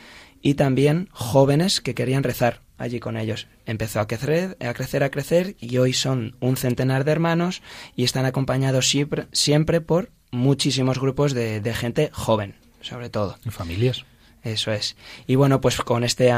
y 0.42 0.54
también 0.54 1.10
jóvenes 1.12 1.82
que 1.82 1.94
querían 1.94 2.24
rezar 2.24 2.62
allí 2.78 3.02
con 3.02 3.18
ellos. 3.18 3.48
Empezó 3.66 4.00
a 4.00 4.08
crecer, 4.08 4.56
a 4.62 4.74
crecer, 4.74 5.04
a 5.04 5.12
crecer 5.12 5.58
y 5.60 5.80
hoy 5.80 5.92
son 5.92 6.38
un 6.40 6.56
centenar 6.56 7.04
de 7.04 7.12
hermanos 7.12 7.62
y 7.94 8.06
están 8.06 8.24
acompañados 8.24 8.88
siempre, 8.88 9.28
siempre 9.34 9.82
por 9.82 10.12
muchísimos 10.32 10.98
grupos 10.98 11.34
de 11.34 11.74
gente 11.74 12.10
joven, 12.14 12.56
sobre 12.82 13.10
todo. 13.10 13.38
¿Y 13.46 13.50
familias? 13.50 14.06
Eso 14.44 14.72
es. 14.72 14.96
Y 15.28 15.36
bueno, 15.36 15.62
pues 15.62 15.78
con, 15.78 16.04
este, 16.04 16.32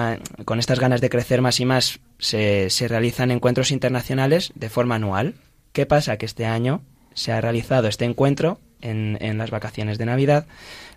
con 0.45 0.59
estas 0.59 0.79
ganas 0.79 1.01
de 1.01 1.09
crecer 1.09 1.41
más 1.41 1.59
y 1.59 1.65
más 1.65 1.99
se, 2.19 2.69
se 2.69 2.87
realizan 2.87 3.31
encuentros 3.31 3.71
internacionales 3.71 4.51
de 4.55 4.69
forma 4.69 4.95
anual. 4.95 5.35
¿Qué 5.71 5.85
pasa? 5.85 6.17
Que 6.17 6.25
este 6.25 6.45
año 6.45 6.81
se 7.13 7.31
ha 7.31 7.39
realizado 7.39 7.87
este 7.87 8.05
encuentro 8.05 8.59
en, 8.81 9.17
en 9.21 9.37
las 9.37 9.51
vacaciones 9.51 9.97
de 9.97 10.05
Navidad, 10.05 10.45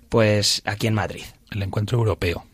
pues 0.09 0.63
aquí 0.65 0.87
en 0.87 0.95
Madrid. 0.95 1.25
el 1.51 1.63
encuentro 1.63 1.99
europeo 1.99 2.45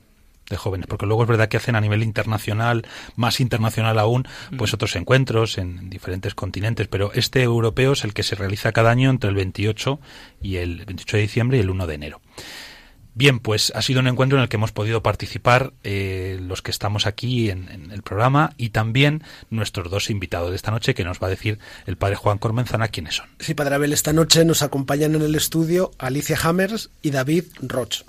de 0.50 0.56
jóvenes, 0.56 0.86
porque 0.86 1.06
luego 1.06 1.22
es 1.22 1.28
verdad 1.28 1.48
que 1.48 1.56
hacen 1.56 1.76
a 1.76 1.80
nivel 1.80 2.02
internacional, 2.02 2.86
más 3.16 3.40
internacional 3.40 3.98
aún, 3.98 4.28
pues 4.58 4.74
otros 4.74 4.94
encuentros 4.96 5.56
en 5.56 5.88
diferentes 5.88 6.34
continentes, 6.34 6.88
pero 6.88 7.12
este 7.14 7.42
europeo 7.42 7.92
es 7.92 8.04
el 8.04 8.12
que 8.12 8.22
se 8.22 8.34
realiza 8.34 8.72
cada 8.72 8.90
año 8.90 9.08
entre 9.08 9.30
el 9.30 9.36
28 9.36 9.98
y 10.42 10.56
el 10.56 10.84
28 10.84 11.16
de 11.16 11.22
diciembre 11.22 11.56
y 11.56 11.60
el 11.60 11.70
1 11.70 11.86
de 11.86 11.94
enero. 11.94 12.20
Bien, 13.14 13.40
pues 13.40 13.72
ha 13.74 13.82
sido 13.82 14.00
un 14.00 14.06
encuentro 14.06 14.38
en 14.38 14.42
el 14.42 14.48
que 14.48 14.56
hemos 14.56 14.72
podido 14.72 15.02
participar 15.02 15.72
eh, 15.84 16.38
los 16.40 16.62
que 16.62 16.70
estamos 16.70 17.06
aquí 17.06 17.50
en, 17.50 17.68
en 17.68 17.90
el 17.90 18.02
programa 18.02 18.54
y 18.56 18.70
también 18.70 19.22
nuestros 19.50 19.90
dos 19.90 20.08
invitados 20.08 20.50
de 20.50 20.56
esta 20.56 20.70
noche 20.70 20.94
que 20.94 21.04
nos 21.04 21.18
va 21.20 21.26
a 21.26 21.30
decir 21.30 21.58
el 21.86 21.96
padre 21.96 22.16
Juan 22.16 22.38
Cormenzana 22.38 22.88
quiénes 22.88 23.16
son. 23.16 23.26
Sí, 23.38 23.54
Padre 23.54 23.74
Abel, 23.74 23.92
esta 23.92 24.12
noche 24.12 24.44
nos 24.44 24.62
acompañan 24.62 25.14
en 25.14 25.22
el 25.22 25.34
estudio 25.34 25.90
Alicia 25.98 26.38
Hammers 26.42 26.90
y 27.02 27.10
David 27.10 27.44
Roch. 27.60 28.04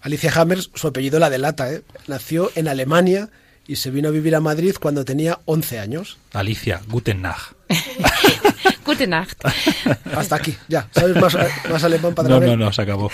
Alicia 0.00 0.32
Hammers, 0.34 0.70
su 0.74 0.88
apellido 0.88 1.18
la 1.18 1.30
delata, 1.30 1.72
¿eh? 1.72 1.82
Nació 2.06 2.50
en 2.54 2.68
Alemania 2.68 3.30
y 3.66 3.76
se 3.76 3.90
vino 3.90 4.08
a 4.08 4.12
vivir 4.12 4.34
a 4.34 4.40
Madrid 4.40 4.74
cuando 4.80 5.04
tenía 5.04 5.40
11 5.44 5.78
años. 5.78 6.18
Alicia, 6.32 6.80
Guten 6.88 7.22
Nacht. 9.10 9.40
Hasta 10.14 10.36
aquí, 10.36 10.56
ya. 10.68 10.88
¿Sabes 10.90 11.16
más, 11.16 11.36
más 11.70 11.84
alemán, 11.84 12.14
Padre 12.14 12.30
No, 12.30 12.40
no, 12.40 12.56
no, 12.56 12.72
se 12.72 12.82
acabó. 12.82 13.10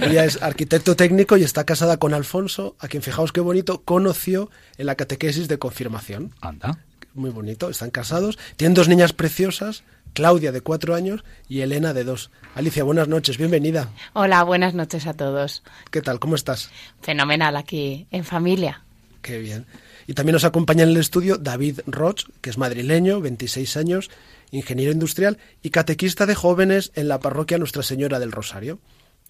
Ella 0.00 0.24
es 0.24 0.42
arquitecto 0.42 0.96
técnico 0.96 1.36
y 1.36 1.44
está 1.44 1.64
casada 1.64 1.96
con 1.98 2.14
Alfonso, 2.14 2.76
a 2.78 2.88
quien, 2.88 3.02
fijaos 3.02 3.32
qué 3.32 3.40
bonito, 3.40 3.82
conoció 3.82 4.50
en 4.76 4.86
la 4.86 4.96
catequesis 4.96 5.48
de 5.48 5.58
confirmación. 5.58 6.34
Anda. 6.40 6.78
Muy 7.14 7.30
bonito, 7.30 7.70
están 7.70 7.90
casados. 7.90 8.38
Tienen 8.56 8.74
dos 8.74 8.88
niñas 8.88 9.12
preciosas, 9.12 9.84
Claudia 10.12 10.52
de 10.52 10.60
cuatro 10.60 10.94
años 10.94 11.24
y 11.48 11.60
Elena 11.60 11.92
de 11.92 12.04
dos. 12.04 12.30
Alicia, 12.54 12.84
buenas 12.84 13.08
noches, 13.08 13.38
bienvenida. 13.38 13.88
Hola, 14.12 14.42
buenas 14.42 14.74
noches 14.74 15.06
a 15.06 15.14
todos. 15.14 15.62
¿Qué 15.90 16.02
tal? 16.02 16.18
¿Cómo 16.18 16.34
estás? 16.34 16.70
Fenomenal 17.02 17.56
aquí 17.56 18.06
en 18.10 18.24
familia. 18.24 18.82
Qué 19.22 19.38
bien. 19.38 19.66
Y 20.06 20.14
también 20.14 20.34
nos 20.34 20.44
acompaña 20.44 20.84
en 20.84 20.90
el 20.90 20.96
estudio 20.96 21.36
David 21.36 21.80
Roch, 21.86 22.24
que 22.40 22.50
es 22.50 22.58
madrileño, 22.58 23.20
26 23.20 23.76
años, 23.76 24.10
ingeniero 24.50 24.92
industrial 24.92 25.38
y 25.62 25.70
catequista 25.70 26.26
de 26.26 26.34
jóvenes 26.34 26.92
en 26.94 27.08
la 27.08 27.20
parroquia 27.20 27.58
Nuestra 27.58 27.82
Señora 27.82 28.18
del 28.18 28.32
Rosario. 28.32 28.78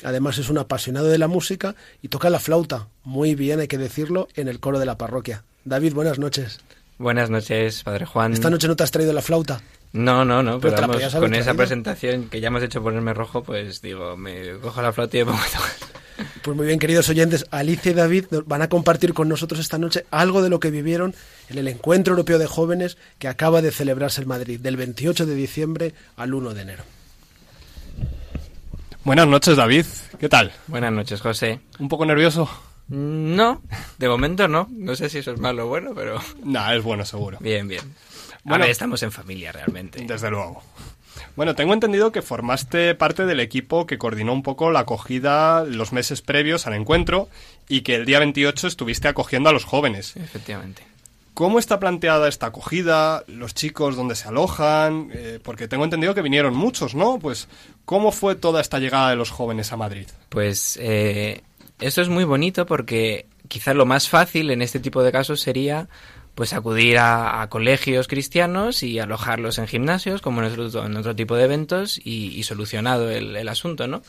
Además 0.05 0.39
es 0.39 0.49
un 0.49 0.59
apasionado 0.59 1.09
de 1.09 1.19
la 1.19 1.27
música 1.27 1.75
y 2.03 2.09
toca 2.09 2.31
la 2.31 2.39
flauta, 2.39 2.89
muy 3.03 3.35
bien 3.35 3.59
hay 3.59 3.67
que 3.67 3.79
decirlo, 3.79 4.29
en 4.35 4.47
el 4.47 4.61
coro 4.61 4.79
de 4.79 4.87
la 4.87 4.97
parroquia. 4.97 5.45
David, 5.65 5.95
buenas 5.95 6.19
noches. 6.19 6.61
Buenas 6.99 7.31
noches, 7.31 7.83
Padre 7.83 8.07
Juan. 8.07 8.33
Esta 8.33 8.51
noche 8.51 8.69
no 8.69 8.77
te 8.77 8.85
has 8.85 8.91
traído 8.91 9.13
la 9.13 9.23
flauta. 9.23 9.61
No, 9.93 10.25
no, 10.25 10.43
no, 10.43 10.61
Pero 10.61 10.77
vamos, 10.81 11.15
con 11.15 11.35
esa 11.35 11.55
presentación 11.55 12.29
que 12.29 12.41
ya 12.41 12.49
hemos 12.49 12.63
hecho 12.63 12.83
ponerme 12.83 13.15
rojo, 13.15 13.43
pues 13.43 13.81
digo, 13.81 14.17
me 14.17 14.59
cojo 14.61 14.83
la 14.83 14.93
flauta 14.93 15.17
y 15.17 15.21
me 15.21 15.27
pongo 15.27 15.41
a 15.43 15.47
tocar. 15.47 15.88
Pues 16.49 16.57
muy 16.57 16.67
bien, 16.67 16.79
queridos 16.79 17.07
oyentes, 17.11 17.45
Alicia 17.51 17.91
y 17.91 17.95
David 17.95 18.25
van 18.47 18.63
a 18.63 18.71
compartir 18.71 19.13
con 19.13 19.29
nosotros 19.29 19.61
esta 19.61 19.77
noche 19.77 20.07
algo 20.11 20.41
de 20.41 20.49
lo 20.49 20.61
que 20.61 20.71
vivieron 20.71 21.15
en 21.51 21.59
el 21.59 21.69
Encuentro 21.69 22.13
Europeo 22.13 22.39
de 22.39 22.47
Jóvenes 22.47 22.97
que 23.19 23.29
acaba 23.29 23.61
de 23.61 23.71
celebrarse 23.71 24.23
en 24.23 24.29
Madrid, 24.29 24.59
del 24.59 24.79
28 24.79 25.27
de 25.27 25.35
diciembre 25.35 25.93
al 26.17 26.33
1 26.33 26.55
de 26.55 26.63
enero. 26.63 26.85
Buenas 29.05 29.27
noches, 29.29 29.59
David. 29.59 29.85
¿Qué 30.19 30.31
tal? 30.31 30.51
Buenas 30.69 30.91
noches, 30.91 31.21
José. 31.21 31.61
¿Un 31.81 31.91
poco 31.91 32.07
nervioso? 32.07 32.49
Mm, 32.87 33.35
No, 33.37 33.61
de 33.99 34.09
momento 34.09 34.49
no. 34.49 34.69
No 34.71 34.97
sé 34.97 35.11
si 35.11 35.19
eso 35.19 35.33
es 35.33 35.39
malo 35.39 35.67
o 35.67 35.69
bueno, 35.69 35.91
pero 35.95 36.19
Nah, 36.45 36.73
es 36.75 36.83
bueno, 36.83 37.05
seguro. 37.05 37.37
bien, 37.43 37.69
bien. 37.69 37.83
Bueno. 38.43 38.65
a 38.65 38.67
ver, 38.69 38.71
estamos 38.71 39.03
en 39.03 39.13
familia 39.13 39.53
realmente. 39.53 40.03
Desde 40.03 40.31
luego. 40.31 40.63
Bueno, 41.39 41.55
tengo 41.55 41.73
entendido 41.73 42.11
que 42.11 42.21
formaste 42.21 42.97
parte 42.97 43.25
del 43.25 43.39
equipo 43.39 43.87
que 43.87 43.97
coordinó 43.97 44.33
un 44.33 44.43
poco 44.43 44.73
la 44.73 44.81
acogida 44.81 45.63
los 45.63 45.93
meses 45.93 46.21
previos 46.21 46.67
al 46.67 46.75
encuentro 46.75 47.29
y 47.69 47.83
que 47.83 47.95
el 47.95 48.07
día 48.07 48.19
28 48.19 48.67
estuviste 48.67 49.07
acogiendo 49.07 49.49
a 49.49 49.53
los 49.53 49.65
jóvenes. 49.65 50.17
Efectivamente. 50.17 50.83
¿Cómo 51.35 51.61
está 51.61 51.79
planteada 51.79 52.27
esta 52.27 52.47
acogida? 52.47 53.23
¿Los 53.29 53.55
chicos 53.55 53.95
dónde 53.95 54.17
se 54.17 54.27
alojan? 54.27 55.11
Eh, 55.13 55.39
porque 55.41 55.69
tengo 55.69 55.85
entendido 55.85 56.13
que 56.13 56.23
vinieron 56.23 56.57
muchos, 56.57 56.97
¿no? 56.97 57.21
Pues, 57.21 57.47
¿cómo 57.85 58.11
fue 58.11 58.35
toda 58.35 58.61
esta 58.61 58.81
llegada 58.81 59.11
de 59.11 59.15
los 59.15 59.31
jóvenes 59.31 59.71
a 59.71 59.77
Madrid? 59.77 60.09
Pues 60.31 60.77
eh, 60.83 61.43
esto 61.79 62.03
es 62.03 62.09
muy 62.09 62.25
bonito 62.25 62.67
porque 62.67 63.27
quizás 63.47 63.77
lo 63.77 63.87
más 63.87 64.09
fácil 64.09 64.51
en 64.51 64.61
este 64.61 64.81
tipo 64.81 65.05
de 65.05 65.13
casos 65.13 65.41
sería 65.41 65.89
pues 66.39 66.53
acudir 66.53 66.99
a, 67.01 67.45
colegios 67.51 68.07
cristianos 68.07 68.85
y 68.85 69.01
alojarlos 69.01 69.59
en 69.59 69.67
gimnasios, 69.67 70.23
como 70.23 70.41
en 70.41 70.53
otro, 70.53 70.87
en 70.87 70.97
otro 70.97 71.17
tipo 71.17 71.35
de 71.35 71.43
eventos, 71.43 72.01
y, 72.05 72.41
solucionado 72.45 73.11
el, 73.11 73.49
asunto, 73.49 73.89
¿no? 73.89 74.03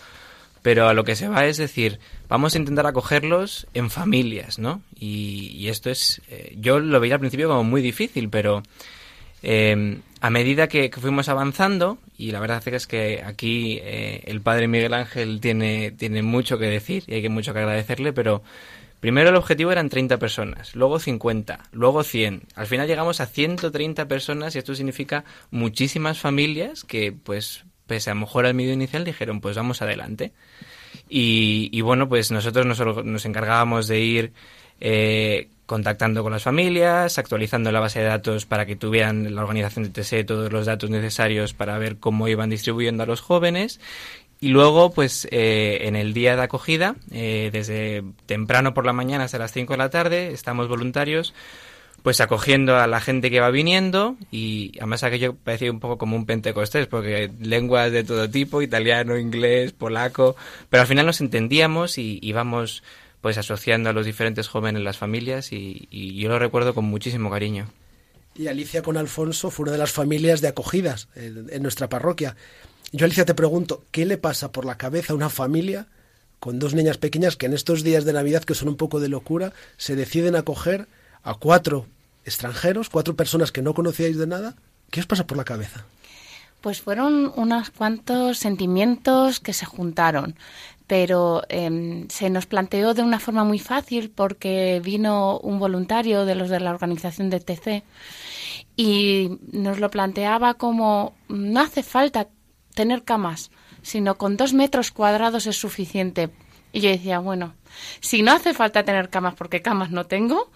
Pero 0.61 0.87
a 0.87 0.93
lo 0.93 1.03
que 1.03 1.15
se 1.15 1.27
va 1.27 1.47
es 1.47 1.57
decir, 1.57 1.97
vamos 2.27 2.53
a 2.53 2.59
intentar 2.59 2.85
acogerlos 2.85 3.65
en 3.73 3.89
familias, 3.89 4.59
¿no? 4.59 4.83
Y, 4.95 5.55
y 5.57 5.69
esto 5.69 5.89
es, 5.89 6.21
eh, 6.29 6.55
yo 6.61 6.79
lo 6.79 6.99
veía 6.99 7.15
al 7.15 7.19
principio 7.19 7.47
como 7.47 7.63
muy 7.63 7.81
difícil, 7.81 8.29
pero 8.29 8.61
eh, 9.41 9.97
a 10.21 10.29
medida 10.29 10.67
que, 10.67 10.91
fuimos 10.91 11.29
avanzando, 11.29 11.97
y 12.15 12.29
la 12.29 12.39
verdad 12.39 12.61
es 12.67 12.85
que 12.85 13.23
aquí 13.25 13.79
eh, 13.81 14.21
el 14.25 14.41
padre 14.41 14.67
Miguel 14.67 14.93
Ángel 14.93 15.41
tiene, 15.41 15.89
tiene 15.89 16.21
mucho 16.21 16.59
que 16.59 16.67
decir 16.67 17.05
y 17.07 17.15
hay 17.15 17.27
mucho 17.27 17.53
que 17.53 17.59
agradecerle, 17.61 18.13
pero 18.13 18.43
primero 18.99 19.29
el 19.29 19.35
objetivo 19.35 19.71
eran 19.71 19.89
30 19.89 20.17
personas, 20.17 20.75
luego 20.75 20.99
50, 20.99 21.59
luego 21.71 22.03
100. 22.03 22.43
Al 22.55 22.67
final 22.67 22.87
llegamos 22.87 23.21
a 23.21 23.25
130 23.25 24.07
personas 24.07 24.55
y 24.55 24.59
esto 24.59 24.75
significa 24.75 25.23
muchísimas 25.51 26.19
familias 26.19 26.83
que, 26.83 27.11
pues, 27.11 27.65
pese 27.87 28.11
a 28.11 28.13
lo 28.13 28.21
mejor 28.21 28.45
al 28.45 28.53
medio 28.53 28.73
inicial, 28.73 29.03
dijeron, 29.03 29.41
pues 29.41 29.55
vamos 29.55 29.81
adelante. 29.81 30.31
Y, 31.07 31.69
y 31.71 31.81
bueno, 31.81 32.07
pues 32.07 32.31
nosotros 32.31 32.65
nos, 32.65 33.05
nos 33.05 33.25
encargábamos 33.25 33.87
de 33.87 33.99
ir 33.99 34.33
eh, 34.79 35.49
contactando 35.65 36.23
con 36.23 36.31
las 36.31 36.41
familias, 36.41 37.19
actualizando 37.19 37.71
la 37.71 37.79
base 37.79 37.99
de 37.99 38.05
datos 38.05 38.47
para 38.47 38.65
que 38.65 38.75
tuvieran 38.75 39.35
la 39.35 39.43
organización 39.43 39.85
de 39.85 39.91
TSE 39.91 40.23
todos 40.23 40.51
los 40.51 40.65
datos 40.65 40.89
necesarios 40.89 41.53
para 41.53 41.77
ver 41.77 41.97
cómo 41.97 42.27
iban 42.27 42.49
distribuyendo 42.49 43.03
a 43.03 43.05
los 43.05 43.21
jóvenes. 43.21 43.79
Y 44.41 44.49
luego, 44.49 44.91
pues 44.91 45.27
eh, 45.31 45.79
en 45.81 45.95
el 45.95 46.13
día 46.13 46.35
de 46.35 46.43
acogida, 46.43 46.95
eh, 47.11 47.49
desde 47.51 48.03
temprano 48.25 48.73
por 48.73 48.85
la 48.85 48.93
mañana 48.93 49.25
hasta 49.25 49.37
las 49.37 49.51
5 49.51 49.73
de 49.73 49.77
la 49.77 49.89
tarde, 49.89 50.31
estamos 50.31 50.67
voluntarios 50.67 51.33
pues 52.01 52.21
acogiendo 52.21 52.77
a 52.77 52.87
la 52.87 53.01
gente 53.01 53.29
que 53.29 53.39
va 53.39 53.49
viniendo 53.49 54.15
y 54.31 54.71
además 54.77 55.03
aquello 55.03 55.35
parecía 55.35 55.71
un 55.71 55.79
poco 55.79 55.97
como 55.97 56.15
un 56.15 56.25
pentecostés 56.25 56.87
porque 56.87 57.29
lenguas 57.41 57.91
de 57.91 58.03
todo 58.03 58.29
tipo, 58.29 58.61
italiano, 58.61 59.17
inglés, 59.17 59.73
polaco, 59.73 60.35
pero 60.69 60.81
al 60.81 60.87
final 60.87 61.05
nos 61.05 61.21
entendíamos 61.21 61.97
y 61.97 62.19
íbamos 62.21 62.83
pues 63.21 63.37
asociando 63.37 63.89
a 63.89 63.93
los 63.93 64.05
diferentes 64.05 64.47
jóvenes 64.47 64.81
las 64.81 64.97
familias 64.97 65.51
y, 65.51 65.87
yo 65.91 66.29
lo 66.29 66.39
recuerdo 66.39 66.73
con 66.73 66.85
muchísimo 66.85 67.29
cariño. 67.29 67.67
Y 68.35 68.47
Alicia 68.47 68.81
con 68.81 68.95
Alfonso 68.95 69.51
fue 69.51 69.63
una 69.63 69.73
de 69.73 69.79
las 69.79 69.91
familias 69.91 70.39
de 70.39 70.47
acogidas 70.47 71.09
en, 71.15 71.47
en 71.51 71.61
nuestra 71.61 71.89
parroquia. 71.89 72.37
Yo, 72.91 73.05
Alicia, 73.05 73.25
te 73.25 73.35
pregunto, 73.35 73.83
¿qué 73.91 74.05
le 74.05 74.17
pasa 74.17 74.51
por 74.51 74.65
la 74.65 74.77
cabeza 74.77 75.13
a 75.13 75.15
una 75.15 75.29
familia 75.29 75.87
con 76.39 76.57
dos 76.57 76.73
niñas 76.73 76.97
pequeñas 76.97 77.35
que 77.35 77.45
en 77.45 77.53
estos 77.53 77.83
días 77.83 78.03
de 78.05 78.13
Navidad, 78.13 78.43
que 78.43 78.55
son 78.55 78.69
un 78.69 78.77
poco 78.77 78.99
de 78.99 79.09
locura, 79.09 79.53
se 79.77 79.95
deciden 79.95 80.35
acoger 80.35 80.87
a 81.21 81.35
cuatro 81.35 81.85
extranjeros, 82.25 82.89
cuatro 82.89 83.15
personas 83.15 83.51
que 83.51 83.61
no 83.61 83.75
conocíais 83.75 84.17
de 84.17 84.25
nada? 84.25 84.55
¿Qué 84.89 85.01
os 85.01 85.05
pasa 85.05 85.27
por 85.27 85.37
la 85.37 85.43
cabeza? 85.43 85.85
Pues 86.61 86.81
fueron 86.81 87.31
unos 87.35 87.69
cuantos 87.69 88.39
sentimientos 88.39 89.39
que 89.39 89.53
se 89.53 89.65
juntaron, 89.65 90.35
pero 90.87 91.43
em, 91.47 92.07
se 92.09 92.31
nos 92.31 92.47
planteó 92.47 92.95
de 92.95 93.03
una 93.03 93.19
forma 93.19 93.43
muy 93.43 93.59
fácil 93.59 94.09
porque 94.09 94.81
vino 94.83 95.39
un 95.39 95.59
voluntario 95.59 96.25
de 96.25 96.35
los 96.35 96.49
de 96.49 96.59
la 96.59 96.71
organización 96.71 97.29
de 97.29 97.39
TC 97.39 97.83
y 98.75 99.37
nos 99.51 99.79
lo 99.79 99.91
planteaba 99.91 100.55
como 100.55 101.13
no 101.27 101.59
hace 101.61 101.83
falta 101.83 102.27
tener 102.73 103.03
camas, 103.03 103.51
sino 103.81 104.17
con 104.17 104.37
dos 104.37 104.53
metros 104.53 104.91
cuadrados 104.91 105.47
es 105.47 105.57
suficiente. 105.57 106.29
Y 106.71 106.81
yo 106.81 106.89
decía, 106.89 107.19
bueno, 107.19 107.53
si 107.99 108.21
no 108.21 108.31
hace 108.31 108.53
falta 108.53 108.83
tener 108.83 109.09
camas 109.09 109.35
porque 109.35 109.61
camas 109.61 109.91
no 109.91 110.05
tengo, 110.05 110.51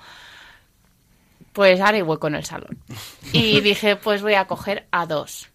pues 1.53 1.79
haré 1.81 2.03
hueco 2.03 2.27
en 2.27 2.35
el 2.35 2.45
salón. 2.45 2.77
Y 3.31 3.61
dije, 3.61 3.95
pues 3.95 4.21
voy 4.21 4.33
a 4.33 4.45
coger 4.45 4.87
a 4.91 5.05
dos. 5.05 5.49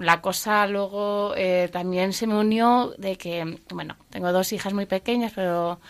La 0.00 0.20
cosa 0.20 0.66
luego 0.66 1.34
eh, 1.36 1.68
también 1.72 2.12
se 2.12 2.26
me 2.26 2.36
unió 2.36 2.94
de 2.98 3.16
que, 3.16 3.60
bueno, 3.70 3.96
tengo 4.10 4.32
dos 4.32 4.52
hijas 4.52 4.72
muy 4.72 4.86
pequeñas, 4.86 5.32
pero 5.34 5.80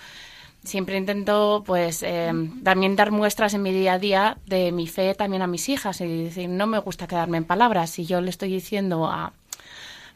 siempre 0.64 0.97
intento, 0.97 1.62
pues, 1.66 2.03
eh, 2.03 2.32
también 2.64 2.97
dar 2.97 3.11
muestras 3.11 3.53
en 3.53 3.62
mi 3.62 3.72
día 3.72 3.95
a 3.95 3.99
día 3.99 4.39
de 4.47 4.72
mi 4.72 4.86
fe 4.86 5.14
también 5.14 5.43
a 5.43 5.47
mis 5.47 5.68
hijas. 5.68 6.01
Y 6.01 6.24
decir, 6.24 6.49
no 6.49 6.66
me 6.66 6.78
gusta 6.78 7.07
quedarme 7.07 7.39
en 7.39 7.45
palabras. 7.45 7.91
Si 7.91 8.07
yo 8.07 8.20
le 8.20 8.30
estoy 8.30 8.51
diciendo 8.51 9.07
a 9.07 9.32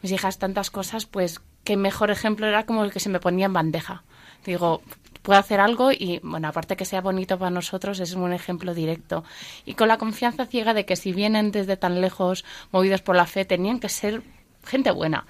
mis 0.03 0.13
hijas 0.13 0.39
tantas 0.39 0.71
cosas, 0.71 1.07
pues, 1.07 1.41
qué 1.65 1.77
mejor 1.77 2.11
ejemplo 2.11 2.47
era 2.47 2.67
como 2.67 2.85
el 2.85 2.93
que 2.93 3.01
se 3.01 3.09
me 3.09 3.21
ponía 3.21 3.47
en 3.47 3.53
bandeja. 3.53 4.03
Digo, 4.45 4.83
puedo 5.23 5.39
hacer 5.39 5.61
algo 5.61 5.93
y, 5.93 6.21
bueno, 6.23 6.49
aparte 6.49 6.77
que 6.77 6.85
sea 6.85 7.01
bonito 7.01 7.39
para 7.39 7.51
nosotros, 7.51 8.01
es 8.01 8.15
un 8.15 8.33
ejemplo 8.33 8.75
directo. 8.75 9.25
Y 9.65 9.75
con 9.75 9.89
la 9.89 9.99
confianza 9.99 10.47
ciega 10.47 10.75
de 10.75 10.85
que 10.85 10.97
si 10.97 11.13
vienen 11.13 11.53
desde 11.53 11.77
tan 11.77 12.01
lejos, 12.01 12.45
movidos 12.73 13.03
por 13.03 13.17
la 13.17 13.27
fe, 13.27 13.45
tenían 13.45 13.79
que 13.79 13.89
ser 13.89 14.23
gente 14.65 14.91
buena. 14.91 15.27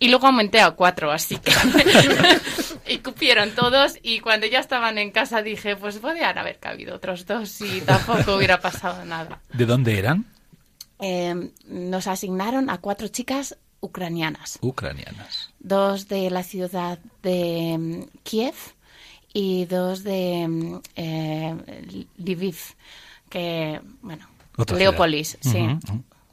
Y 0.00 0.08
luego 0.08 0.26
aumenté 0.26 0.60
a 0.60 0.70
cuatro, 0.72 1.10
así 1.10 1.38
que... 1.38 1.52
y 2.92 2.98
cupieron 2.98 3.50
todos 3.50 3.98
y 4.02 4.20
cuando 4.20 4.46
ya 4.46 4.60
estaban 4.60 4.96
en 4.98 5.10
casa 5.10 5.42
dije, 5.42 5.76
pues 5.76 5.98
podrían 5.98 6.38
haber 6.38 6.58
cabido 6.58 6.96
otros 6.96 7.26
dos 7.26 7.60
y 7.60 7.80
tampoco 7.82 8.36
hubiera 8.36 8.60
pasado 8.60 9.04
nada. 9.04 9.40
¿De 9.52 9.66
dónde 9.66 9.98
eran? 9.98 10.24
Eh, 11.00 11.50
nos 11.66 12.06
asignaron 12.06 12.70
a 12.70 12.78
cuatro 12.78 13.08
chicas 13.08 13.56
ucranianas 13.80 14.58
Ucranianas. 14.60 15.50
dos 15.60 16.08
de 16.08 16.30
la 16.30 16.42
ciudad 16.42 16.98
de 17.22 17.76
mm, 17.78 18.18
Kiev 18.22 18.54
y 19.32 19.66
dos 19.66 20.02
de 20.02 20.46
mm, 20.48 20.80
eh, 20.96 22.06
Lviv, 22.16 22.56
que, 23.28 23.80
bueno, 24.02 24.26
Otra 24.56 24.76
Leópolis, 24.76 25.38
sí. 25.40 25.66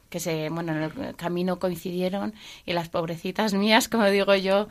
Que 0.08 0.20
se, 0.20 0.48
bueno, 0.50 0.72
en 0.72 0.82
el 1.02 1.16
camino 1.16 1.58
coincidieron 1.58 2.32
y 2.64 2.72
las 2.72 2.88
pobrecitas 2.88 3.54
mías, 3.54 3.88
como 3.90 4.06
digo 4.06 4.34
yo, 4.34 4.68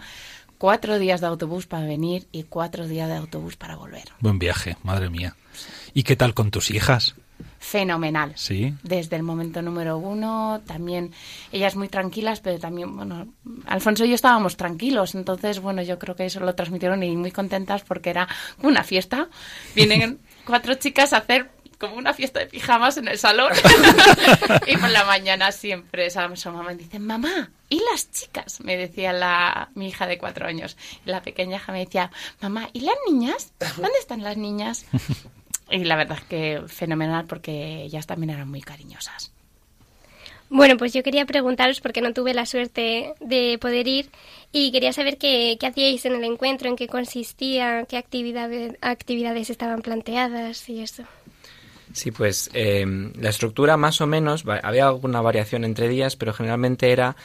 cuatro 0.57 0.97
días 0.97 1.21
de 1.21 1.27
autobús 1.27 1.67
para 1.67 1.85
venir 1.85 2.27
y 2.31 2.43
cuatro 2.43 2.87
días 2.87 3.07
de 3.09 3.15
autobús 3.15 3.55
para 3.55 3.75
volver. 3.75 4.05
Buen 4.19 4.39
viaje, 4.39 4.77
madre 4.83 5.09
mía. 5.09 5.35
¿Y 5.93 6.03
qué 6.03 6.15
tal 6.15 6.33
con 6.33 6.51
tus 6.51 6.71
hijas? 6.71 7.15
Fenomenal. 7.59 8.33
Sí. 8.35 8.73
desde 8.83 9.15
el 9.15 9.23
momento 9.23 9.61
número 9.61 9.97
uno, 9.97 10.61
también 10.67 11.11
ellas 11.51 11.75
muy 11.75 11.89
tranquilas, 11.89 12.39
pero 12.39 12.59
también, 12.59 12.95
bueno, 12.95 13.27
Alfonso 13.65 14.05
y 14.05 14.09
yo 14.09 14.15
estábamos 14.15 14.57
tranquilos, 14.57 15.15
entonces, 15.15 15.59
bueno, 15.59 15.81
yo 15.81 15.97
creo 15.97 16.15
que 16.15 16.25
eso 16.25 16.39
lo 16.39 16.55
transmitieron 16.55 17.01
y 17.03 17.15
muy 17.15 17.31
contentas 17.31 17.83
porque 17.83 18.11
era 18.11 18.27
una 18.61 18.83
fiesta. 18.83 19.29
Vienen 19.73 20.19
cuatro 20.45 20.75
chicas 20.75 21.13
a 21.13 21.17
hacer 21.17 21.49
como 21.77 21.95
una 21.95 22.13
fiesta 22.13 22.39
de 22.39 22.47
pijamas 22.47 22.97
en 22.97 23.07
el 23.07 23.17
salón 23.17 23.51
y 24.67 24.77
por 24.77 24.89
la 24.89 25.03
mañana 25.05 25.51
siempre 25.51 26.05
esa 26.05 26.33
su 26.35 26.51
mamá 26.51 26.69
me 26.69 26.75
dice, 26.75 26.99
mamá, 26.99 27.49
¿y 27.69 27.81
las 27.91 28.11
chicas? 28.11 28.61
Me 28.61 28.77
decía 28.77 29.13
la, 29.13 29.69
mi 29.75 29.87
hija 29.87 30.07
de 30.07 30.17
cuatro 30.17 30.47
años. 30.47 30.77
Y 31.05 31.09
la 31.09 31.21
pequeña 31.21 31.57
hija 31.57 31.71
me 31.71 31.79
decía, 31.79 32.11
mamá, 32.41 32.69
¿y 32.73 32.81
las 32.81 32.95
niñas? 33.09 33.53
¿Dónde 33.75 33.97
están 33.99 34.23
las 34.23 34.37
niñas? 34.37 34.85
Y 35.69 35.83
la 35.83 35.95
verdad 35.95 36.19
es 36.21 36.25
que 36.25 36.61
fenomenal 36.67 37.25
porque 37.25 37.83
ellas 37.83 38.05
también 38.07 38.31
eran 38.31 38.49
muy 38.49 38.61
cariñosas. 38.61 39.31
Bueno, 40.49 40.77
pues 40.77 40.93
yo 40.93 41.01
quería 41.01 41.25
preguntaros, 41.25 41.81
porque 41.81 42.01
no 42.01 42.13
tuve 42.13 42.33
la 42.33 42.45
suerte 42.45 43.13
de 43.19 43.57
poder 43.59 43.87
ir, 43.87 44.09
y 44.51 44.71
quería 44.71 44.93
saber 44.93 45.17
qué, 45.17 45.57
qué 45.59 45.67
hacíais 45.67 46.05
en 46.05 46.13
el 46.13 46.23
encuentro, 46.23 46.69
en 46.69 46.75
qué 46.75 46.87
consistía, 46.87 47.85
qué 47.89 47.97
actividades, 47.97 48.77
actividades 48.81 49.49
estaban 49.49 49.81
planteadas 49.81 50.69
y 50.69 50.81
eso. 50.81 51.03
Sí, 51.93 52.11
pues 52.11 52.49
eh, 52.53 52.85
la 53.19 53.29
estructura 53.29 53.77
más 53.77 54.01
o 54.01 54.07
menos, 54.07 54.43
había 54.63 54.87
alguna 54.87 55.21
variación 55.21 55.63
entre 55.63 55.87
días, 55.87 56.15
pero 56.15 56.33
generalmente 56.33 56.91
era, 56.91 57.15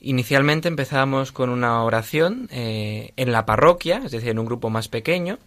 inicialmente 0.00 0.68
empezábamos 0.68 1.32
con 1.32 1.50
una 1.50 1.82
oración 1.84 2.48
eh, 2.50 3.12
en 3.16 3.32
la 3.32 3.46
parroquia, 3.46 4.02
es 4.04 4.12
decir, 4.12 4.30
en 4.30 4.38
un 4.38 4.46
grupo 4.46 4.70
más 4.70 4.88
pequeño, 4.88 5.38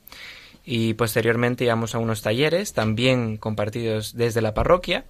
y 0.66 0.94
posteriormente 0.96 1.66
íbamos 1.66 1.96
a 1.96 2.00
unos 2.00 2.22
talleres, 2.22 2.74
también 2.74 3.38
compartidos 3.38 4.16
desde 4.16 4.42
la 4.42 4.54
parroquia. 4.54 5.06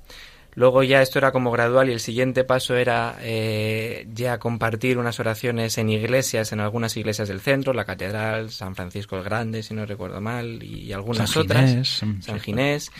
Luego 0.55 0.83
ya 0.83 1.01
esto 1.01 1.19
era 1.19 1.33
como 1.33 1.51
gradual 1.51 1.89
y 1.89 1.91
el 1.93 1.99
siguiente 1.99 2.45
paso 2.45 2.77
era 2.77 3.17
eh, 3.21 4.07
ya 4.13 4.39
compartir 4.39 4.97
unas 4.97 5.19
oraciones 5.19 5.77
en 5.77 5.89
iglesias, 5.89 6.53
en 6.53 6.61
algunas 6.61 6.95
iglesias 6.95 7.27
del 7.27 7.41
centro, 7.41 7.73
la 7.73 7.83
Catedral, 7.83 8.51
San 8.51 8.73
Francisco 8.73 9.17
el 9.17 9.23
Grande, 9.23 9.63
si 9.63 9.73
no 9.73 9.85
recuerdo 9.85 10.21
mal, 10.21 10.63
y 10.63 10.93
algunas 10.93 11.31
San 11.31 11.43
otras. 11.43 11.69
Ginés, 11.69 12.03
mm, 12.03 12.21
San 12.21 12.39
sí. 12.39 12.45
Ginés. 12.45 12.91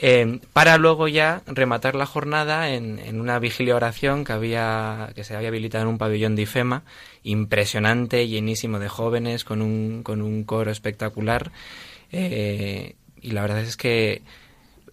Eh, 0.00 0.38
para 0.52 0.76
luego 0.76 1.08
ya 1.08 1.42
rematar 1.46 1.94
la 1.94 2.06
jornada 2.06 2.70
en, 2.70 2.98
en 3.00 3.20
una 3.20 3.38
vigilia 3.38 3.74
oración 3.74 4.24
que 4.24 4.32
había 4.32 5.10
que 5.16 5.24
se 5.24 5.34
había 5.34 5.48
habilitado 5.48 5.82
en 5.82 5.88
un 5.88 5.98
pabellón 5.98 6.36
de 6.36 6.42
IFEMA 6.42 6.84
impresionante 7.24 8.28
llenísimo 8.28 8.78
de 8.78 8.88
jóvenes 8.88 9.42
con 9.42 9.60
un 9.60 10.04
con 10.04 10.22
un 10.22 10.44
coro 10.44 10.70
espectacular 10.70 11.50
eh, 12.12 12.94
y 13.20 13.30
la 13.32 13.42
verdad 13.42 13.60
es 13.60 13.76
que 13.76 14.22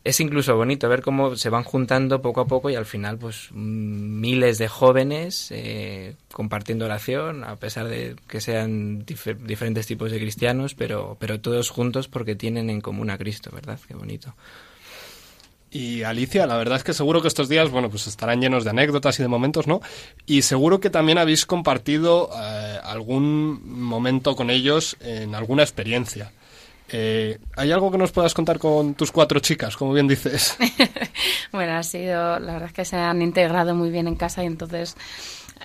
es 0.04 0.20
incluso 0.20 0.56
bonito 0.56 0.88
ver 0.88 1.02
cómo 1.02 1.36
se 1.36 1.50
van 1.50 1.64
juntando 1.64 2.22
poco 2.22 2.42
a 2.42 2.48
poco 2.48 2.70
y 2.70 2.76
al 2.76 2.86
final 2.86 3.18
pues 3.18 3.50
miles 3.54 4.60
de 4.60 4.68
jóvenes 4.68 5.50
eh, 5.52 6.16
compartiendo 6.32 6.86
oración 6.86 7.44
a 7.44 7.56
pesar 7.56 7.88
de 7.88 8.16
que 8.28 8.40
sean 8.40 9.06
difer- 9.06 9.38
diferentes 9.38 9.88
tipos 9.88 10.12
de 10.12 10.20
cristianos 10.20 10.76
pero 10.76 11.18
pero 11.20 11.40
todos 11.42 11.72
juntos 11.72 12.08
porque 12.08 12.36
tienen 12.36 12.70
en 12.70 12.82
común 12.82 13.10
a 13.10 13.18
Cristo 13.18 13.50
verdad 13.52 13.80
qué 13.88 13.96
bonito 13.96 14.36
Y 15.72 16.04
Alicia, 16.04 16.46
la 16.48 16.56
verdad 16.58 16.78
es 16.78 16.84
que 16.86 16.94
seguro 16.94 17.22
que 17.22 17.28
estos 17.28 17.50
días, 17.50 17.70
bueno, 17.70 17.90
pues 17.90 18.08
estarán 18.08 18.40
llenos 18.40 18.64
de 18.64 18.70
anécdotas 18.70 19.20
y 19.20 19.24
de 19.24 19.28
momentos, 19.28 19.68
¿no? 19.68 19.82
Y 20.26 20.44
seguro 20.44 20.80
que 20.80 20.90
también 20.90 21.18
habéis 21.18 21.46
compartido 21.46 22.30
eh, 22.34 22.80
algún 22.84 23.60
momento 23.82 24.38
con 24.38 24.50
ellos 24.50 24.96
en 25.02 25.36
alguna 25.36 25.64
experiencia. 25.64 26.32
Eh, 26.90 27.40
¿Hay 27.56 27.72
algo 27.72 27.92
que 27.92 27.98
nos 27.98 28.12
puedas 28.12 28.34
contar 28.34 28.60
con 28.60 28.94
tus 28.94 29.12
cuatro 29.12 29.40
chicas, 29.40 29.76
como 29.76 29.94
bien 29.94 30.08
dices? 30.08 30.58
Bueno, 31.52 31.78
ha 31.78 31.84
sido, 31.84 32.38
la 32.40 32.54
verdad 32.54 32.68
es 32.68 32.74
que 32.74 32.84
se 32.84 32.98
han 32.98 33.22
integrado 33.22 33.74
muy 33.76 33.90
bien 33.90 34.08
en 34.08 34.16
casa 34.16 34.44
y 34.44 34.48
entonces 34.48 34.98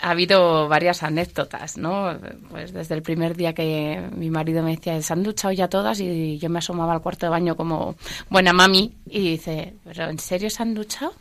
ha 0.01 0.11
habido 0.11 0.69
varias 0.69 1.03
anécdotas, 1.03 1.77
¿no? 1.77 2.17
Pues 2.49 2.73
desde 2.73 2.95
el 2.95 3.03
primer 3.03 3.37
día 3.37 3.55
que 3.55 4.09
mi 4.15 4.31
marido 4.31 4.63
me 4.63 4.77
decía, 4.77 5.01
se 5.03 5.13
han 5.13 5.25
duchado 5.25 5.53
ya 5.53 5.69
todas 5.69 5.99
y 6.01 6.39
yo 6.39 6.49
me 6.49 6.61
asomaba 6.61 6.93
al 6.93 7.03
cuarto 7.03 7.27
de 7.27 7.31
baño 7.31 7.57
como 7.57 7.97
buena 8.29 8.53
mami 8.53 8.95
y 9.07 9.31
dice, 9.31 9.75
¿pero 9.85 10.09
en 10.09 10.19
serio 10.19 10.49
se 10.49 10.63
han 10.63 10.75
duchado? 10.75 11.13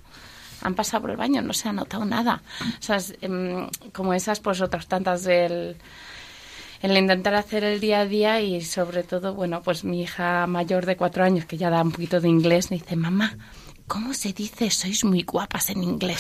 Han 0.62 0.76
pasado 0.76 1.02
por 1.02 1.12
el 1.12 1.18
baño, 1.18 1.42
no 1.42 1.54
se 1.54 1.70
ha 1.70 1.74
notado 1.74 2.06
nada. 2.06 2.44
O 2.62 2.84
sea, 2.84 3.00
em, 3.22 3.68
como 3.92 4.14
esas, 4.14 4.40
pues 4.40 4.62
otras 4.62 4.88
tantas 4.88 5.24
del 5.24 5.78
el 6.82 6.98
intentar 6.98 7.36
hacer 7.36 7.64
el 7.64 7.80
día 7.80 8.02
a 8.02 8.06
día 8.06 8.42
y 8.42 8.62
sobre 8.62 9.04
todo, 9.04 9.34
bueno, 9.34 9.62
pues 9.62 9.84
mi 9.84 10.02
hija 10.02 10.48
mayor 10.48 10.86
de 10.86 10.96
cuatro 10.96 11.24
años, 11.24 11.46
que 11.46 11.58
ya 11.58 11.70
da 11.70 11.82
un 11.82 11.92
poquito 11.92 12.22
de 12.22 12.30
inglés, 12.30 12.72
me 12.72 12.78
dice, 12.78 12.96
mamá, 12.96 13.38
¿cómo 13.88 14.14
se 14.14 14.32
dice 14.34 14.70
sois 14.70 15.04
muy 15.04 15.24
guapas 15.24 15.70
en 15.72 15.84
inglés? 15.84 16.20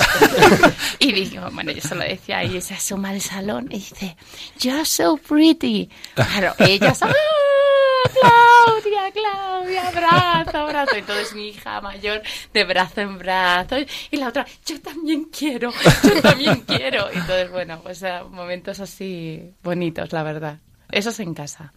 y 1.00 1.12
digo, 1.14 1.48
bueno, 1.54 1.72
yo 1.72 1.82
se 1.82 1.96
lo 1.96 2.04
decía 2.04 2.44
y 2.44 2.60
se 2.62 2.74
asoma 2.74 3.10
al 3.10 3.22
salón 3.22 3.68
y 3.70 3.78
dice, 3.78 4.18
you're 4.60 4.86
so 4.86 5.18
pretty. 5.18 5.90
Claro, 6.16 6.54
ellas, 6.60 7.02
¡ah! 7.04 8.49
Claudia, 8.90 9.12
Claudia, 9.12 9.88
abrazo, 9.88 10.58
abrazo. 10.58 10.96
Entonces 10.96 11.34
mi 11.34 11.50
hija 11.50 11.82
mayor 11.82 12.22
de 12.54 12.64
brazo 12.64 13.02
en 13.02 13.18
brazo 13.18 13.76
y 14.12 14.18
la 14.18 14.30
otra, 14.30 14.46
yo 14.66 14.82
también 14.82 15.26
quiero, 15.26 15.72
yo 16.04 16.22
también 16.22 16.62
quiero. 16.62 17.08
Y 17.14 17.18
entonces, 17.18 17.52
bueno, 17.52 17.80
pues 17.82 18.02
eh, 18.04 18.22
momentos 18.30 18.80
así 18.80 19.54
bonitos, 19.64 20.12
la 20.12 20.24
verdad. 20.24 20.60
Eso 20.92 21.10
es 21.10 21.20
en 21.20 21.34
casa. 21.34 21.74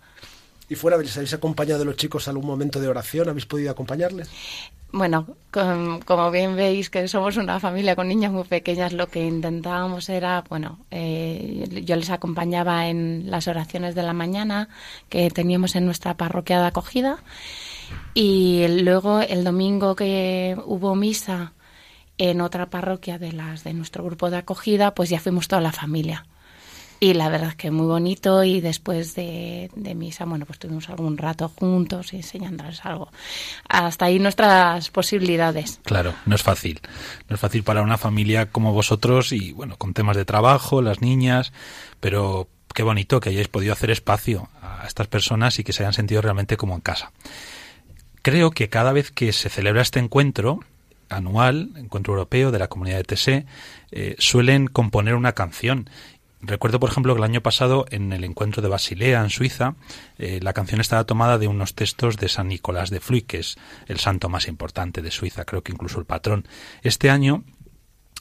Y 0.69 0.75
fuera, 0.75 0.97
¿les 0.97 1.15
habéis 1.17 1.35
acompañado 1.35 1.81
de 1.81 1.85
los 1.85 1.97
chicos 1.97 2.29
a 2.29 2.31
algún 2.31 2.47
momento 2.47 2.81
de 2.81 2.89
oración? 2.89 3.29
¿Habéis 3.29 3.47
podido 3.47 3.71
acompañarles? 3.71 4.31
Bueno, 4.95 5.27
com- 5.51 6.01
como 6.01 6.31
bien 6.31 6.55
veis 6.55 6.91
que 6.91 7.09
somos 7.09 7.39
una 7.39 7.59
familia 7.61 7.97
con 7.97 8.09
niñas 8.09 8.31
muy 8.31 8.45
pequeñas, 8.45 8.93
lo 8.93 9.07
que 9.09 9.25
intentábamos 9.27 10.09
era, 10.11 10.45
bueno, 10.51 10.81
eh, 10.91 11.83
yo 11.87 11.97
les 11.97 12.11
acompañaba 12.11 12.89
en 12.89 13.31
las 13.31 13.49
oraciones 13.49 13.95
de 13.95 14.03
la 14.03 14.13
mañana 14.13 14.69
que 15.09 15.31
teníamos 15.31 15.77
en 15.77 15.87
nuestra 15.87 16.19
parroquia 16.19 16.61
de 16.61 16.67
acogida 16.67 17.19
y 18.13 18.67
luego 18.83 19.21
el 19.21 19.45
domingo 19.45 19.97
que 19.97 20.57
hubo 20.67 20.95
misa 20.95 21.55
en 22.19 22.43
otra 22.43 22.69
parroquia 22.69 23.19
de 23.19 23.33
las 23.33 23.65
de 23.65 23.73
nuestro 23.73 24.05
grupo 24.05 24.29
de 24.31 24.37
acogida, 24.39 24.95
pues 24.95 25.09
ya 25.09 25.21
fuimos 25.21 25.49
toda 25.49 25.63
la 25.63 25.73
familia. 25.73 26.27
Y 27.03 27.15
la 27.15 27.29
verdad 27.29 27.49
es 27.49 27.57
que 27.57 27.73
muy 27.73 27.87
bonito 27.87 28.45
y 28.45 28.61
después 28.61 29.17
de, 29.17 29.69
misa, 29.97 30.25
bueno, 30.25 30.47
pues 30.47 30.61
tuvimos 30.61 30.89
algún 30.89 31.19
rato 31.19 31.49
juntos 31.49 32.13
enseñándoles 32.13 32.85
algo. 32.85 33.11
Hasta 33.69 34.05
ahí 34.05 34.21
nuestras 34.21 34.89
posibilidades. 34.91 35.81
Claro, 35.83 36.15
no 36.27 36.37
es 36.37 36.45
fácil. 36.45 36.81
No 37.29 37.35
es 37.35 37.41
fácil 37.41 37.65
para 37.65 37.83
una 37.83 37.99
familia 37.99 38.51
como 38.53 38.73
vosotros 38.73 39.33
y, 39.33 39.51
bueno, 39.51 39.77
con 39.79 39.95
temas 39.95 40.17
de 40.17 40.25
trabajo, 40.25 40.81
las 40.81 41.01
niñas, 41.01 41.53
pero 41.99 42.47
qué 42.73 42.85
bonito 42.85 43.19
que 43.19 43.31
hayáis 43.31 43.49
podido 43.49 43.73
hacer 43.73 43.91
espacio 43.91 44.49
a 44.63 44.87
estas 44.87 45.09
personas 45.09 45.59
y 45.59 45.65
que 45.65 45.73
se 45.73 45.83
hayan 45.83 45.95
sentido 45.95 46.23
realmente 46.23 46.57
como 46.57 46.77
en 46.77 46.83
casa. 46.83 47.11
Creo 48.23 48.53
que 48.53 48.69
cada 48.69 48.93
vez 48.93 49.11
que 49.11 49.33
se 49.33 49.49
celebra 49.49 49.83
este 49.83 49.99
encuentro 49.99 50.61
anual, 51.13 51.71
encuentro 51.77 52.15
europeo 52.15 52.51
de 52.51 52.59
la 52.59 52.69
comunidad 52.69 52.99
de 52.99 53.05
TSE, 53.05 53.47
eh, 53.91 54.17
suelen 54.19 54.67
componer 54.67 55.15
una 55.15 55.33
canción. 55.33 55.89
Recuerdo, 56.45 56.81
por 56.81 56.91
ejemplo, 56.91 57.15
que 57.15 57.19
el 57.19 57.25
año 57.25 57.41
pasado 57.41 57.87
en 57.91 58.13
el 58.13 58.25
encuentro 58.25 58.63
de 58.63 58.69
Basilea, 58.69 59.23
en 59.23 59.31
Suiza, 59.31 59.77
eh, 60.19 60.41
la 60.43 60.53
canción 60.53 60.81
estaba 60.81 61.05
tomada 61.05 61.39
de 61.39 61.47
unos 61.47 61.77
textos 61.77 62.17
de 62.17 62.29
San 62.29 62.49
Nicolás 62.49 62.91
de 62.91 62.99
Flui, 62.99 63.23
que 63.23 63.39
es 63.39 63.57
el 63.87 64.01
santo 64.01 64.29
más 64.29 64.49
importante 64.49 65.03
de 65.03 65.13
Suiza, 65.13 65.45
creo 65.45 65.63
que 65.63 65.71
incluso 65.71 66.01
el 66.01 66.05
patrón. 66.05 66.49
Este 66.83 67.11
año 67.11 67.45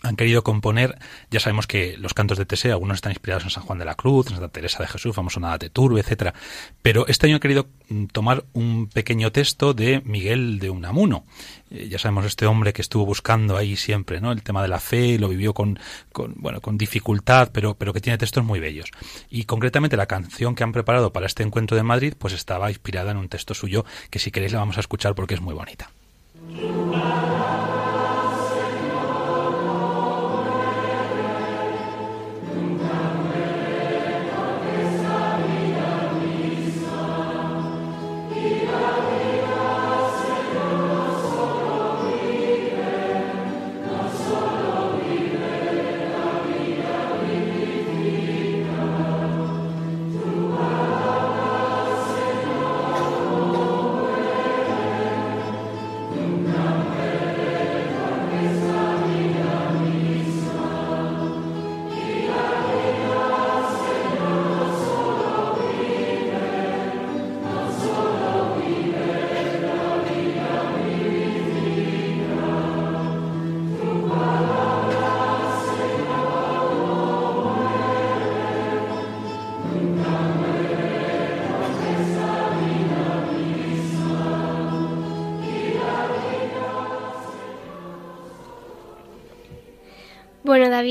han 0.04 0.16
querido 0.16 0.44
componer, 0.44 0.98
ya 1.30 1.40
sabemos 1.40 1.68
que 1.68 1.96
los 1.98 2.14
cantos 2.14 2.38
de 2.38 2.46
Teseo, 2.46 2.74
algunos 2.74 2.96
están 2.96 3.12
inspirados 3.12 3.44
en 3.44 3.50
San 3.50 3.64
Juan 3.64 3.80
de 3.80 3.86
la 3.86 3.96
Cruz, 3.96 4.28
en 4.28 4.34
Santa 4.34 4.50
Teresa 4.50 4.80
de 4.80 4.88
Jesús, 4.88 5.16
famoso 5.16 5.40
nada 5.40 5.58
de 5.58 5.70
Turbe, 5.70 6.00
etcétera, 6.00 6.34
pero 6.82 7.08
este 7.08 7.28
año 7.28 7.36
han 7.36 7.42
querido 7.42 7.68
mm, 7.90 8.06
tomar 8.06 8.46
un 8.54 8.88
pequeño 8.88 9.32
texto 9.32 9.74
de 9.74 10.02
Miguel 10.06 10.60
de 10.60 10.70
Unamuno. 10.70 11.26
Eh, 11.70 11.88
ya 11.90 12.00
sabemos 12.00 12.26
este 12.26 12.46
hombre 12.46 12.74
que 12.74 12.82
estuvo 12.82 13.06
buscando 13.06 13.58
ahí 13.58 13.76
siempre, 13.76 14.22
¿no? 14.22 14.32
El 14.32 14.44
tema 14.44 14.62
de 14.62 14.68
la 14.68 14.80
fe, 14.80 15.20
lo 15.20 15.30
vivió 15.30 15.54
con, 15.54 15.80
con 16.12 16.34
bueno, 16.38 16.62
con 16.62 16.78
dificultad, 16.78 17.50
pero, 17.54 17.76
pero 17.76 17.94
que 17.94 18.02
tiene 18.02 18.18
textos 18.18 18.44
muy 18.44 18.60
bellos. 18.60 18.90
Y 19.30 19.44
concretamente 19.44 19.98
la 19.98 20.08
canción 20.08 20.56
que 20.56 20.64
han 20.64 20.72
preparado 20.72 21.14
para 21.14 21.28
este 21.28 21.44
encuentro 21.44 21.78
de 21.78 21.84
Madrid, 21.84 22.14
pues 22.18 22.34
estaba 22.34 22.70
inspirada 22.70 23.12
en 23.12 23.18
un 23.18 23.30
texto 23.30 23.54
suyo 23.54 23.86
que 24.10 24.20
si 24.20 24.32
queréis 24.32 24.54
la 24.54 24.60
vamos 24.60 24.78
a 24.78 24.82
escuchar 24.82 25.16
porque 25.16 25.36
es 25.36 25.42
muy 25.42 25.54
bonita. 25.54 25.92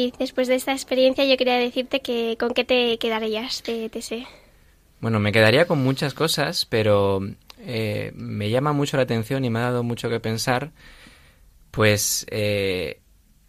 David, 0.01 0.15
después 0.19 0.49
de 0.49 0.55
esta 0.55 0.73
experiencia 0.73 1.25
yo 1.25 1.37
quería 1.37 1.57
decirte 1.57 2.01
que 2.01 2.37
con 2.39 2.55
qué 2.55 2.65
te 2.65 2.99
quedarías 2.99 3.63
de 3.65 3.89
TSE. 3.89 4.27
Bueno, 5.01 5.19
me 5.19 5.33
quedaría 5.33 5.67
con 5.67 5.83
muchas 5.83 6.15
cosas, 6.15 6.67
pero 6.67 7.21
eh, 7.59 8.13
me 8.15 8.51
llama 8.51 8.73
mucho 8.73 8.97
la 8.97 9.05
atención 9.05 9.45
y 9.45 9.51
me 9.51 9.59
ha 9.59 9.63
dado 9.63 9.83
mucho 9.83 10.09
que 10.09 10.21
pensar, 10.21 10.73
pues 11.71 12.27
eh, 12.31 13.01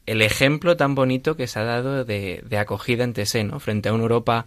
el 0.05 0.21
ejemplo 0.21 0.77
tan 0.77 0.95
bonito 0.95 1.35
que 1.35 1.47
se 1.47 1.59
ha 1.59 1.63
dado 1.63 2.05
de, 2.05 2.41
de 2.45 2.57
acogida 2.57 3.03
en 3.03 3.13
TSE, 3.13 3.43
¿no? 3.43 3.59
Frente 3.59 3.89
a 3.89 3.93
una 3.93 4.03
Europa 4.03 4.45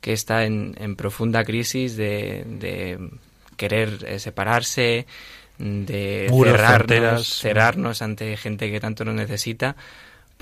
que 0.00 0.12
está 0.12 0.44
en, 0.44 0.74
en 0.78 0.96
profunda 0.96 1.44
crisis 1.44 1.96
de, 1.96 2.44
de 2.46 3.10
querer 3.56 4.04
eh, 4.06 4.18
separarse, 4.18 5.06
de 5.56 6.26
Muros, 6.30 6.56
cerrarnos, 6.56 7.28
cerrarnos 7.28 8.02
ante 8.02 8.36
gente 8.36 8.70
que 8.70 8.80
tanto 8.80 9.04
nos 9.04 9.14
necesita. 9.14 9.76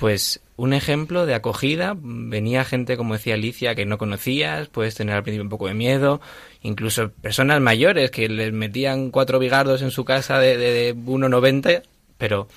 Pues 0.03 0.41
un 0.57 0.73
ejemplo 0.73 1.25
de 1.25 1.33
acogida, 1.33 1.95
venía 1.97 2.65
gente, 2.65 2.97
como 2.97 3.13
decía 3.13 3.35
Alicia, 3.35 3.73
que 3.73 3.85
no 3.85 3.97
conocías, 3.97 4.67
puedes 4.67 4.95
tener 4.95 5.15
al 5.15 5.23
principio 5.23 5.43
un 5.43 5.49
poco 5.49 5.69
de 5.69 5.75
miedo, 5.75 6.19
incluso 6.61 7.09
personas 7.09 7.61
mayores 7.61 8.11
que 8.11 8.27
les 8.27 8.51
metían 8.51 9.11
cuatro 9.11 9.39
bigardos 9.39 9.81
en 9.81 9.91
su 9.91 10.03
casa 10.03 10.39
de, 10.39 10.57
de, 10.57 10.73
de 10.73 10.93
1,90, 10.93 11.83
pero, 12.17 12.49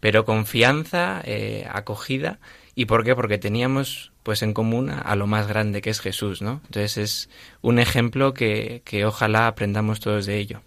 pero 0.00 0.24
confianza, 0.24 1.22
eh, 1.24 1.64
acogida, 1.70 2.40
¿y 2.74 2.86
por 2.86 3.04
qué? 3.04 3.14
Porque 3.14 3.38
teníamos 3.38 4.10
pues 4.24 4.42
en 4.42 4.52
común 4.52 4.90
a, 4.90 5.14
lo 5.14 5.28
más 5.28 5.46
grande 5.46 5.82
que 5.82 5.90
es 5.90 6.00
Jesús, 6.00 6.42
¿no? 6.42 6.60
Entonces 6.64 6.96
es 6.96 7.30
un 7.62 7.78
ejemplo 7.78 8.34
que, 8.34 8.82
que 8.84 9.04
ojalá 9.06 9.46
aprendamos 9.46 10.00
todos 10.00 10.26
de 10.26 10.38
ello. 10.38 10.60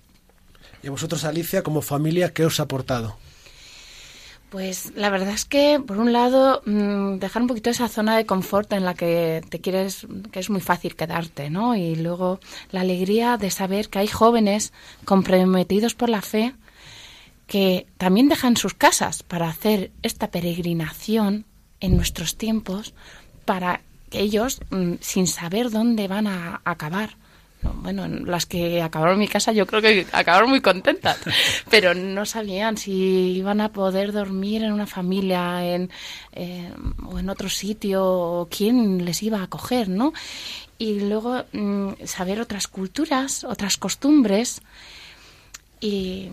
Y 0.84 0.88
a 0.88 0.92
vosotros, 0.92 1.26
Alicia, 1.26 1.64
como 1.64 1.82
familia, 1.82 2.32
¿qué 2.32 2.46
os 2.46 2.62
ha 2.62 2.64
aportado? 2.64 3.18
Pues 4.54 4.94
la 4.96 5.10
verdad 5.10 5.34
es 5.34 5.46
que, 5.46 5.82
por 5.84 5.98
un 5.98 6.14
lado, 6.14 6.62
mm, 6.68 7.18
dejar 7.18 7.42
un 7.42 7.48
poquito 7.48 7.72
esa 7.72 7.88
zona 7.88 8.16
de 8.16 8.28
confort 8.28 8.72
en 8.74 8.86
la 8.86 8.94
que 8.94 9.42
te 9.50 9.60
quieres, 9.60 10.06
que 10.32 10.40
es 10.40 10.52
muy 10.52 10.62
fácil 10.62 10.96
quedarte, 10.96 11.50
¿no? 11.50 11.76
Y 11.76 11.96
luego 11.96 12.40
la 12.70 12.82
alegría 12.82 13.38
de 13.38 13.50
saber 13.50 13.90
que 13.90 13.98
hay 13.98 14.08
jóvenes 14.08 14.72
comprometidos 15.06 15.96
por 15.96 16.10
la 16.10 16.22
fe 16.22 16.54
que 17.48 17.88
también 17.98 18.30
dejan 18.30 18.56
sus 18.56 18.76
casas 18.76 19.24
para 19.24 19.50
hacer 19.50 19.90
esta 20.04 20.30
peregrinación 20.30 21.46
en 21.80 21.98
nuestros 21.98 22.38
tiempos 22.38 22.94
para 23.46 23.82
que 24.12 24.20
ellos, 24.20 24.62
mm, 24.70 24.98
sin 25.00 25.26
saber 25.26 25.72
dónde 25.72 26.08
van 26.08 26.28
a 26.28 26.62
acabar, 26.64 27.18
bueno, 27.76 28.08
las 28.08 28.46
que 28.46 28.82
acabaron 28.82 29.16
en 29.16 29.20
mi 29.20 29.28
casa 29.28 29.52
yo 29.52 29.66
creo 29.66 29.82
que 29.82 30.06
acabaron 30.12 30.50
muy 30.50 30.62
contentas, 30.62 31.18
pero 31.70 31.94
no 31.94 32.26
sabían 32.26 32.78
si 32.78 32.92
iban 33.38 33.62
a 33.62 33.72
poder 33.72 34.12
dormir 34.12 34.64
en 34.64 34.74
una 34.74 34.88
familia 34.88 35.66
en, 35.66 35.90
eh, 36.34 36.72
o 37.06 37.20
en 37.20 37.30
otro 37.30 37.50
sitio 37.50 38.04
o 38.06 38.48
quién 38.50 39.06
les 39.06 39.24
iba 39.24 39.40
a 39.40 39.44
acoger, 39.44 39.90
¿no? 39.90 40.14
Y 40.78 41.02
luego 41.02 41.44
mm, 41.52 42.06
saber 42.06 42.42
otras 42.42 42.68
culturas, 42.68 43.44
otras 43.44 43.78
costumbres 43.78 44.62
y 45.80 46.30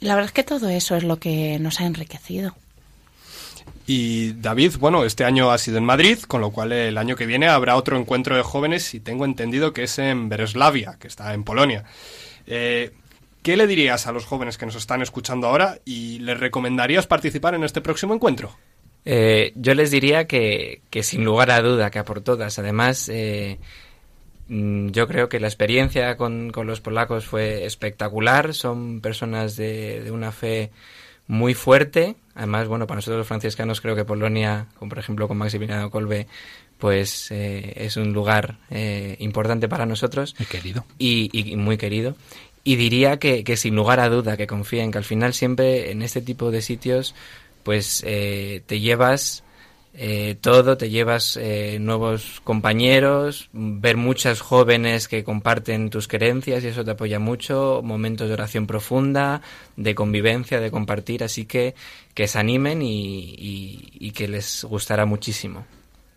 la 0.00 0.14
verdad 0.14 0.28
es 0.28 0.32
que 0.32 0.44
todo 0.44 0.68
eso 0.68 0.96
es 0.96 1.04
lo 1.04 1.18
que 1.18 1.58
nos 1.58 1.80
ha 1.80 1.86
enriquecido. 1.86 2.54
Y 3.90 4.34
David, 4.34 4.74
bueno, 4.78 5.06
este 5.06 5.24
año 5.24 5.50
ha 5.50 5.56
sido 5.56 5.78
en 5.78 5.84
Madrid, 5.84 6.18
con 6.28 6.42
lo 6.42 6.50
cual 6.50 6.72
el 6.72 6.98
año 6.98 7.16
que 7.16 7.24
viene 7.24 7.48
habrá 7.48 7.74
otro 7.74 7.96
encuentro 7.96 8.36
de 8.36 8.42
jóvenes 8.42 8.92
y 8.92 9.00
tengo 9.00 9.24
entendido 9.24 9.72
que 9.72 9.84
es 9.84 9.98
en 9.98 10.28
Breslavia, 10.28 10.98
que 11.00 11.08
está 11.08 11.32
en 11.32 11.42
Polonia. 11.42 11.84
Eh, 12.46 12.90
¿Qué 13.42 13.56
le 13.56 13.66
dirías 13.66 14.06
a 14.06 14.12
los 14.12 14.26
jóvenes 14.26 14.58
que 14.58 14.66
nos 14.66 14.74
están 14.74 15.00
escuchando 15.00 15.46
ahora 15.46 15.78
y 15.86 16.18
les 16.18 16.38
recomendarías 16.38 17.06
participar 17.06 17.54
en 17.54 17.64
este 17.64 17.80
próximo 17.80 18.12
encuentro? 18.12 18.54
Eh, 19.06 19.52
yo 19.54 19.72
les 19.72 19.90
diría 19.90 20.26
que, 20.26 20.82
sin 21.00 21.24
lugar 21.24 21.50
a 21.50 21.62
duda, 21.62 21.90
que 21.90 21.98
a 21.98 22.04
por 22.04 22.20
todas. 22.20 22.58
Además, 22.58 23.08
eh, 23.08 23.58
mm, 24.48 24.88
yo 24.88 25.08
creo 25.08 25.30
que 25.30 25.40
la 25.40 25.48
experiencia 25.48 26.18
con, 26.18 26.50
con 26.50 26.66
los 26.66 26.82
polacos 26.82 27.24
fue 27.24 27.64
espectacular. 27.64 28.52
Son 28.52 29.00
personas 29.00 29.56
de, 29.56 30.02
de 30.02 30.10
una 30.10 30.30
fe 30.30 30.72
muy 31.28 31.54
fuerte. 31.54 32.16
Además, 32.34 32.66
bueno, 32.68 32.86
para 32.86 32.98
nosotros 32.98 33.18
los 33.18 33.28
franciscanos 33.28 33.80
creo 33.80 33.94
que 33.94 34.04
Polonia, 34.04 34.66
como 34.78 34.88
por 34.88 34.98
ejemplo 34.98 35.28
con 35.28 35.38
Maximiliano 35.38 35.90
Kolbe, 35.90 36.26
pues 36.78 37.30
eh, 37.30 37.74
es 37.76 37.96
un 37.96 38.12
lugar 38.12 38.58
eh, 38.70 39.16
importante 39.20 39.68
para 39.68 39.86
nosotros. 39.86 40.34
Muy 40.38 40.46
querido. 40.46 40.84
Y, 40.98 41.30
y 41.32 41.56
muy 41.56 41.76
querido. 41.76 42.16
Y 42.64 42.76
diría 42.76 43.18
que, 43.18 43.44
que 43.44 43.56
sin 43.56 43.76
lugar 43.76 44.00
a 44.00 44.08
duda, 44.08 44.36
que 44.36 44.46
confíen, 44.46 44.90
que 44.90 44.98
al 44.98 45.04
final 45.04 45.34
siempre 45.34 45.90
en 45.90 46.02
este 46.02 46.20
tipo 46.20 46.50
de 46.50 46.62
sitios, 46.62 47.14
pues 47.62 48.02
eh, 48.06 48.62
te 48.66 48.80
llevas 48.80 49.44
eh, 50.00 50.36
todo, 50.40 50.76
te 50.76 50.90
llevas 50.90 51.36
eh, 51.36 51.78
nuevos 51.80 52.40
compañeros, 52.44 53.48
ver 53.52 53.96
muchas 53.96 54.40
jóvenes 54.40 55.08
que 55.08 55.24
comparten 55.24 55.90
tus 55.90 56.06
creencias 56.06 56.62
y 56.62 56.68
eso 56.68 56.84
te 56.84 56.92
apoya 56.92 57.18
mucho, 57.18 57.80
momentos 57.82 58.28
de 58.28 58.34
oración 58.34 58.66
profunda, 58.66 59.42
de 59.76 59.94
convivencia, 59.96 60.60
de 60.60 60.70
compartir, 60.70 61.24
así 61.24 61.46
que 61.46 61.74
que 62.14 62.28
se 62.28 62.38
animen 62.38 62.80
y, 62.82 63.18
y- 63.38 63.88
y 63.98 64.10
que 64.12 64.28
les 64.28 64.64
gustará 64.64 65.04
muchísimo. 65.04 65.66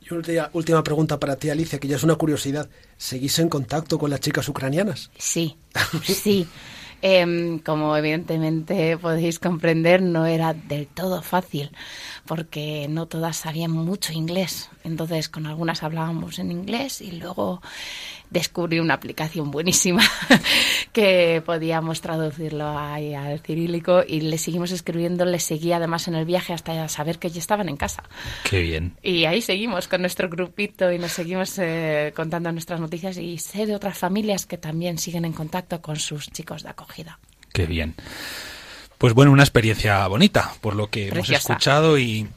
Y 0.07 0.13
última, 0.13 0.49
última 0.53 0.83
pregunta 0.83 1.19
para 1.19 1.35
ti, 1.35 1.49
Alicia, 1.49 1.79
que 1.79 1.87
ya 1.87 1.95
es 1.95 2.03
una 2.03 2.15
curiosidad. 2.15 2.69
¿Seguís 2.97 3.37
en 3.39 3.49
contacto 3.49 3.97
con 3.99 4.09
las 4.09 4.19
chicas 4.19 4.47
ucranianas? 4.49 5.11
Sí, 5.17 5.55
sí. 6.03 6.47
Em, 7.03 7.57
como 7.59 7.97
evidentemente 7.97 8.95
podéis 8.97 9.39
comprender, 9.39 10.03
no 10.03 10.27
era 10.27 10.53
del 10.53 10.85
todo 10.87 11.23
fácil, 11.23 11.71
porque 12.27 12.87
no 12.89 13.07
todas 13.07 13.37
sabían 13.37 13.71
mucho 13.71 14.13
inglés. 14.13 14.69
Entonces, 14.83 15.27
con 15.27 15.47
algunas 15.47 15.81
hablábamos 15.81 16.37
en 16.37 16.51
inglés 16.51 17.01
y 17.01 17.11
luego 17.13 17.61
descubrí 18.31 18.79
una 18.79 18.95
aplicación 18.95 19.51
buenísima 19.51 20.01
que 20.93 21.43
podíamos 21.45 22.01
traducirlo 22.01 22.77
ahí 22.77 23.13
al 23.13 23.41
cirílico 23.41 24.03
y 24.07 24.21
le 24.21 24.37
seguimos 24.37 24.71
escribiendo, 24.71 25.25
les 25.25 25.43
seguí 25.43 25.73
además 25.73 26.07
en 26.07 26.15
el 26.15 26.25
viaje 26.25 26.53
hasta 26.53 26.87
saber 26.87 27.19
que 27.19 27.29
ya 27.29 27.39
estaban 27.39 27.69
en 27.69 27.77
casa. 27.77 28.03
Qué 28.49 28.61
bien. 28.61 28.95
Y 29.03 29.25
ahí 29.25 29.41
seguimos 29.41 29.87
con 29.87 30.01
nuestro 30.01 30.29
grupito 30.29 30.91
y 30.91 30.97
nos 30.97 31.11
seguimos 31.11 31.59
eh, 31.59 32.13
contando 32.15 32.51
nuestras 32.51 32.79
noticias 32.79 33.17
y 33.17 33.37
sé 33.37 33.65
de 33.65 33.75
otras 33.75 33.97
familias 33.97 34.45
que 34.45 34.57
también 34.57 34.97
siguen 34.97 35.25
en 35.25 35.33
contacto 35.33 35.81
con 35.81 35.97
sus 35.97 36.31
chicos 36.31 36.63
de 36.63 36.69
acogida. 36.69 37.19
Qué 37.53 37.65
bien. 37.65 37.95
Pues 38.97 39.13
bueno, 39.13 39.31
una 39.31 39.43
experiencia 39.43 40.07
bonita, 40.07 40.53
por 40.61 40.75
lo 40.75 40.89
que 40.89 41.09
hemos 41.09 41.29
escuchado 41.29 41.97
y 41.97 42.27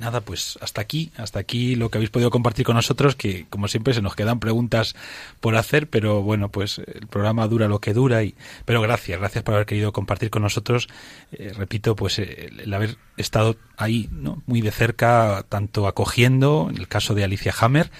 nada, 0.00 0.22
pues 0.22 0.58
hasta 0.62 0.80
aquí, 0.80 1.12
hasta 1.16 1.38
aquí 1.38 1.76
lo 1.76 1.90
que 1.90 1.98
habéis 1.98 2.10
podido 2.10 2.30
compartir 2.30 2.64
con 2.64 2.74
nosotros, 2.74 3.14
que 3.14 3.46
como 3.50 3.68
siempre 3.68 3.94
se 3.94 4.02
nos 4.02 4.16
quedan 4.16 4.40
preguntas 4.40 4.96
por 5.40 5.54
hacer, 5.56 5.88
pero 5.88 6.22
bueno, 6.22 6.48
pues 6.48 6.78
el 6.78 7.06
programa 7.06 7.46
dura 7.46 7.68
lo 7.68 7.80
que 7.80 7.92
dura 7.92 8.24
y, 8.24 8.34
pero 8.64 8.80
gracias, 8.80 9.20
gracias 9.20 9.44
por 9.44 9.54
haber 9.54 9.66
querido 9.66 9.92
compartir 9.92 10.30
con 10.30 10.42
nosotros, 10.42 10.88
eh, 11.32 11.52
repito, 11.54 11.94
pues 11.94 12.18
eh, 12.18 12.50
el, 12.58 12.72
haber 12.72 12.96
estado 13.16 13.56
ahí, 13.76 14.08
¿no? 14.10 14.42
Muy 14.46 14.62
de 14.62 14.70
cerca, 14.70 15.44
tanto 15.48 15.86
acogiendo, 15.86 16.68
en 16.70 16.78
el 16.78 16.88
caso 16.88 17.14
de 17.14 17.24
Alicia 17.24 17.54
Hammer, 17.60 17.90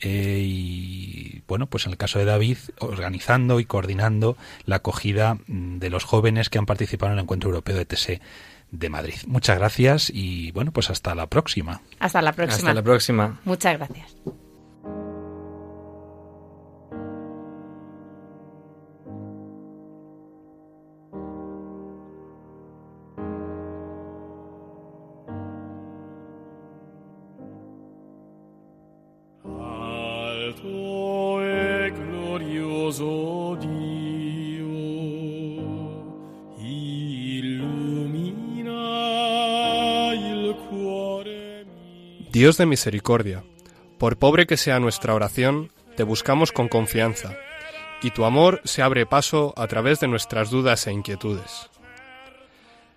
eh, 0.00 0.42
y 0.42 1.42
bueno, 1.46 1.66
pues 1.66 1.84
en 1.84 1.92
el 1.92 1.98
caso 1.98 2.18
de 2.18 2.24
David, 2.24 2.56
organizando 2.78 3.60
y 3.60 3.66
coordinando 3.66 4.38
la 4.64 4.76
acogida 4.76 5.36
mm, 5.46 5.78
de 5.78 5.90
los 5.90 6.04
jóvenes 6.04 6.48
que 6.48 6.58
han 6.58 6.64
participado 6.64 7.12
en 7.12 7.18
el 7.18 7.24
Encuentro 7.24 7.50
Europeo 7.50 7.76
de 7.76 7.84
TSE 7.84 8.20
de 8.70 8.88
Madrid. 8.88 9.14
Muchas 9.26 9.58
gracias 9.58 10.10
y 10.12 10.52
bueno, 10.52 10.72
pues 10.72 10.90
hasta 10.90 11.14
la 11.14 11.26
próxima. 11.26 11.82
Hasta 11.98 12.22
la 12.22 12.32
próxima. 12.32 12.56
Hasta 12.56 12.74
la 12.74 12.82
próxima. 12.82 13.40
Muchas 13.44 13.78
gracias. 13.78 14.16
Dios 42.50 42.58
de 42.58 42.66
misericordia, 42.66 43.44
por 43.96 44.18
pobre 44.18 44.44
que 44.44 44.56
sea 44.56 44.80
nuestra 44.80 45.14
oración, 45.14 45.70
te 45.96 46.02
buscamos 46.02 46.50
con 46.50 46.66
confianza, 46.66 47.36
y 48.02 48.10
tu 48.10 48.24
amor 48.24 48.60
se 48.64 48.82
abre 48.82 49.06
paso 49.06 49.54
a 49.56 49.68
través 49.68 50.00
de 50.00 50.08
nuestras 50.08 50.50
dudas 50.50 50.84
e 50.88 50.92
inquietudes. 50.92 51.70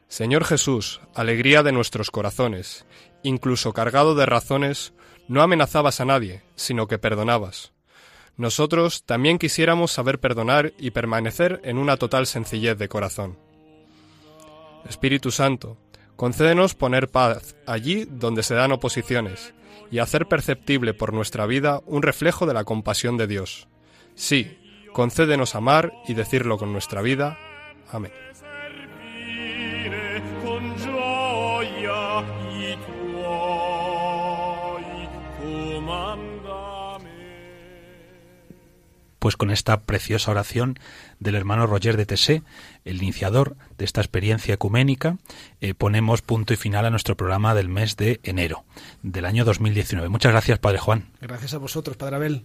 Señor 0.07 0.43
Jesús, 0.43 1.01
alegría 1.13 1.61
de 1.61 1.71
nuestros 1.71 2.09
corazones, 2.09 2.87
incluso 3.21 3.73
cargado 3.73 4.15
de 4.15 4.25
razones, 4.25 4.93
no 5.27 5.43
amenazabas 5.43 6.01
a 6.01 6.05
nadie, 6.05 6.41
sino 6.55 6.87
que 6.87 6.97
perdonabas. 6.97 7.73
Nosotros 8.37 9.03
también 9.03 9.37
quisiéramos 9.37 9.91
saber 9.91 10.19
perdonar 10.19 10.73
y 10.79 10.89
permanecer 10.89 11.61
en 11.63 11.77
una 11.77 11.97
total 11.97 12.25
sencillez 12.25 12.75
de 12.79 12.89
corazón. 12.89 13.37
Espíritu 14.89 15.29
Santo, 15.29 15.77
concédenos 16.15 16.75
poner 16.75 17.09
paz 17.09 17.55
allí 17.65 18.05
donde 18.09 18.43
se 18.43 18.55
dan 18.55 18.71
oposiciones 18.71 19.53
y 19.91 19.99
hacer 19.99 20.27
perceptible 20.27 20.93
por 20.93 21.13
nuestra 21.13 21.45
vida 21.45 21.81
un 21.85 22.01
reflejo 22.01 22.45
de 22.45 22.53
la 22.53 22.63
compasión 22.63 23.17
de 23.17 23.27
Dios. 23.27 23.67
Sí, 24.15 24.57
concédenos 24.93 25.55
amar 25.55 25.93
y 26.07 26.13
decirlo 26.13 26.57
con 26.57 26.71
nuestra 26.71 27.01
vida. 27.01 27.37
Amén. 27.91 28.11
Pues 39.23 39.37
con 39.37 39.51
esta 39.51 39.79
preciosa 39.79 40.31
oración 40.31 40.77
del 41.21 41.35
hermano 41.35 41.65
Roger 41.65 41.95
de 41.95 42.05
Tessé, 42.05 42.41
el 42.83 43.01
iniciador 43.01 43.55
de 43.77 43.85
esta 43.85 44.01
experiencia 44.01 44.55
ecuménica, 44.55 45.15
eh, 45.61 45.73
ponemos 45.73 46.21
punto 46.21 46.53
y 46.53 46.57
final 46.57 46.85
a 46.85 46.89
nuestro 46.89 47.15
programa 47.15 47.55
del 47.55 47.69
mes 47.69 47.95
de 47.95 48.19
enero 48.23 48.65
del 49.01 49.23
año 49.23 49.45
2019. 49.45 50.09
Muchas 50.09 50.33
gracias, 50.33 50.59
Padre 50.59 50.79
Juan. 50.79 51.05
Gracias 51.21 51.53
a 51.53 51.57
vosotros, 51.57 51.95
Padre 51.95 52.17
Abel. 52.17 52.41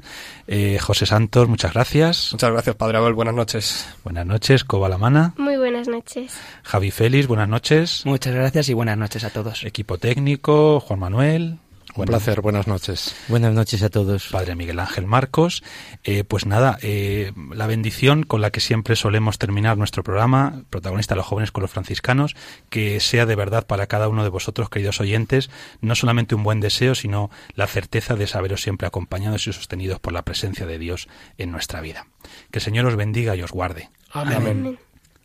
Eh, 0.47 0.79
José 0.81 1.05
Santos, 1.05 1.49
muchas 1.49 1.73
gracias. 1.73 2.29
Muchas 2.31 2.53
gracias, 2.53 2.77
Padre 2.77 2.99
Abel. 2.99 3.15
Buenas 3.15 3.35
noches. 3.35 3.93
Buenas 4.05 4.27
noches, 4.27 4.63
Coba 4.63 4.89
Lamana. 4.89 5.35
Muy 5.37 5.57
buenas 5.57 5.89
noches. 5.89 6.33
Javi 6.63 6.93
Félix, 6.93 7.27
buenas 7.27 7.49
noches. 7.49 8.07
Muchas 8.07 8.33
gracias 8.37 8.69
y 8.69 8.75
buenas 8.75 8.97
noches 8.97 9.25
a 9.25 9.31
todos. 9.31 9.65
Equipo 9.65 9.99
técnico, 9.99 10.79
Juan 10.79 11.01
Manuel. 11.01 11.59
Un 11.95 12.05
placer, 12.05 12.41
buenas 12.41 12.67
noches. 12.67 13.15
Buenas 13.29 13.55
noches 13.55 13.83
a 13.83 13.89
todos. 13.89 14.29
Padre 14.29 14.55
Miguel 14.55 14.79
Ángel 14.79 15.07
Marcos. 15.07 15.63
Eh, 16.05 16.23
pues 16.25 16.47
nada, 16.47 16.79
eh, 16.83 17.33
la 17.53 17.67
bendición 17.67 18.23
con 18.23 18.41
la 18.41 18.51
que 18.51 18.61
siempre 18.61 18.95
solemos 18.95 19.39
terminar 19.39 19.79
nuestro 19.79 20.03
programa, 20.03 20.63
protagonista 20.71 21.15
de 21.15 21.19
los 21.19 21.27
jóvenes 21.27 21.51
con 21.51 21.63
los 21.63 21.71
franciscanos, 21.71 22.37
que 22.71 23.01
sea 23.01 23.27
de 23.27 23.35
verdad 23.37 23.67
para 23.67 23.87
cada 23.87 24.09
uno 24.09 24.23
de 24.23 24.29
vosotros, 24.29 24.71
queridos 24.71 25.01
oyentes, 25.01 25.51
no 25.81 25.95
solamente 25.95 26.35
un 26.35 26.43
buen 26.43 26.61
deseo, 26.61 26.95
sino 26.95 27.31
la 27.55 27.67
certeza 27.67 28.15
de 28.15 28.27
saberos 28.27 28.63
siempre 28.63 28.87
acompañados 28.87 29.47
y 29.47 29.53
sostenidos 29.53 29.99
por 29.99 30.13
la 30.13 30.23
presencia 30.23 30.67
de 30.67 30.79
Dios 30.79 31.09
en 31.37 31.51
nuestra 31.51 31.81
vida. 31.81 32.07
Que 32.51 32.59
el 32.59 32.65
Señor 32.65 32.87
os 32.87 32.97
bendiga 32.97 33.35
y 33.35 33.43
os 33.43 33.51
guarde. 33.51 33.91
Amén. 34.13 34.37
Amén. 34.37 34.79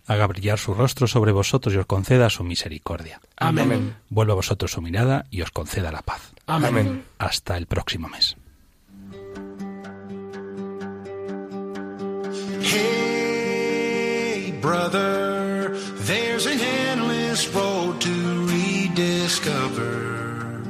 haga 0.05 0.27
brillar 0.27 0.59
su 0.59 0.73
rostro 0.73 1.07
sobre 1.07 1.31
vosotros 1.31 1.73
y 1.73 1.77
os 1.77 1.85
conceda 1.85 2.29
su 2.29 2.43
misericordia. 2.43 3.21
Amén. 3.37 3.65
Amén. 3.65 3.95
Vuelva 4.09 4.33
a 4.33 4.35
vosotros 4.35 4.71
su 4.71 4.81
mirada 4.81 5.25
y 5.29 5.41
os 5.41 5.51
conceda 5.51 5.91
la 5.91 6.01
paz. 6.01 6.32
Amén. 6.45 6.69
Amén. 6.69 7.05
Hasta 7.19 7.57
el 7.57 7.67
próximo 7.67 8.09
mes. 8.09 8.35
Hey, 12.61 14.53
brother, 14.61 15.69
there's 16.05 16.45
an 16.45 16.59
endless 16.59 17.47
road 17.53 17.99
to 18.01 18.45
rediscover. 18.47 20.61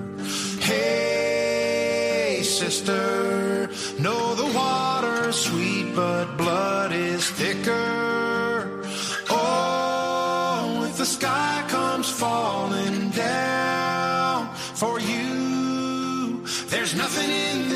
Hey, 0.60 2.42
sister, 2.44 3.70
know 4.00 4.36
the 4.36 4.52
water's 4.56 5.36
sweet, 5.38 5.94
but 5.96 6.38
blood 6.38 6.92
is 6.92 7.28
thicker. 7.32 8.82
Oh, 9.30 10.86
if 10.88 10.98
the 10.98 11.06
sky 11.06 11.64
comes 11.70 12.10
falling 12.10 13.10
down 13.10 14.54
for 14.76 15.00
you, 15.00 15.13